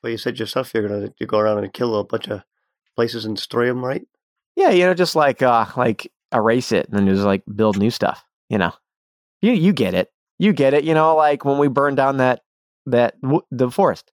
[0.03, 2.43] Well, you said yourself you're gonna you go around and kill a bunch of
[2.97, 4.07] places and destroy them, right?
[4.57, 7.91] Yeah, you know, just like uh like erase it and then just like build new
[7.91, 8.73] stuff, you know.
[9.43, 10.11] You you get it.
[10.39, 12.41] You get it, you know, like when we burned down that
[12.87, 14.11] that w- the forest.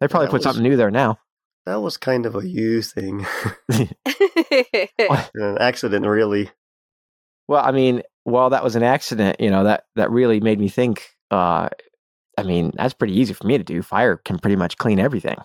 [0.00, 1.20] They probably That put was- something new there now.
[1.68, 3.26] That was kind of a you thing,
[3.68, 6.50] an accident, really.
[7.46, 10.70] Well, I mean, while that was an accident, you know, that that really made me
[10.70, 11.68] think uh
[12.38, 13.82] I mean, that's pretty easy for me to do.
[13.82, 15.36] Fire can pretty much clean everything.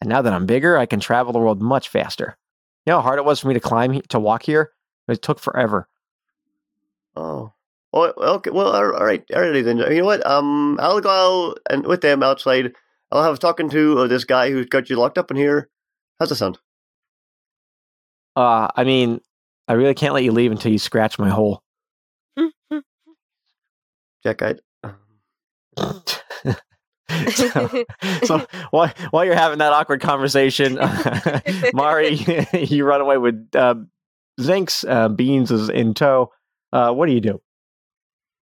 [0.00, 2.38] And now that I'm bigger, I can travel the world much faster.
[2.86, 4.70] You know how hard it was for me to climb to walk here?
[5.08, 5.88] It took forever.
[7.16, 7.52] Oh.
[7.92, 8.50] Well, okay.
[8.50, 9.22] Well, all all right.
[9.34, 9.76] All right, then.
[9.76, 10.24] You know what?
[10.26, 11.10] Um, I'll go
[11.50, 12.72] out and with them outside.
[13.10, 15.68] I'll have talking to uh, this guy who's got you locked up in here.
[16.18, 16.58] How's that sound?
[18.34, 19.20] Uh I mean,
[19.68, 21.62] I really can't let you leave until you scratch my hole.
[24.26, 24.54] Jack, I.
[27.30, 27.84] so,
[28.24, 30.78] so while, while you're having that awkward conversation,
[31.74, 32.14] Mari,
[32.52, 33.76] you run away with uh,
[34.40, 34.84] Zinx.
[34.88, 36.32] Uh, Beans is in tow.
[36.72, 37.40] Uh, what do you do?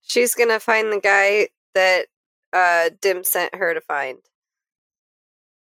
[0.01, 2.07] She's gonna find the guy that
[2.51, 4.17] uh, Dim sent her to find.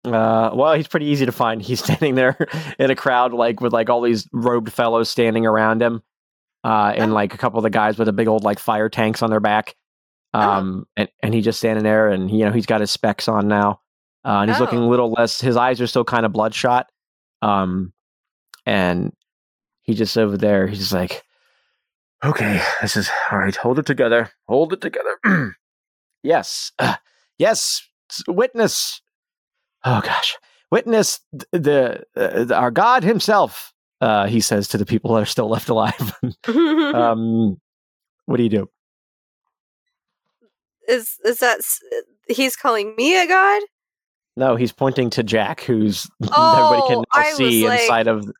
[0.05, 1.62] Uh, well, he's pretty easy to find.
[1.62, 2.36] He's standing there
[2.78, 6.03] in a crowd, like with like all these robed fellows standing around him,
[6.64, 7.14] uh, and Oh.
[7.14, 9.40] like a couple of the guys with the big old like fire tanks on their
[9.40, 9.74] back.
[10.34, 13.48] Um, and and he just standing there, and you know he's got his specs on
[13.48, 13.80] now,
[14.24, 14.88] uh, and he's looking a Oh.
[14.88, 15.40] little less.
[15.40, 16.90] His eyes are still kind of bloodshot.
[17.42, 17.92] Um,
[18.66, 19.12] and
[19.82, 20.66] he just over there.
[20.68, 21.22] He's just like,
[22.24, 23.55] okay, this is all right.
[23.57, 24.30] Hold it together.
[24.48, 25.18] Hold it together.
[26.22, 26.96] yes, uh,
[27.38, 27.86] yes.
[28.28, 29.00] Witness.
[29.84, 30.36] Oh gosh,
[30.70, 33.72] witness th- the, uh, the our God Himself.
[34.00, 36.16] Uh, he says to the people that are still left alive.
[36.48, 37.60] um,
[38.26, 38.68] what do you do?
[40.88, 41.60] is is that
[42.28, 43.62] he's calling me a god?
[44.36, 48.30] No, he's pointing to Jack, who's Oh, everybody can now I see like- inside of.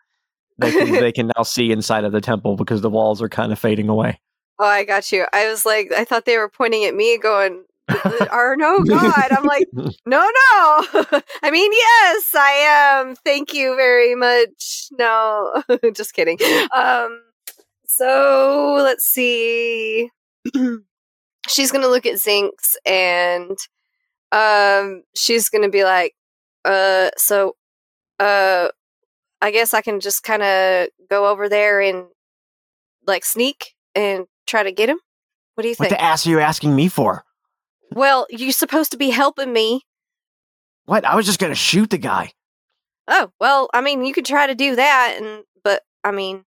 [0.59, 3.51] They can, they can now see inside of the temple because the walls are kind
[3.53, 4.21] of fading away.
[4.61, 5.27] Oh, I got you.
[5.33, 7.65] I was like, I thought they were pointing at me, going,
[8.31, 10.25] "Are no god." I'm like, no, no.
[11.43, 13.15] I mean, yes, I am.
[13.17, 14.89] Thank you very much.
[14.93, 15.63] No,
[15.95, 16.39] just kidding.
[16.75, 17.23] Um,
[17.87, 20.11] so let's see.
[21.49, 23.57] she's gonna look at Zinx and
[24.33, 26.15] um, she's gonna be like,
[26.65, 27.57] uh, so,
[28.19, 28.69] uh,
[29.41, 32.07] I guess I can just kind of go over there and
[33.07, 34.99] like sneak and try to get him.
[35.55, 35.91] What do you think?
[35.91, 37.25] What the ass are you asking me for?
[37.95, 39.83] Well, you're supposed to be helping me.
[40.87, 41.05] What?
[41.05, 42.33] I was just gonna shoot the guy.
[43.09, 46.45] Oh, well, I mean, you could try to do that, and but I mean,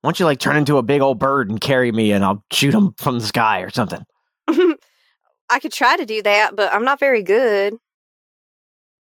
[0.00, 2.44] Why don't you like turn into a big old bird and carry me, and I'll
[2.52, 4.04] shoot him from the sky or something?
[4.48, 7.74] I could try to do that, but I'm not very good.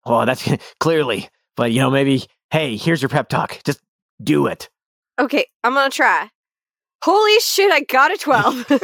[0.06, 0.48] Well, that's
[0.80, 1.28] clearly.
[1.56, 2.24] But you know, maybe.
[2.50, 3.60] Hey, here's your pep talk.
[3.64, 3.80] Just
[4.22, 4.70] do it.
[5.18, 6.30] Okay, I'm gonna try.
[7.02, 8.66] Holy shit, I got a 12.
[8.68, 8.82] this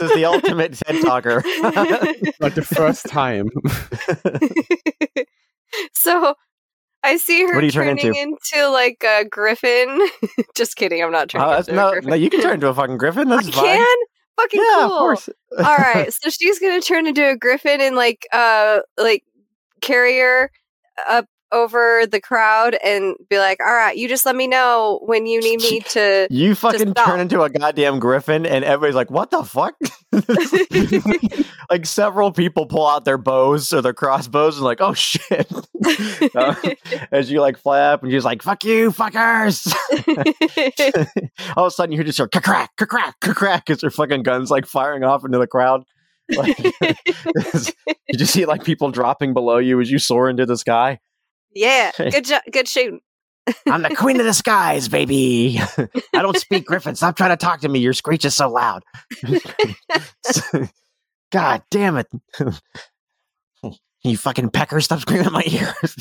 [0.00, 1.42] is the ultimate TED talker.
[2.40, 3.50] Not the first time.
[5.92, 6.34] so
[7.02, 8.68] I see her What do you turn turning into?
[8.68, 10.00] like a griffin.
[10.56, 12.10] Just kidding, I'm not turning Oh, that's, into a griffin.
[12.10, 13.28] no, you can turn into a fucking griffin.
[13.28, 13.64] That's I fine.
[13.64, 13.96] can?
[14.36, 14.92] Fucking Yeah, cool.
[14.92, 15.28] of course.
[15.58, 19.22] All right, so she's gonna turn into a griffin and like uh like
[19.82, 20.50] carrier
[20.96, 25.00] her up over the crowd and be like, "All right, you just let me know
[25.04, 27.06] when you need me to." You fucking stop.
[27.06, 29.74] turn into a goddamn griffin, and everybody's like, "What the fuck?"
[31.70, 35.50] like several people pull out their bows or their crossbows and like, "Oh shit!"
[36.34, 36.54] Uh,
[37.12, 39.72] as you like fly up, and you're just like, "Fuck you, fuckers!"
[41.56, 44.50] All of a sudden, you hear just crack, crack crack crack as your fucking guns
[44.50, 45.84] like firing off into the crowd.
[46.34, 51.00] Like, you just see like people dropping below you as you soar into the sky.
[51.54, 53.00] Yeah, good job, good shooting.
[53.66, 55.60] I'm the queen of the skies, baby.
[56.14, 56.94] I don't speak griffin.
[56.96, 57.78] Stop trying to talk to me.
[57.78, 58.82] Your screech is so loud.
[61.30, 62.06] God damn it.
[64.02, 65.96] you fucking pecker, stop screaming in my ears.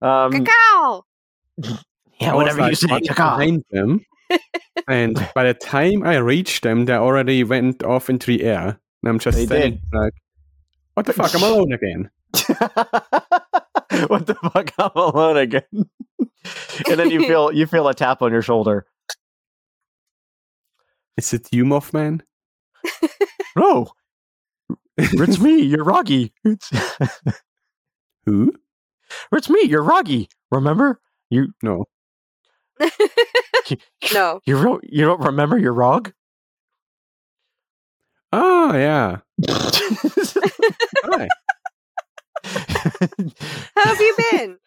[0.00, 1.04] um, Cacao.
[1.58, 3.36] yeah, I was, whatever you say, running caca.
[3.38, 4.06] behind them.
[4.88, 8.78] and by the time I reached them, they already went off into the air.
[9.02, 10.12] And I'm just They standing like,
[10.94, 11.34] what the fuck?
[11.34, 12.08] I'm alone again.
[14.08, 14.72] what the fuck?
[14.78, 15.62] I'm alone again.
[16.18, 18.86] and then you feel you feel a tap on your shoulder.
[21.16, 22.22] Is it you, Mothman?
[23.56, 23.88] No,
[24.96, 25.60] it's me.
[25.60, 26.32] You're Roggy.
[26.44, 26.70] It's,
[28.24, 28.54] Who?
[29.30, 29.62] it's me.
[29.64, 30.28] You're Roggy.
[30.50, 31.00] Remember?
[31.30, 31.84] You No.
[34.14, 36.12] no, you don't you don't remember your Rog?
[38.32, 39.18] Oh, yeah.
[41.04, 41.28] Hi.
[43.76, 44.58] how have you been?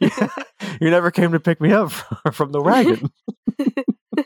[0.80, 1.90] you never came to pick me up
[2.32, 3.10] from the wagon.
[3.60, 4.24] I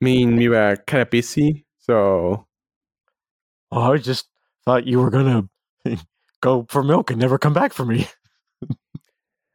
[0.00, 2.46] mean, we were kind of busy, so
[3.72, 4.28] Oh, I just
[4.64, 5.48] thought you were gonna
[6.40, 8.08] go for milk and never come back for me.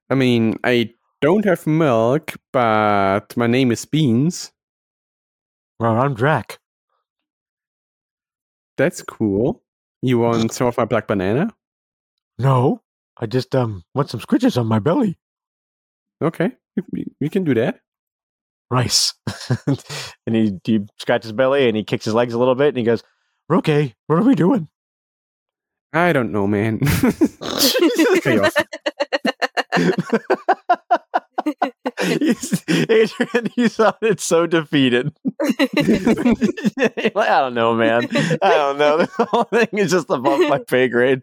[0.10, 4.52] I mean, I don't have milk, but my name is Beans.
[5.80, 6.60] Well, I'm Drac.
[8.78, 9.64] That's cool.
[10.02, 11.54] You want some of my black banana?
[12.42, 12.82] No,
[13.20, 15.18] I just um want some scritches on my belly.
[16.24, 16.52] Okay,
[16.92, 17.80] we, we can do that.
[18.70, 19.14] Rice.
[20.26, 22.78] and he, he scratches his belly and he kicks his legs a little bit and
[22.78, 23.04] he goes,
[23.52, 24.68] "Okay, what are we doing?"
[25.94, 26.80] I don't know, man.
[32.02, 35.14] He's- Adrian, you sounded so defeated.
[35.42, 38.08] I don't know, man.
[38.42, 38.98] I don't know.
[39.18, 41.22] The whole thing is just above my pay grade.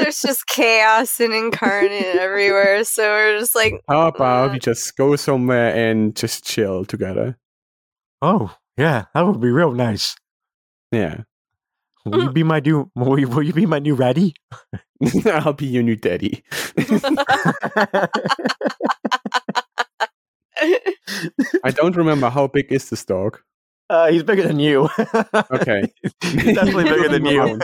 [0.00, 2.84] There's just chaos and incarnate everywhere.
[2.84, 4.52] So we're just like, How about Uh.
[4.54, 7.36] we just go somewhere and just chill together?
[8.22, 10.14] oh, yeah, that would be real nice.
[10.92, 11.22] Yeah.
[12.06, 12.90] Will you be my new?
[12.96, 14.34] Will you, will you be my new ratty?
[15.26, 16.42] I'll be your new daddy.
[21.64, 23.38] I don't remember how big is this dog.
[23.90, 24.88] Uh, he's bigger than you.
[25.50, 25.92] Okay.
[26.22, 27.58] he's definitely bigger than you.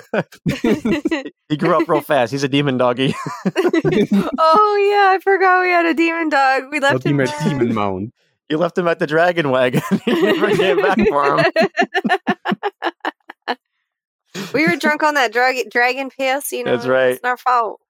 [1.48, 2.32] he grew up real fast.
[2.32, 3.14] He's a demon doggy.
[3.46, 6.64] oh yeah, I forgot we had a demon dog.
[6.72, 7.48] We left be him my there.
[7.48, 8.12] demon mount.
[8.48, 9.82] You left him at the dragon wagon.
[10.04, 11.44] you never came back for him.
[14.52, 16.50] we were drunk on that drag- dragon piss.
[16.50, 17.12] You know, That's right.
[17.12, 17.80] It's our fault.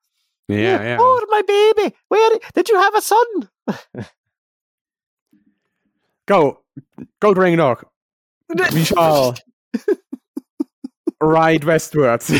[0.48, 0.98] Yeah, yeah.
[1.00, 1.94] Oh, my baby.
[2.08, 3.26] Where did you have a son?
[6.26, 6.60] Go,
[7.20, 7.84] go, dragon dog.
[8.72, 9.36] We shall
[11.20, 12.30] ride westwards.
[12.30, 12.38] you,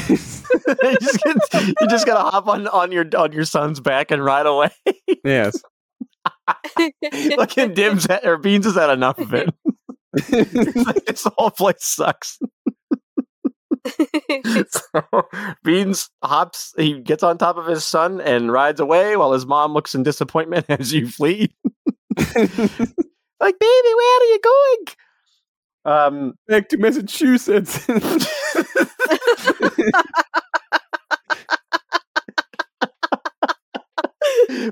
[1.01, 1.37] just get,
[1.81, 4.71] you just gotta hop on, on your on your son's back and ride away.
[5.25, 5.61] yes.
[7.37, 9.53] Look at Dim's at, or Beans has had enough of it.
[10.15, 12.39] It's like, this whole place sucks.
[14.69, 15.29] so
[15.63, 19.73] Beans hops, he gets on top of his son and rides away while his mom
[19.73, 21.55] looks in disappointment as you flee.
[23.41, 24.87] Like, baby, where are you going?
[25.87, 27.87] Um, Back to Massachusetts.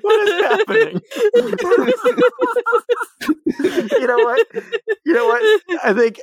[0.00, 1.00] what is happening?
[3.92, 4.46] you know what?
[5.04, 5.42] You know what?
[5.84, 6.20] I think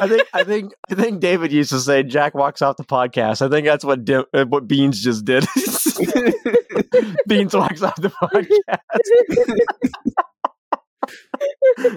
[0.00, 3.42] I think I think I think David used to say Jack walks off the podcast.
[3.42, 5.46] I think that's what Dim, uh, what Beans just did.
[7.26, 8.78] Beans walks off the podcast.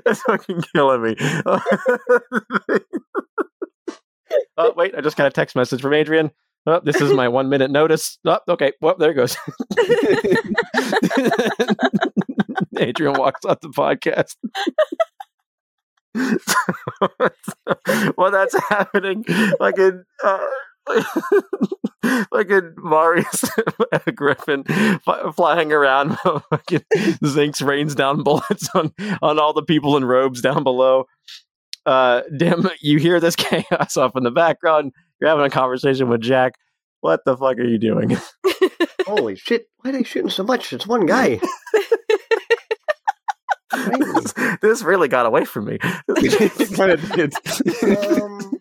[0.03, 1.15] That's fucking killing me.
[4.57, 6.31] oh wait, I just got a text message from Adrian.
[6.67, 8.17] Oh, this is my one minute notice.
[8.25, 8.71] Oh, okay.
[8.81, 9.37] Well, there it goes.
[12.77, 14.35] Adrian walks off the podcast.
[18.17, 19.23] well, that's happening
[19.59, 20.47] like in uh,
[22.31, 23.49] like in Mari's
[24.15, 24.63] Griffin
[25.03, 26.17] fly, flying around.
[26.23, 26.83] fucking
[27.23, 31.05] Zinx rains down bullets on on all the people in robes down below.
[31.85, 34.91] Uh, Dim, you hear this chaos off in the background.
[35.19, 36.53] You're having a conversation with Jack.
[37.01, 38.17] What the fuck are you doing?
[39.05, 39.67] Holy shit!
[39.77, 40.73] Why are they shooting so much?
[40.73, 41.39] It's one guy.
[43.71, 45.77] this, this really got away from me.
[45.77, 47.33] Kind of did.
[47.83, 48.59] Um,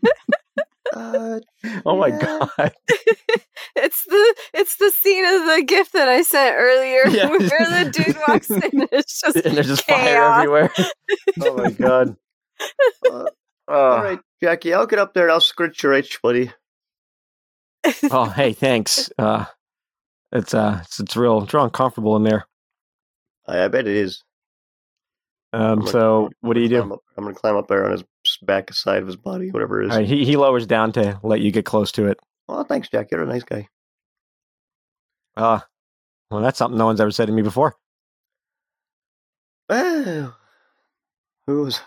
[0.95, 1.41] uh,
[1.87, 2.19] oh my yeah.
[2.19, 2.73] god!
[3.77, 7.29] it's the it's the scene of the gift that I sent earlier Yeah.
[7.29, 7.39] where
[7.85, 10.71] the dude walks in and it's just And there's just fire everywhere.
[11.43, 12.17] Oh my god!
[13.11, 13.25] Uh,
[13.67, 16.53] Oh, all right, Jackie, I'll get up there and I'll scratch your itch, buddy.
[18.11, 19.11] oh, hey, thanks.
[19.19, 19.47] Uh,
[20.33, 22.45] it's uh, it's, it's real, it's real uncomfortable in there.
[23.49, 24.23] I, I bet it is.
[25.55, 26.83] Um, so what do you do?
[27.17, 28.05] I'm gonna climb up there on his
[28.37, 29.97] back side of his body, whatever it is.
[29.97, 32.19] Right, he he lowers down to let you get close to it.
[32.49, 33.11] Oh, thanks, Jack.
[33.11, 33.69] You're a nice guy.
[35.37, 35.61] Uh,
[36.31, 37.77] well, that's something no one's ever said to me before.
[39.69, 40.37] Well,
[41.47, 41.81] who was?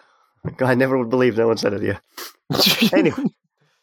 [0.62, 2.90] I never would believe no one said it to you.
[2.94, 3.24] Anyway.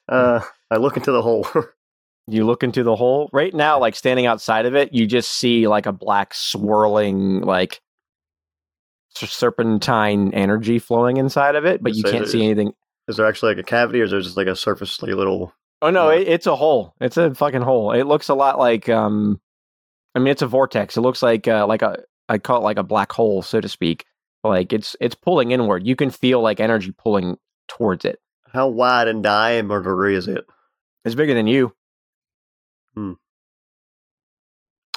[0.07, 0.39] Uh,
[0.71, 1.49] I look into the hole.
[2.27, 5.69] you look into the hole right now like standing outside of it you just see
[5.69, 7.81] like a black swirling like
[9.15, 12.73] serpentine energy flowing inside of it but you can't see is- anything
[13.07, 15.53] is there actually like a cavity, or is there just like a surface, little?
[15.83, 16.95] oh no it, it's a hole.
[17.03, 17.93] It's a fucking hole.
[17.93, 19.39] It looks a lot like um
[20.15, 20.97] i mean it's a vortex.
[20.97, 23.69] It looks like uh, like a i call it like a black hole so to
[23.69, 24.07] speak.
[24.43, 25.87] Like it's it's pulling inward.
[25.87, 27.37] You can feel like energy pulling
[27.69, 28.21] towards it.
[28.53, 30.47] How wide and diameter is it?
[31.05, 31.75] it's bigger than you.
[32.95, 33.12] Hmm.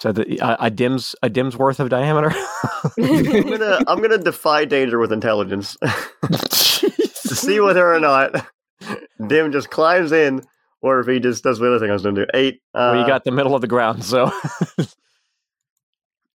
[0.02, 2.32] So the, a, a dim's a dim's worth of diameter
[3.00, 5.76] I'm gonna I'm gonna defy danger with intelligence
[6.32, 8.46] to see whether or not
[9.26, 10.46] Dim just climbs in,
[10.82, 12.28] or if he just does the other thing I was gonna do.
[12.34, 12.62] Eight.
[12.74, 14.32] Uh, well, you got the middle of the ground, so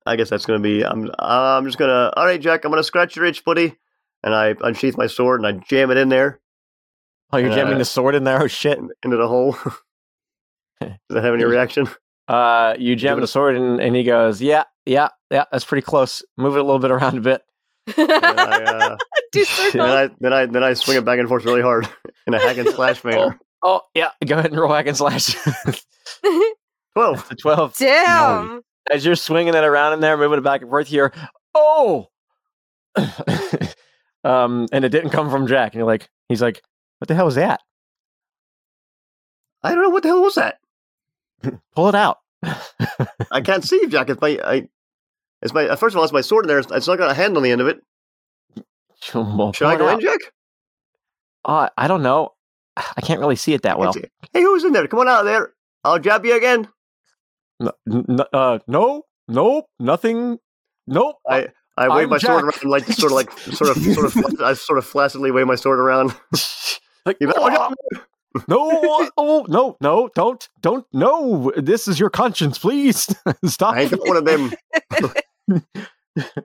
[0.06, 0.84] I guess that's gonna be.
[0.84, 1.10] I'm.
[1.18, 2.12] I'm just gonna.
[2.16, 2.64] All right, Jack.
[2.64, 3.76] I'm gonna scratch your itch, buddy.
[4.22, 6.40] And I unsheath my sword and I jam it in there
[7.32, 8.42] oh, you're jamming Uh, the sword in there.
[8.42, 8.78] Oh shit!
[9.02, 9.52] into the hole.
[10.80, 11.88] Does that have any reaction?
[12.28, 15.84] Uh, you jam it the sword, and, and he goes, "Yeah, yeah, yeah, that's pretty
[15.84, 16.22] close.
[16.36, 17.42] Move it a little bit around a bit."
[17.96, 18.96] And I, uh,
[19.32, 19.80] Do then.
[19.80, 21.88] I then I then I swing it back and forth really hard
[22.26, 23.40] in a hack and slash manner.
[23.62, 25.34] Oh yeah, go ahead and roll hack and slash.
[26.94, 27.16] Twelve.
[27.16, 27.76] That's a twelve.
[27.78, 28.60] Damn.
[28.90, 31.12] As you're swinging it around in there, moving it back and forth here.
[31.54, 32.08] Oh,
[34.24, 35.72] um, and it didn't come from Jack.
[35.72, 36.62] And you're like, he's like,
[36.98, 37.60] what the hell was that?
[39.62, 40.58] I don't know what the hell was that.
[41.74, 42.18] Pull it out.
[43.30, 44.10] I can't see Jack.
[44.10, 44.68] It's my I.
[45.42, 46.58] It's my first of all, it's my sword in there.
[46.58, 47.80] It's not got a hand on the end of it.
[49.14, 50.18] Well, Should I go in, Jack?
[51.44, 52.30] Uh, I don't know.
[52.76, 53.94] I can't really see it that well.
[54.32, 54.88] Hey, who's in there?
[54.88, 55.52] Come on out of there.
[55.84, 56.66] I'll jab you again.
[57.60, 60.38] No, n- uh, no, nope, nothing.
[60.88, 61.16] Nope.
[61.28, 64.40] I I wave I'm my sword around, like sort of like sort of sort of
[64.42, 66.12] I sort of flaccidly wave my sword around.
[67.06, 67.74] like, You better out.
[68.48, 71.52] No, oh, no, no, don't, don't, no.
[71.56, 73.14] This is your conscience, please.
[73.44, 73.74] Stop.
[73.74, 74.52] I ain't one of them.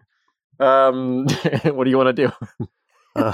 [0.60, 1.26] Um,
[1.66, 2.68] what do you want to do?
[3.16, 3.34] Uh,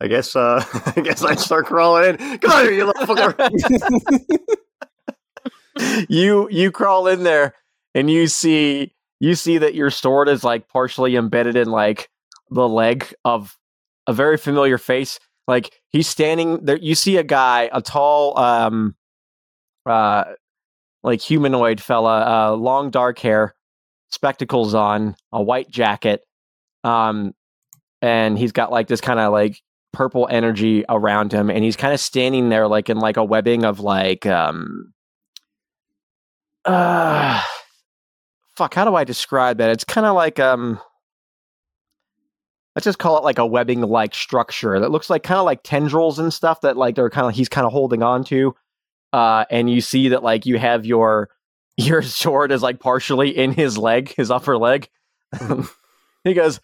[0.00, 0.64] I guess uh
[0.96, 2.38] I guess I start crawling in.
[2.38, 3.36] Come on here, you little fucker.
[6.08, 7.54] you you crawl in there
[7.94, 12.10] and you see you see that your sword is like partially embedded in like
[12.50, 13.56] the leg of
[14.06, 18.96] a very familiar face like he's standing there you see a guy a tall um
[19.86, 20.24] uh
[21.02, 23.54] like humanoid fella uh long dark hair
[24.10, 26.22] spectacles on a white jacket
[26.84, 27.32] um
[28.00, 29.60] and he's got like this kind of like
[29.92, 33.64] purple energy around him and he's kind of standing there like in like a webbing
[33.64, 34.92] of like um
[36.64, 37.42] uh
[38.56, 39.70] fuck how do i describe that?
[39.70, 40.80] It's kind of like um
[42.74, 45.62] let's just call it like a webbing like structure that looks like kind of like
[45.62, 48.54] tendrils and stuff that like they're kind of he's kind of holding on to
[49.12, 51.28] uh and you see that like you have your
[51.76, 54.88] your sword is like partially in his leg his upper leg.
[56.24, 56.60] He goes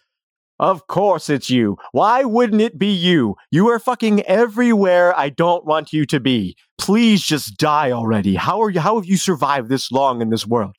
[0.57, 1.77] of course it's you.
[1.91, 3.35] Why wouldn't it be you?
[3.51, 6.55] You are fucking everywhere i don't want you to be.
[6.77, 8.35] Please just die already.
[8.35, 10.77] How are you how have you survived this long in this world?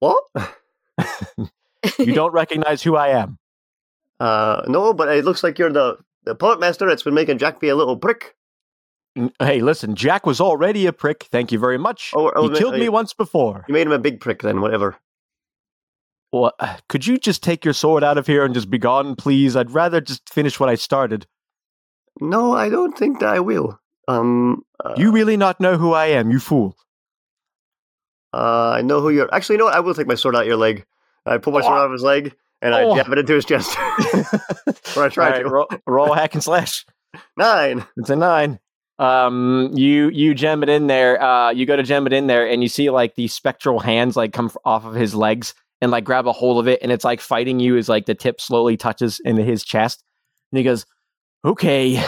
[0.00, 0.22] What?
[1.98, 3.38] you don't recognize who i am
[4.20, 7.58] Uh no, but it looks like you're the the poet master that's been making Jack
[7.58, 8.36] be a little prick.
[9.40, 11.24] Hey, listen, Jack was already a prick.
[11.32, 12.12] Thank you very much.
[12.14, 13.64] Oh, oh, he killed me uh, once before.
[13.66, 14.96] You made him a big prick then, whatever.
[16.32, 16.52] Well,
[16.88, 19.56] could you just take your sword out of here and just be gone, please?
[19.56, 21.26] I'd rather just finish what I started.
[22.20, 23.80] No, I don't think that I will.
[24.06, 26.76] Um uh, You really not know who I am, you fool.
[28.32, 29.74] uh I know who you're actually you know what?
[29.74, 30.84] I will take my sword out your leg.
[31.26, 31.80] I pull my sword Oh.
[31.80, 32.96] out of his leg and I Oh.
[32.96, 33.76] jab it into his chest.
[34.96, 35.48] or I try right, to.
[35.48, 36.84] roll, roll hack and slash.
[37.36, 37.84] Nine.
[37.96, 38.58] It's a nine.
[38.98, 41.20] Um, you you gem it in there.
[41.22, 44.16] Uh, you go to gem it in there, and you see like these spectral hands
[44.16, 46.92] like come f- off of his legs and like grab a hold of it, and
[46.92, 50.04] it's like fighting you as like the tip slowly touches into his chest,
[50.52, 50.84] and he goes,
[51.46, 52.04] "Okay,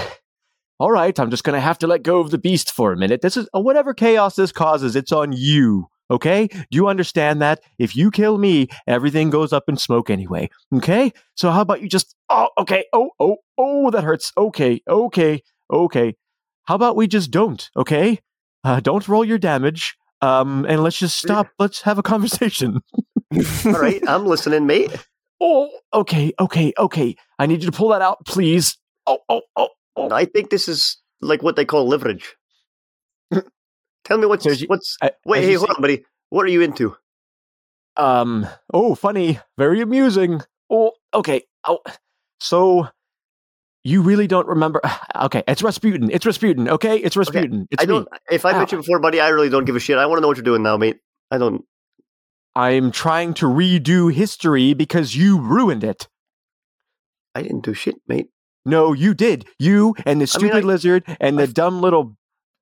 [0.79, 3.23] all right, I'm just gonna have to let go of the beast for a minute.
[3.23, 4.95] This is uh, whatever chaos this causes.
[4.95, 6.47] It's on you." Okay?
[6.47, 7.61] Do you understand that?
[7.79, 10.51] If you kill me, everything goes up in smoke anyway.
[10.77, 11.13] Okay?
[11.35, 12.85] So how about you just Oh, okay.
[12.93, 14.33] Oh, oh, oh, that hurts.
[14.37, 14.81] Okay.
[14.89, 15.43] Okay.
[15.73, 16.15] Okay.
[16.65, 18.21] How about we just don't, okay?
[18.65, 19.97] Uh, don't roll your damage.
[20.21, 21.49] Um, and let's just stop.
[21.59, 22.81] Let's have a conversation.
[23.67, 24.91] All right, I'm listening, mate.
[25.45, 27.17] Oh, okay, okay, okay.
[27.37, 28.79] I need you to pull that out, please.
[29.09, 30.09] Oh, oh, oh, oh.
[30.13, 32.37] I think this is like what they call leverage.
[34.05, 36.05] Tell me what's So you- what's I- wait, hey, hold see- on, buddy.
[36.31, 36.97] What are you into?
[37.97, 40.41] Um, oh, funny, very amusing.
[40.71, 41.43] Oh, okay.
[41.65, 41.81] Oh,
[42.41, 42.89] so
[43.85, 44.81] you really don't remember?
[45.15, 46.11] Okay, it's Rasputin.
[46.11, 46.69] It's Rasputin.
[46.69, 47.69] Okay, it's Rasputin.
[47.71, 47.93] It's I me.
[47.95, 48.59] don't if I Ow.
[48.61, 49.99] met you before, buddy, I really don't give a shit.
[49.99, 50.97] I want to know what you're doing now, mate.
[51.31, 51.65] I don't
[52.57, 56.09] I'm trying to redo history because you ruined it.
[57.35, 58.29] I didn't do shit, mate.
[58.65, 59.47] No, you did.
[59.59, 62.17] You and the I mean, stupid I- lizard and the I- dumb little,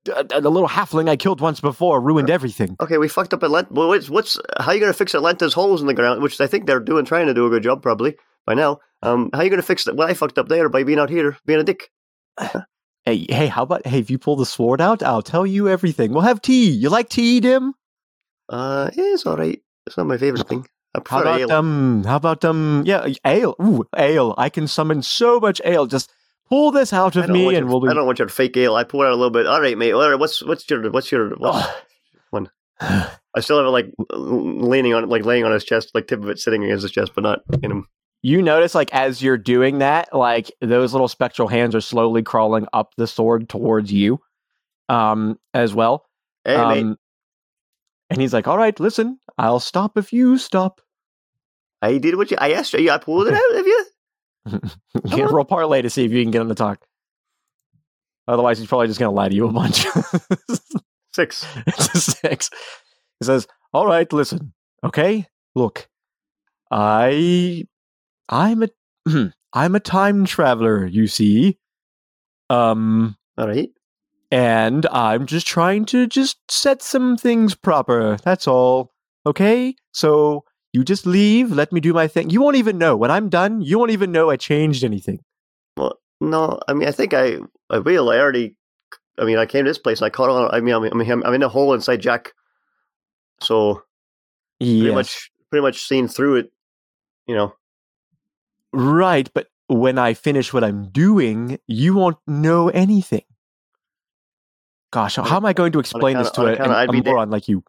[0.08, 2.76] uh, the little halfling I killed once before ruined everything.
[2.80, 3.68] Okay, we fucked up Atlanta.
[3.70, 6.22] Well, what's, what's how you gonna fix Atlanta's holes in the ground?
[6.22, 8.78] Which I think they're doing, trying to do a good job, probably by now.
[9.02, 9.96] Um, how you gonna fix that?
[9.96, 11.90] Well, I fucked up there by being out here, being a dick.
[13.06, 13.98] Hey, hey, how about hey?
[13.98, 16.12] If you pull the sword out, I'll tell you everything.
[16.12, 16.68] We'll have tea.
[16.68, 17.72] You like tea, Dim?
[18.46, 19.58] Uh, it's all right.
[19.86, 20.66] It's not my favorite thing.
[20.94, 21.52] I How about ale.
[21.52, 22.04] um?
[22.04, 22.82] How about um?
[22.84, 23.56] Yeah, ale.
[23.62, 24.34] Ooh, ale.
[24.36, 25.86] I can summon so much ale.
[25.86, 26.12] Just
[26.50, 27.88] pull this out of me, and we'll be.
[27.88, 28.74] I don't want your fake ale.
[28.76, 29.46] I pour out a little bit.
[29.46, 29.92] All right, mate.
[29.92, 31.66] All right, what's what's your what's your what's,
[32.30, 32.50] one?
[32.80, 36.22] I still have it like leaning on it, like laying on his chest, like tip
[36.22, 37.86] of it sitting against his chest, but not in him.
[38.22, 42.66] you notice like as you're doing that like those little spectral hands are slowly crawling
[42.72, 44.20] up the sword towards you
[44.90, 46.04] um as well
[46.44, 46.98] Hey, um
[48.10, 50.82] and he's like all right listen i'll stop if you stop
[51.80, 52.36] I did what you.
[52.38, 52.90] I asked you.
[52.90, 53.86] I pulled it out of you.
[54.52, 54.60] you
[55.10, 56.80] can roll parley to see if you can get him to talk
[58.28, 59.86] otherwise he's probably just gonna lie to you a bunch
[61.14, 61.44] Six.
[61.66, 62.50] it's a six
[63.18, 64.52] he says all right listen
[64.84, 65.88] okay look
[66.70, 67.64] i
[68.28, 68.68] i'm a
[69.52, 71.58] I'm a time traveler, you see.
[72.48, 73.70] Um, All right.
[74.30, 78.16] and I'm just trying to just set some things proper.
[78.24, 78.92] That's all.
[79.26, 79.74] Okay?
[79.92, 82.30] So you just leave, let me do my thing.
[82.30, 82.96] You won't even know.
[82.96, 85.20] When I'm done, you won't even know I changed anything.
[85.76, 88.10] Well, no, I mean, I think I, I will.
[88.10, 88.56] I already,
[89.18, 90.50] I mean, I came to this place and I caught on.
[90.52, 92.32] I mean, I'm, I'm, I'm in a hole inside Jack,
[93.40, 93.82] so
[94.60, 96.52] pretty much, pretty much seen through it.
[97.26, 97.54] You know,
[98.72, 103.24] Right, but when I finish what I'm doing, you won't know anything.
[104.92, 107.10] Gosh, how am I going to explain this to a, of a, I'd be dead.
[107.10, 107.64] moron like you?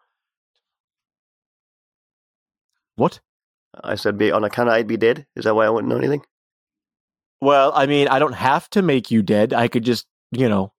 [2.95, 3.19] What?
[3.83, 5.25] I said, be on account of I'd be dead.
[5.35, 6.23] Is that why I wouldn't know anything?
[7.39, 9.53] Well, I mean, I don't have to make you dead.
[9.53, 10.73] I could just, you know,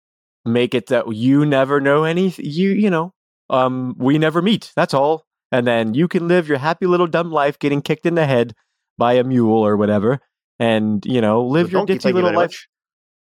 [0.44, 2.44] make it that you never know anything.
[2.46, 3.14] You, you know,
[3.50, 4.72] um, we never meet.
[4.76, 5.24] That's all.
[5.50, 8.54] And then you can live your happy little dumb life, getting kicked in the head
[8.96, 10.20] by a mule or whatever,
[10.58, 12.50] and you know, live The your donkey, ditzy thank you little life.
[12.50, 12.68] much.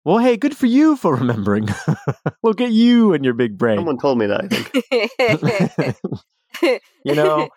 [0.05, 1.67] Well, hey, good for you for remembering.
[2.43, 3.77] Look at you and your big brain.
[3.77, 4.53] Someone told me that.
[5.21, 5.95] I
[6.61, 6.81] think.
[7.03, 7.49] you know,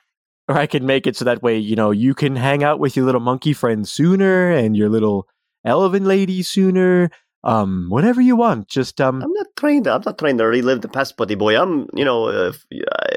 [0.49, 2.97] or I can make it so that way, you know, you can hang out with
[2.97, 5.29] your little monkey friend sooner and your little
[5.65, 7.11] elven lady sooner.
[7.45, 8.69] Um, whatever you want.
[8.69, 9.95] Just um, I'm not trying to.
[9.95, 11.61] I'm not trying to relive the past, buddy boy.
[11.61, 12.53] I'm, you know, uh,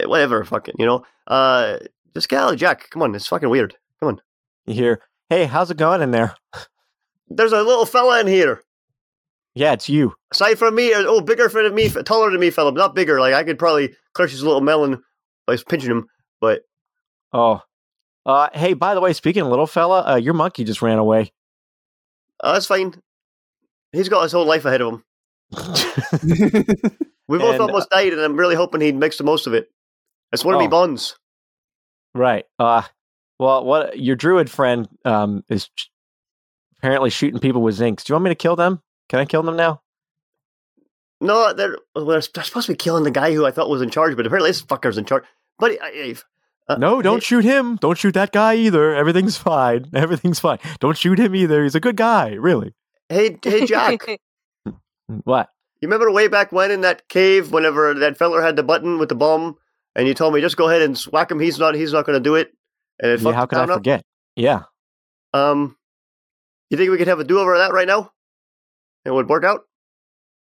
[0.06, 1.04] whatever, fucking, you know.
[1.26, 1.78] Uh,
[2.14, 2.90] just get out of Jack.
[2.92, 3.76] Come on, it's fucking weird.
[4.00, 4.22] Come on.
[4.68, 6.36] You hear, hey, how's it going in there?
[7.30, 8.62] There's a little fella in here.
[9.56, 10.14] Yeah, it's you.
[10.32, 12.72] Aside from me, oh, bigger than me, taller than me, fella.
[12.72, 13.20] Not bigger.
[13.20, 15.02] Like I could probably crush his little melon
[15.48, 16.08] by pinching him.
[16.40, 16.62] But
[17.34, 17.62] Oh,
[18.26, 21.32] uh, hey, by the way, speaking of little fella, uh, your monkey just ran away.
[22.42, 22.94] uh, that's fine.
[23.94, 25.04] He's got his whole life ahead of him.
[27.28, 29.72] We both And, almost died, and I'm really hoping he'd makes the most of it.
[30.34, 30.70] It's one of me Oh.
[30.70, 31.16] bonds.
[32.14, 32.46] right.
[32.60, 32.82] Uh,
[33.40, 35.70] well, what your druid friend um is
[36.78, 38.04] apparently shooting people with Zinx.
[38.04, 38.82] Do you want me to kill them?
[39.08, 39.82] Can I kill them now?
[41.22, 44.18] No, they're, they're supposed to be killing the guy who I thought was in charge,
[44.18, 45.24] but apparently this fucker's in charge.
[45.58, 46.16] But uh,
[46.80, 47.76] No, don't hey- shoot him.
[47.78, 48.96] Don't shoot that guy either.
[48.96, 49.86] Everything's fine.
[49.94, 50.60] Everything's fine.
[50.80, 51.64] Don't shoot him either.
[51.64, 52.74] He's a good guy, really.
[53.10, 54.02] Hey, hey, Jack.
[55.26, 55.50] What?
[55.82, 59.10] You remember way back when in that cave, whenever that feller had the button with
[59.10, 59.58] the bomb,
[59.94, 61.40] and you told me just go ahead and whack him.
[61.40, 61.76] He's not.
[61.76, 62.52] He's not going to do it.
[63.02, 63.78] And it Yeah, how the could I town up?
[63.80, 64.04] forget?
[64.38, 64.64] Yeah.
[65.34, 65.76] Um,
[66.70, 68.12] you think we could have a do over of that right now?
[69.04, 69.62] It would work out.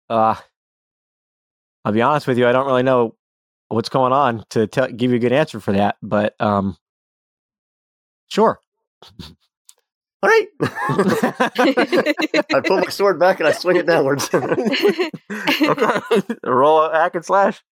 [0.09, 0.37] Uh
[1.85, 3.15] I'll be honest with you, I don't really know
[3.69, 6.77] what's going on to tell, give you a good answer for that, but um
[8.29, 8.61] sure.
[10.23, 10.47] All right.
[10.63, 14.29] I pull my sword back and I swing it downwards.
[14.33, 15.11] Okay.
[16.45, 17.63] Roll a hack and slash.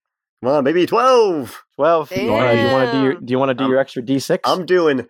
[0.42, 1.62] Come on, maybe twelve.
[1.76, 2.12] 12.
[2.12, 4.02] You wanna, you want to do your do you want to do I'm- your extra
[4.02, 4.40] d6?
[4.44, 5.06] I'm doing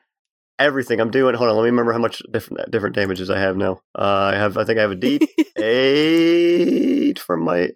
[0.61, 1.01] everything.
[1.01, 1.35] I'm doing.
[1.35, 3.81] Hold on, let me remember how much different different damages I have now.
[3.99, 4.57] Uh, I have.
[4.57, 5.19] I think I have a D
[5.57, 7.71] eight for my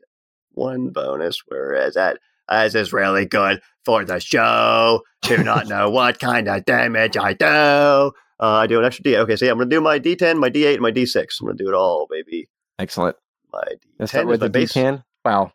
[0.53, 1.43] one bonus.
[1.49, 2.19] Whereas that
[2.51, 5.03] as is really good for the show.
[5.23, 7.47] Do not know what kind of damage I do.
[7.47, 9.17] Uh, I do an extra D.
[9.17, 11.41] Okay, so yeah, I'm gonna do my D10, my D8, and my D6.
[11.41, 12.49] I'm gonna do it all, baby.
[12.79, 13.17] Excellent.
[13.53, 13.63] My
[13.99, 14.73] Let's D10 start is with my the base.
[14.73, 15.05] d10.
[15.25, 15.53] Wow.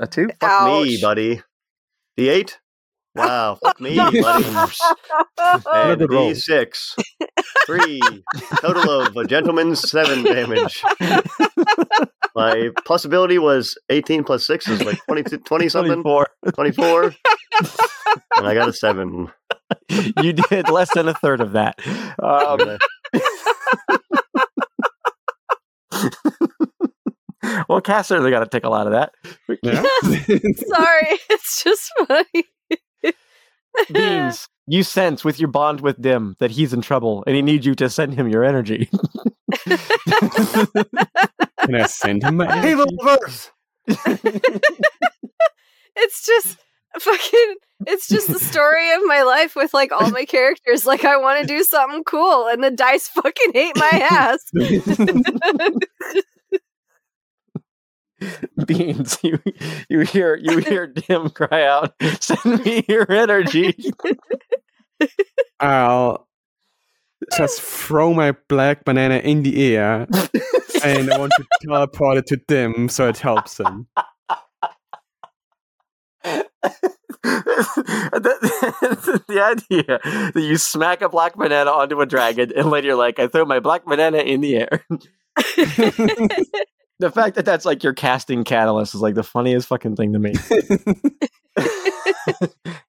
[0.00, 0.28] A 2?
[0.40, 1.42] Fuck me, buddy.
[2.18, 2.56] D8.
[3.14, 4.44] Wow, fuck me, buddy.
[5.72, 6.32] And good roll.
[6.32, 6.94] D6.
[7.66, 8.00] Three.
[8.60, 10.82] Total of a gentleman's seven damage.
[12.34, 16.28] My possibility was 18 plus 6 is like 20, 20 something, 24.
[16.52, 17.04] 24.
[18.36, 19.30] and I got a 7.
[20.22, 21.78] you did less than a third of that.
[22.22, 22.78] Um, Okay.
[27.68, 29.12] well, Cass certainly got to take a lot of that.
[29.62, 29.82] Yeah.
[30.02, 32.44] Sorry, it's just funny.
[33.92, 37.66] Beans, you sense with your bond with Dim that he's in trouble and he needs
[37.66, 38.88] you to send him your energy.
[41.64, 42.96] Can I send him my People energy?
[43.00, 43.50] of Earth!
[45.96, 46.58] it's just
[47.00, 47.54] fucking
[47.86, 51.40] it's just the story of my life with like all my characters like i want
[51.40, 54.38] to do something cool and the dice fucking hate my ass
[58.66, 59.38] Beans, you
[59.88, 63.92] you hear you hear Dim cry out, "Send me your energy!"
[65.60, 66.28] I'll
[67.36, 70.06] just throw my black banana in the air
[70.84, 73.86] and I want to teleport it to Dim so it helps him.
[77.24, 80.00] the, the idea
[80.32, 83.44] that you smack a black banana onto a dragon and later you're like, I throw
[83.44, 84.84] my black banana in the air.
[86.98, 90.18] the fact that that's like your casting catalyst is like the funniest fucking thing to
[90.18, 90.34] me.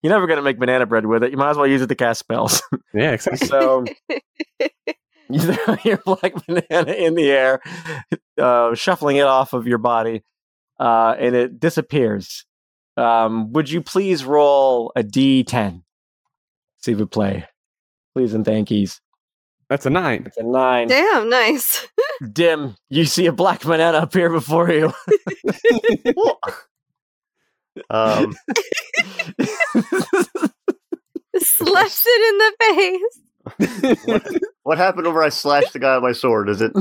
[0.01, 1.31] You're never gonna make banana bread with it.
[1.31, 2.61] You might as well use it to cast spells.
[2.93, 3.47] yeah, exactly.
[3.47, 3.85] so
[5.29, 7.59] You throw your black banana in the air,
[8.39, 10.23] uh, shuffling it off of your body,
[10.79, 12.45] uh, and it disappears.
[12.95, 15.81] Um, would you please roll a d10?
[16.77, 17.47] See if we play.
[18.13, 19.01] Please and thank yous.
[19.67, 20.23] That's a nine.
[20.27, 20.87] It's a nine.
[20.87, 21.87] Damn, nice.
[22.31, 24.93] Dim, you see a black banana appear before you.
[27.89, 28.33] Um,
[31.37, 33.19] Slaps it in the face.
[34.63, 36.49] What happened over I slashed the guy with my sword?
[36.49, 36.73] Is it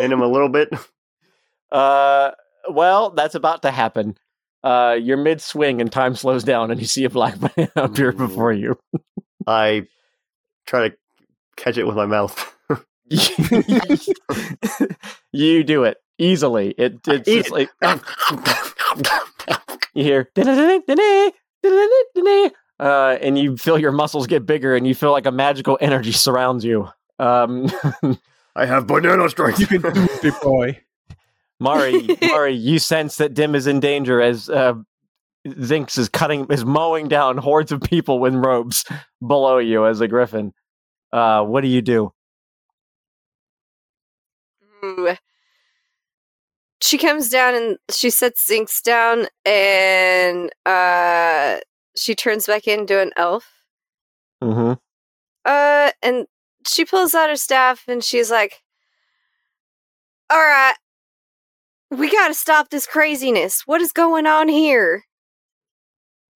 [0.00, 0.68] in him a little bit?
[1.72, 2.30] uh,
[2.70, 4.16] well, that's about to happen.
[4.62, 8.12] Uh, you're mid swing and time slows down, and you see a black banana appear
[8.12, 8.78] before you.
[9.46, 9.86] I
[10.66, 10.96] try to
[11.56, 12.54] catch it with my mouth.
[15.32, 16.74] you do it easily.
[16.76, 17.52] It it's just it.
[17.52, 17.70] like
[19.94, 20.28] you hear
[22.80, 26.12] uh, and you feel your muscles get bigger, and you feel like a magical energy
[26.12, 26.88] surrounds you.
[27.18, 27.70] Um,
[28.56, 29.60] I have banana strength.
[29.60, 30.80] You can do it, big boy.
[31.60, 34.74] Mari, Mari, you sense that Dim is in danger as uh,
[35.46, 38.84] Zinx is cutting, is mowing down hordes of people with robes
[39.26, 40.52] below you as a griffin.
[41.12, 42.12] Uh, what do you do?
[46.80, 51.58] She comes down and she sets Zinx down and uh
[51.98, 53.50] she turns back into an elf.
[54.42, 54.72] Mm-hmm.
[55.44, 56.26] Uh and
[56.66, 58.62] she pulls out her staff and she's like
[60.30, 60.74] All right.
[61.90, 63.62] We got to stop this craziness.
[63.66, 65.04] What is going on here?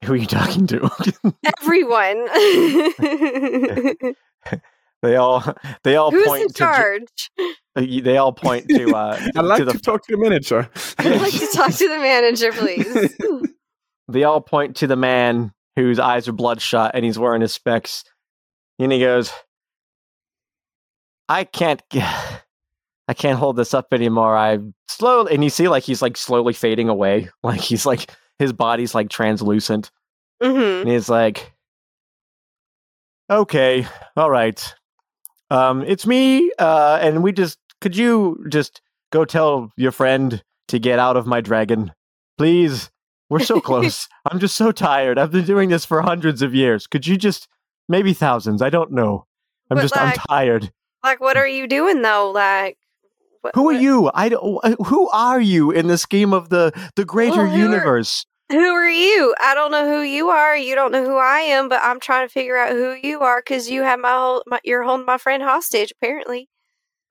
[0.05, 0.91] Who are you talking to?
[1.61, 2.27] Everyone.
[5.03, 5.45] they all,
[5.85, 6.55] they all Who's point in to.
[6.55, 7.31] charge?
[7.77, 8.95] J- They all point to.
[8.97, 10.69] Uh, I'd like to to, the talk to the manager.
[10.99, 13.15] I'd like to talk to the manager, please.
[14.13, 18.05] They all point to the man whose eyes are bloodshot and he's wearing his specs.
[18.79, 19.33] And he goes,
[21.29, 21.83] I can't
[23.09, 24.37] I can't hold this up anymore.
[24.37, 24.59] I
[24.89, 27.29] slowly and you see like he's like slowly fading away.
[27.43, 29.91] Like he's like his body's like translucent.
[30.43, 31.53] hmm And he's like
[33.31, 33.87] Okay,
[34.17, 34.75] all right.
[35.51, 38.81] Um it's me, uh, and we just could you just
[39.11, 41.93] go tell your friend to get out of my dragon?
[42.39, 42.92] Please.
[43.33, 44.09] We're so close.
[44.27, 45.19] I'm just so tired.
[45.19, 46.87] I've been doing this for hundreds of years.
[46.87, 47.49] Could you just
[47.89, 48.61] maybe thousands?
[48.61, 49.27] I don't know.
[49.71, 50.71] I'm But, just I'm tired.
[51.03, 52.31] Like, what are you doing though?
[52.31, 52.77] Like,
[53.41, 54.11] what, Who are what- you?
[54.13, 57.59] I don't, who are you in the scheme of the the greater Well, who are-
[57.59, 58.27] universe?
[58.51, 59.35] Who are you?
[59.41, 60.55] I don't know who you are.
[60.55, 63.41] You don't know who I am, but I'm trying to figure out who you are
[63.41, 64.43] because you have my whole.
[64.47, 66.51] My, you're holding my friend hostage, apparently.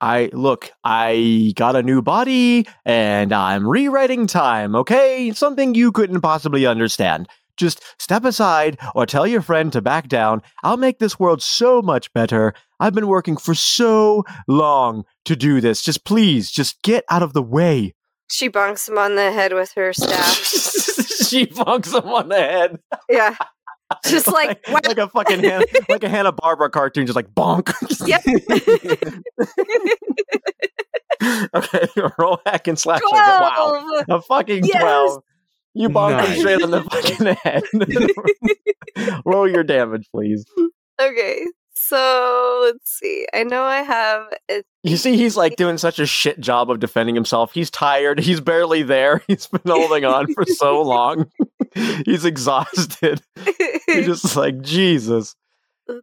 [0.02, 5.32] I look, I got a new body and I'm rewriting time, okay?
[5.32, 7.30] Something you couldn't possibly understand.
[7.56, 10.42] Just step aside or tell your friend to back down.
[10.64, 12.56] I'll make this world so much better.
[12.80, 15.84] I've been working for so long to do this.
[15.84, 17.94] Just please, just get out of the way.
[18.32, 20.36] She bonks him on the head with her staff.
[21.28, 22.80] she bonks him on the head.
[23.08, 23.36] yeah,
[24.06, 27.72] just like, like, like a fucking Hanna, like a Hanna Barbera cartoon, just like bonk.
[28.08, 28.22] Yep.
[31.56, 31.88] okay,
[32.18, 33.02] roll hack and slash.
[33.12, 34.82] Wow, a fucking Yes.
[34.82, 35.24] twelve.
[35.74, 36.40] You bonk him Nice.
[36.40, 39.22] straight on the fucking head.
[39.26, 40.46] roll your damage, please.
[41.00, 41.46] Okay,
[41.96, 43.28] so let's see.
[43.34, 44.24] I know I have.
[44.50, 47.54] A, You see, he's like doing such a shit job of defending himself.
[47.54, 48.20] He's tired.
[48.20, 49.22] He's barely there.
[49.28, 51.30] He's been holding on for so long.
[52.06, 53.22] he's exhausted.
[53.88, 55.36] You're just like Jesus.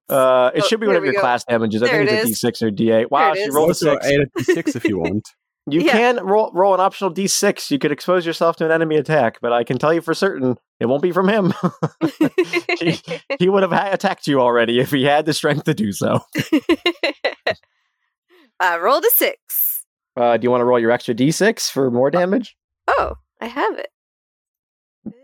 [0.09, 1.21] Uh, it Oh, should be here one of your go.
[1.21, 1.83] class damages.
[1.83, 2.55] I think it it's a is.
[2.55, 3.11] D6 or D8.
[3.11, 4.07] Wow, she rolled a Also, six.
[4.07, 5.29] add a d6 if you want.
[5.71, 5.93] You Yeah.
[5.93, 7.71] can roll roll an optional D6.
[7.71, 10.57] You could expose yourself to an enemy attack, but I can tell you for certain
[10.81, 11.53] it won't be from him.
[12.81, 13.01] he,
[13.39, 16.21] he would have attacked you already if he had the strength to do so.
[18.61, 19.85] I rolled a six.
[20.17, 22.57] Uh, do you want to roll your extra D6 for more damage?
[22.89, 23.89] Oh, I have it.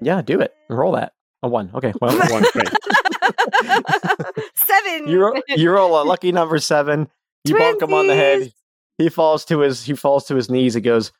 [0.00, 0.52] Yeah, do it.
[0.70, 1.12] Roll that.
[1.42, 1.70] A one.
[1.74, 1.92] Okay.
[2.00, 2.68] Well, One, great.
[4.54, 5.08] Seven.
[5.08, 7.08] you roll, you roll a lucky number seven.
[7.44, 8.52] You bonk him on the head.
[8.98, 9.04] Twinsies.
[9.04, 10.74] He falls to his he falls to his knees.
[10.74, 11.12] He goes,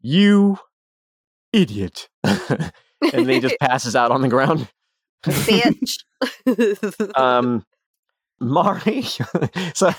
[0.00, 0.58] "You
[1.52, 4.68] idiot!" and then he just passes out on the ground.
[5.24, 6.04] bitch.
[7.16, 7.64] um
[8.38, 9.02] Mari
[9.74, 9.90] so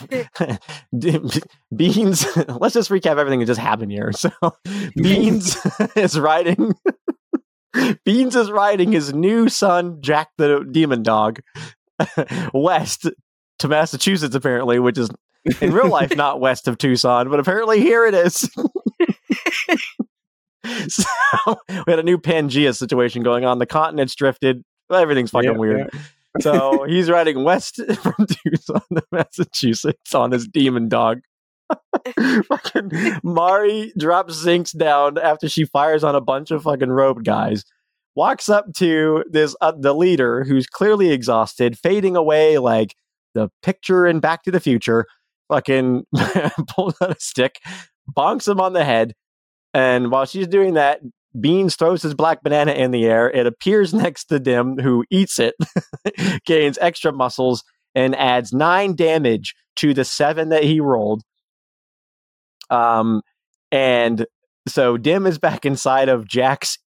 [1.76, 4.11] Beans let's just recap everything that just happened here.
[4.11, 4.30] So
[4.95, 5.57] Beans
[5.95, 6.76] is riding
[8.06, 11.41] Beans is riding his new son Jack the demon dog
[12.53, 13.10] west
[13.60, 15.10] to Massachusetts apparently, which is
[15.61, 18.49] in real life not west of Tucson, but apparently here it is.
[20.88, 21.03] so
[21.69, 23.60] we had a new Pangea situation going on.
[23.60, 24.64] The continent's drifted.
[24.91, 25.90] Everything's fucking Yeah, weird.
[25.94, 25.99] yeah.
[26.41, 31.19] so he's riding west from Tucson to Massachusetts on his demon dog.
[32.48, 32.91] fucking
[33.24, 37.65] Mari drops Zinx down after she fires on a bunch of fucking robed guys.
[38.15, 42.95] Walks up to this uh, the leader who's clearly exhausted, fading away like
[43.36, 45.06] the picture in Back to the Future.
[45.49, 46.06] Fucking
[46.68, 47.60] pulls out a stick,
[48.15, 49.14] bonks him on the head,
[49.74, 50.99] and while she's doing that,
[51.40, 53.30] Beans throws his black banana in the air.
[53.30, 55.56] It appears next to Dim, who eats it,
[56.45, 57.64] gains extra muscles,
[57.94, 61.24] and adds nine damage to the seven that he rolled.
[62.69, 63.22] Um,
[63.72, 64.26] and
[64.68, 66.78] so Dim is back inside of Jack's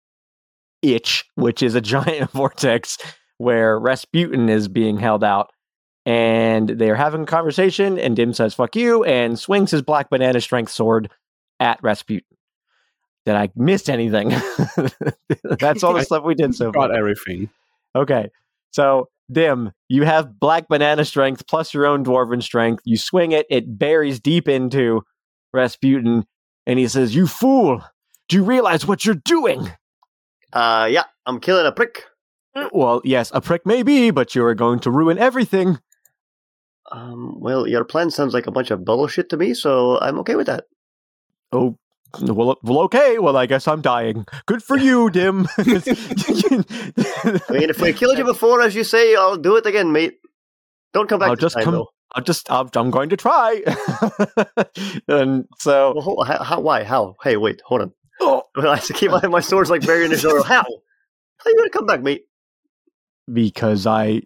[0.83, 2.99] itch, which is a giant vortex
[3.39, 5.51] where Rasputin is being held out.
[6.07, 10.41] And they're having a conversation, and Dim says, fuck you, and swings his black banana
[10.41, 11.11] strength sword
[11.59, 12.25] at Rasputin.
[13.27, 14.31] Did I miss anything?
[15.45, 16.89] That's all the stuff we did so far.
[16.89, 17.51] Got everything.
[17.95, 18.31] Okay.
[18.71, 22.83] So, Dim, you have black banana strength plus your own dwarven strength.
[22.87, 25.03] You swing it, it buries deep into
[25.53, 26.27] Rasputin,
[26.67, 27.85] and he says, You fool!
[28.29, 29.71] Do you realize what you're doing?
[30.53, 32.05] Uh, yeah, I'm killing a prick.
[32.73, 35.79] Well, yes, a prick may be, but you're going to ruin everything.
[36.91, 40.35] Um, well, your plan sounds like a bunch of bullshit to me, so I'm okay
[40.35, 40.65] with that.
[41.53, 41.77] Oh,
[42.21, 43.19] well, well, okay.
[43.19, 44.27] Well, I guess I'm dying.
[44.47, 45.47] Good for you, Dim.
[45.59, 45.63] I
[47.51, 50.19] mean, if we killed you before, as you say, I'll do it again, mate.
[50.93, 51.89] Don't come back I'll just time, come- though.
[52.13, 53.63] I'll just, I'll, I'm going to try.
[55.07, 56.61] and so, Well, how, how?
[56.61, 56.83] Why?
[56.83, 57.15] How?
[57.23, 57.93] Hey, wait, hold on.
[58.21, 60.43] oh, I have to keep my, my swords like buried in the shoulder.
[60.43, 60.65] How?
[60.65, 62.25] How you gonna come back, mate?
[63.33, 64.23] because I,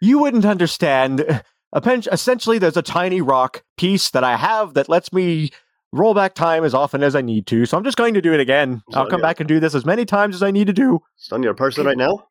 [0.00, 1.42] you wouldn't understand.
[1.74, 5.50] Essentially, there's a tiny rock piece that I have that lets me
[5.92, 7.66] roll back time as often as I need to.
[7.66, 8.82] So I'm just going to do it again.
[8.92, 11.00] I'll come back and do this as many times as I need to do.
[11.32, 12.26] On your person right now.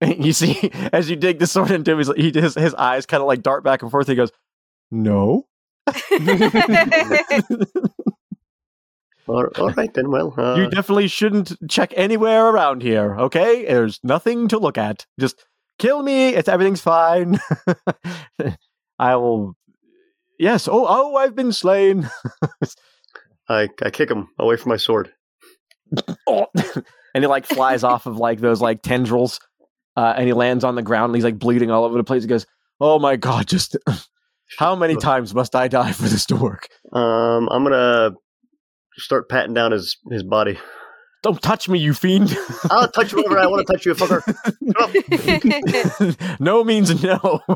[0.06, 3.26] you see, as you dig the sword into him, he his, his eyes kind of
[3.26, 4.08] like dart back and forth.
[4.08, 4.32] He goes,
[4.90, 5.46] "No."
[9.26, 10.10] All, all right then.
[10.10, 13.16] Well, uh, you definitely shouldn't check anywhere around here.
[13.16, 15.06] Okay, there's nothing to look at.
[15.18, 15.46] Just
[15.78, 16.30] kill me.
[16.30, 17.38] It's everything's fine.
[18.98, 19.54] I will.
[20.38, 20.68] Yes.
[20.68, 22.08] Oh, oh, I've been slain.
[23.48, 25.12] I I kick him away from my sword.
[26.26, 26.46] Oh.
[27.14, 29.38] and he like flies off of like those like tendrils,
[29.96, 31.10] uh, and he lands on the ground.
[31.10, 32.22] And he's like bleeding all over the place.
[32.22, 32.46] He goes,
[32.80, 33.46] "Oh my god!
[33.46, 33.76] Just
[34.58, 36.68] how many times must I die for this to work?
[36.92, 38.12] Um, I'm gonna
[38.96, 40.58] start patting down his his body.
[41.24, 42.36] Don't touch me, you fiend!"
[42.70, 44.20] I'll touch you wherever I want to touch you, fucker.
[46.40, 47.40] no means no.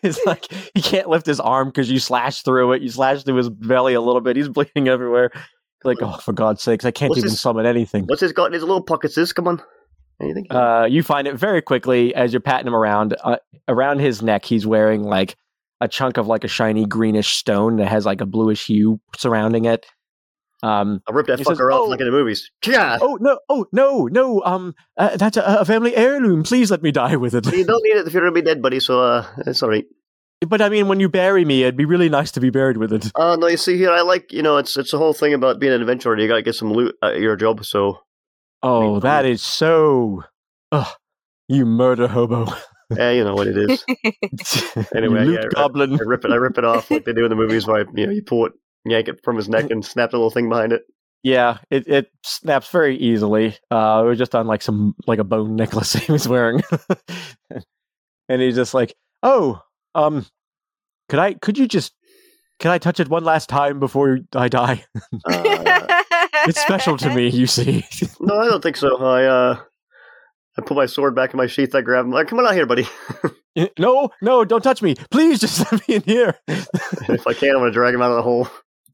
[0.00, 0.44] It's like
[0.74, 2.82] he can't lift his arm because you slashed through it.
[2.82, 4.36] You slashed through his belly a little bit.
[4.36, 5.30] He's bleeding everywhere.
[5.82, 8.04] Like, oh, for God's sakes, I can't What's even his- summon anything.
[8.04, 9.16] What's his got in his little pockets?
[9.16, 9.60] This, come on.
[10.20, 10.46] Anything?
[10.50, 13.16] Uh, you find it very quickly as you're patting him around.
[13.24, 15.36] Uh, around his neck, he's wearing like
[15.80, 19.64] a chunk of like a shiny greenish stone that has like a bluish hue surrounding
[19.64, 19.84] it.
[20.62, 22.50] Um, I'll rip that he says, fucker off "Oh." like in the movies.
[22.66, 22.98] Yeah.
[23.00, 23.38] oh no!
[23.48, 24.06] Oh no!
[24.06, 24.42] No!
[24.44, 26.42] Um, uh, that's a, a family heirloom.
[26.42, 27.46] Please let me die with it.
[27.46, 28.80] You don't need it if you're gonna be dead, buddy.
[28.80, 29.84] So uh, it's all right.
[30.46, 32.92] But I mean, when you bury me, it'd be really nice to be buried with
[32.92, 33.10] it.
[33.14, 35.58] Uh, no, you see here, I like you know, it's it's the whole thing about
[35.60, 36.18] being an adventurer.
[36.18, 37.64] You gotta get some loot at your job.
[37.64, 38.00] So
[38.62, 40.24] Oh, mean, that is so.
[40.72, 40.86] Ugh,
[41.48, 42.46] you murder hobo.
[42.96, 43.84] yeah, you know what it is.
[44.94, 45.94] Anyway, yeah, I- goblin.
[45.94, 46.30] I rip it.
[46.32, 48.22] I rip it off like they do in the movies, where I, you know you
[48.22, 48.52] pull it,
[48.84, 50.82] yank it from his neck, and snap the little thing behind it.
[51.22, 53.56] Yeah, it, it snaps very easily.
[53.70, 56.62] Uh, it was just on like some like a bone necklace he was wearing,
[58.28, 59.60] and he's just like, "Oh,
[59.94, 60.26] um,
[61.08, 61.34] could I?
[61.34, 61.92] Could you just?
[62.60, 64.84] Can I touch it one last time before I die?
[65.24, 65.86] Uh,
[66.46, 67.84] It's special to me, you see."
[68.20, 68.96] no, I don't think so.
[69.04, 69.60] I uh,
[70.56, 71.74] I put my sword back in my sheath.
[71.74, 72.12] I grab him.
[72.12, 72.86] Like, come on out here, buddy.
[73.78, 75.40] no, no, don't touch me, please.
[75.40, 76.38] Just let me in here.
[76.46, 78.48] if I can, I'm gonna drag him out of the hole.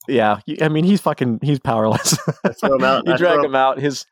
[0.08, 2.18] Yeah, I mean, he's fucking, he's powerless.
[2.44, 3.04] I throw him out.
[3.06, 3.78] you I drag throw, him out.
[3.78, 4.06] His,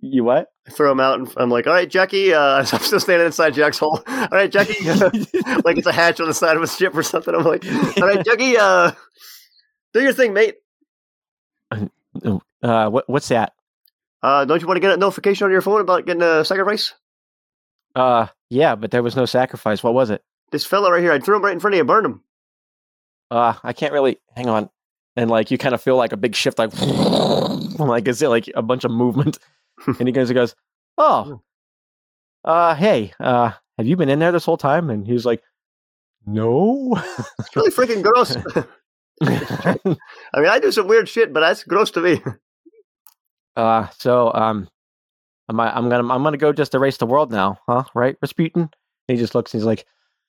[0.00, 0.48] you what?
[0.66, 2.32] I throw him out, and I'm like, all right, Jackie.
[2.34, 4.02] Uh, I'm still standing inside Jack's hole.
[4.08, 4.82] All right, Jackie.
[5.64, 7.34] like it's a hatch on the side of a ship or something.
[7.34, 8.56] I'm like, all right, Jackie.
[8.56, 8.92] Uh,
[9.92, 10.56] do your thing, mate.
[11.70, 13.52] uh, what, what's that?
[14.22, 16.94] Uh, don't you want to get a notification on your phone about getting a sacrifice?
[17.94, 19.82] Uh, yeah, but there was no sacrifice.
[19.82, 20.22] What was it?
[20.50, 22.22] This fella right here, I threw him right in front of you, burned him.
[23.30, 24.70] uh i can't really hang on
[25.16, 26.70] and like you kind of feel like a big shift like
[27.78, 29.38] like is it like a bunch of movement
[29.98, 30.54] and he goes he goes
[30.98, 31.40] oh
[32.44, 35.42] uh hey uh have you been in there this whole time and he's like
[36.26, 36.94] no
[37.38, 38.36] It's really freaking gross.
[39.22, 42.20] I mean, I do some weird shit, but that's gross to me.
[43.56, 44.68] uh so um
[45.48, 47.84] I'm I'm gonna I'm gonna go just erase the world now, huh?
[47.94, 48.70] Right, Rasputin?
[49.08, 49.84] he just looks and he's like,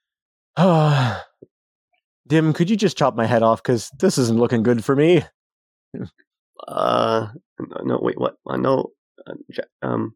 [0.57, 1.22] oh,
[2.27, 3.61] Dim, could you just chop my head off?
[3.61, 5.23] Because this isn't looking good for me.
[6.68, 7.27] Uh,
[7.84, 8.35] no, wait, what?
[8.47, 8.91] I know.
[9.81, 10.15] Um,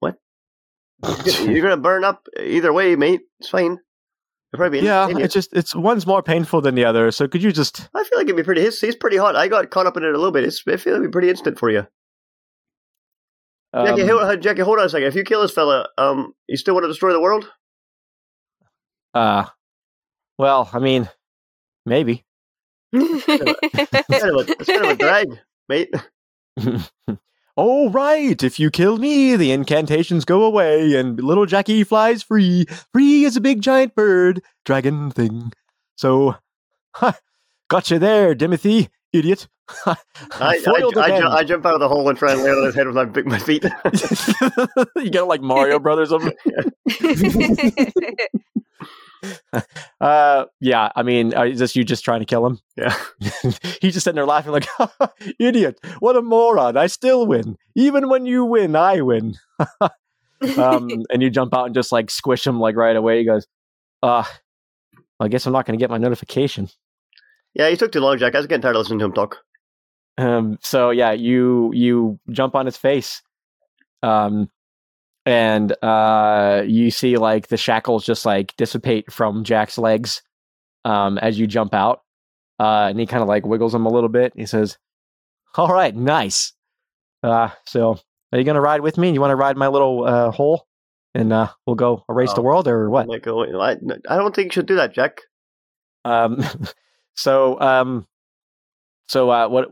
[0.00, 0.16] what?
[1.42, 3.20] You're gonna burn up either way, mate.
[3.40, 3.78] It's fine.
[4.52, 7.10] Probably yeah, it's just it's one's more painful than the other.
[7.10, 7.88] So could you just?
[7.92, 8.62] I feel like it'd be pretty.
[8.62, 9.34] He's, he's pretty hot.
[9.34, 10.44] I got caught up in it a little bit.
[10.44, 11.86] It's, I feel it'd be pretty instant for you.
[13.72, 15.08] Um, Jackie, hold, Jackie, hold on a second.
[15.08, 17.50] If you kill this fella, um, you still want to destroy the world?
[19.12, 19.46] Uh,
[20.38, 21.08] well, I mean,
[21.86, 22.24] maybe.
[22.92, 25.28] it's, kind of a, drag,
[25.68, 25.94] mate.
[27.56, 28.42] oh, right.
[28.42, 32.66] If you kill me, the incantations go away and little Jackie flies free.
[32.92, 35.52] Free as a big giant bird, dragon thing.
[35.96, 36.36] So,
[36.94, 37.18] ha,
[37.68, 39.48] gotcha there, Dimothy, idiot.
[39.86, 39.96] I,
[40.32, 42.86] I, I, I, jump out of the hole and try and land on his head
[42.86, 43.64] with my, my feet.
[44.96, 46.22] you get like Mario Brothers of
[50.00, 52.58] uh, yeah, I mean, is this you just trying to kill him?
[52.76, 52.94] Yeah.
[53.80, 54.68] He's just sitting there laughing like,
[55.38, 56.76] idiot, what a moron.
[56.76, 57.56] I still win.
[57.74, 59.34] Even when you win, I win.
[60.58, 63.18] um, and you jump out and just like squish him like right away.
[63.18, 63.46] He goes,
[64.02, 64.24] uh,
[65.20, 66.68] I guess I'm not going to get my notification.
[67.54, 68.34] Yeah, he took too long, Jack.
[68.34, 69.38] I was getting tired of listening to him talk.
[70.18, 73.22] Um, so yeah, you you jump on his face.
[74.02, 74.48] Um,
[75.26, 80.22] and uh, you see like the shackles just like dissipate from Jack's legs
[80.84, 82.02] um, as you jump out,
[82.60, 84.32] uh, and he kind of like wiggles them a little bit.
[84.36, 84.78] He says,
[85.56, 86.52] "All right, nice.
[87.22, 87.98] Uh, so,
[88.32, 89.12] are you gonna ride with me?
[89.12, 90.66] You want to ride my little uh, hole,
[91.14, 93.76] and uh, we'll go erase oh, the world, or what?" Like, I,
[94.08, 95.22] I don't think you should do that, Jack.
[96.04, 96.44] Um,
[97.14, 98.06] so um,
[99.08, 99.70] so uh, what?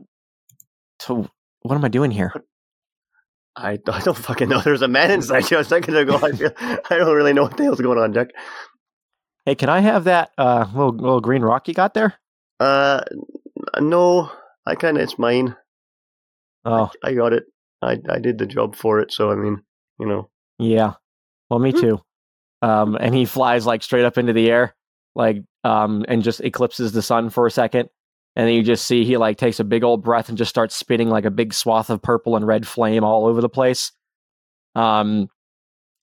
[1.01, 1.29] So
[1.63, 2.33] what am I doing here?
[3.57, 4.61] I, I don't fucking know.
[4.61, 6.17] There's a man inside you a second ago.
[6.23, 8.29] I feel I don't really know what the hell's going on, Jack.
[9.45, 12.15] Hey, can I have that uh, little little green rock you got there?
[12.61, 13.03] Uh,
[13.81, 14.31] no.
[14.65, 15.57] I kind of it's mine.
[16.65, 17.45] Oh, I, I, got it.
[17.83, 19.13] I I did the job for it.
[19.13, 19.61] So I mean,
[19.99, 20.31] you know.
[20.59, 20.95] Yeah.
[21.51, 21.81] Well, me hmm.
[21.81, 22.01] too.
[22.63, 24.77] Um, and he flies like straight up into the air,
[25.17, 27.89] like um, and just eclipses the sun for a second,
[28.35, 30.75] and then you just see he like takes a big old breath and just starts
[30.75, 33.93] spitting like a big swath of purple and red flame all over the place.
[34.75, 35.29] Um,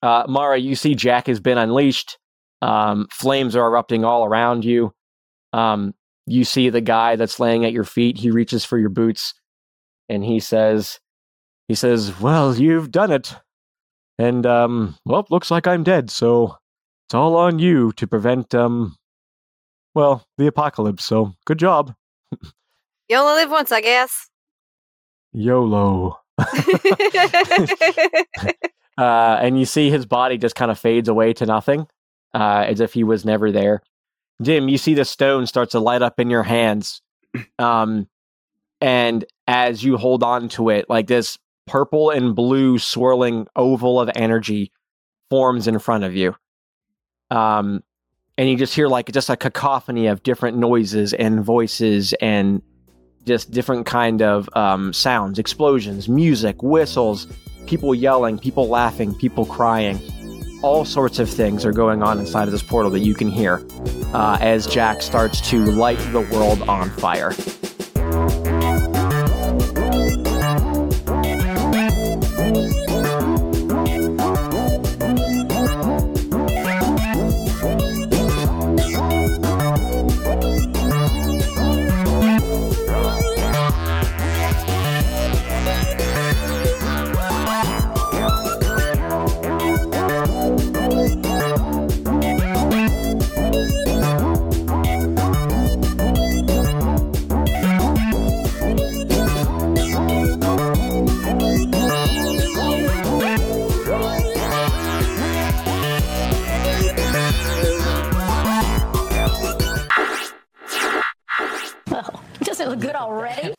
[0.02, 2.18] uh, Mari, you see Jack has been unleashed.
[2.62, 4.94] Um, flames are erupting all around you.
[5.54, 5.94] Um,
[6.28, 8.18] you see the guy that's laying at your feet.
[8.18, 9.34] He reaches for your boots,
[10.08, 11.00] and he says,
[11.68, 13.34] "He says, well, you've done it,
[14.20, 16.12] and um, well, looks like I'm dead.
[16.12, 16.58] So
[17.08, 18.96] it's all on you to prevent um,
[19.96, 21.04] well, the apocalypse.
[21.06, 21.96] So good job."
[23.10, 24.30] You only live once, I guess.
[25.34, 26.20] YOLO.
[28.98, 31.88] uh, and you see his body just kind of fades away to nothing,
[32.34, 33.82] uh, as if he was never there.
[34.42, 37.02] Dim, you see the stone starts to light up in your hands.
[37.58, 38.08] Um,
[38.82, 41.38] and as you hold on to it, like this
[41.68, 44.72] purple and blue swirling oval of energy
[45.30, 46.36] forms in front of you.
[47.30, 47.84] Um,
[48.40, 52.62] and you just hear like just a cacophony of different noises and voices and
[53.26, 57.28] just different kind of um, sounds explosions music whistles
[57.68, 60.00] people yelling people laughing people crying.
[60.64, 63.62] All sorts of things are going on inside of this portal that you can hear
[64.14, 67.34] uh, as jack starts to light the world on fire
[112.80, 113.59] good already?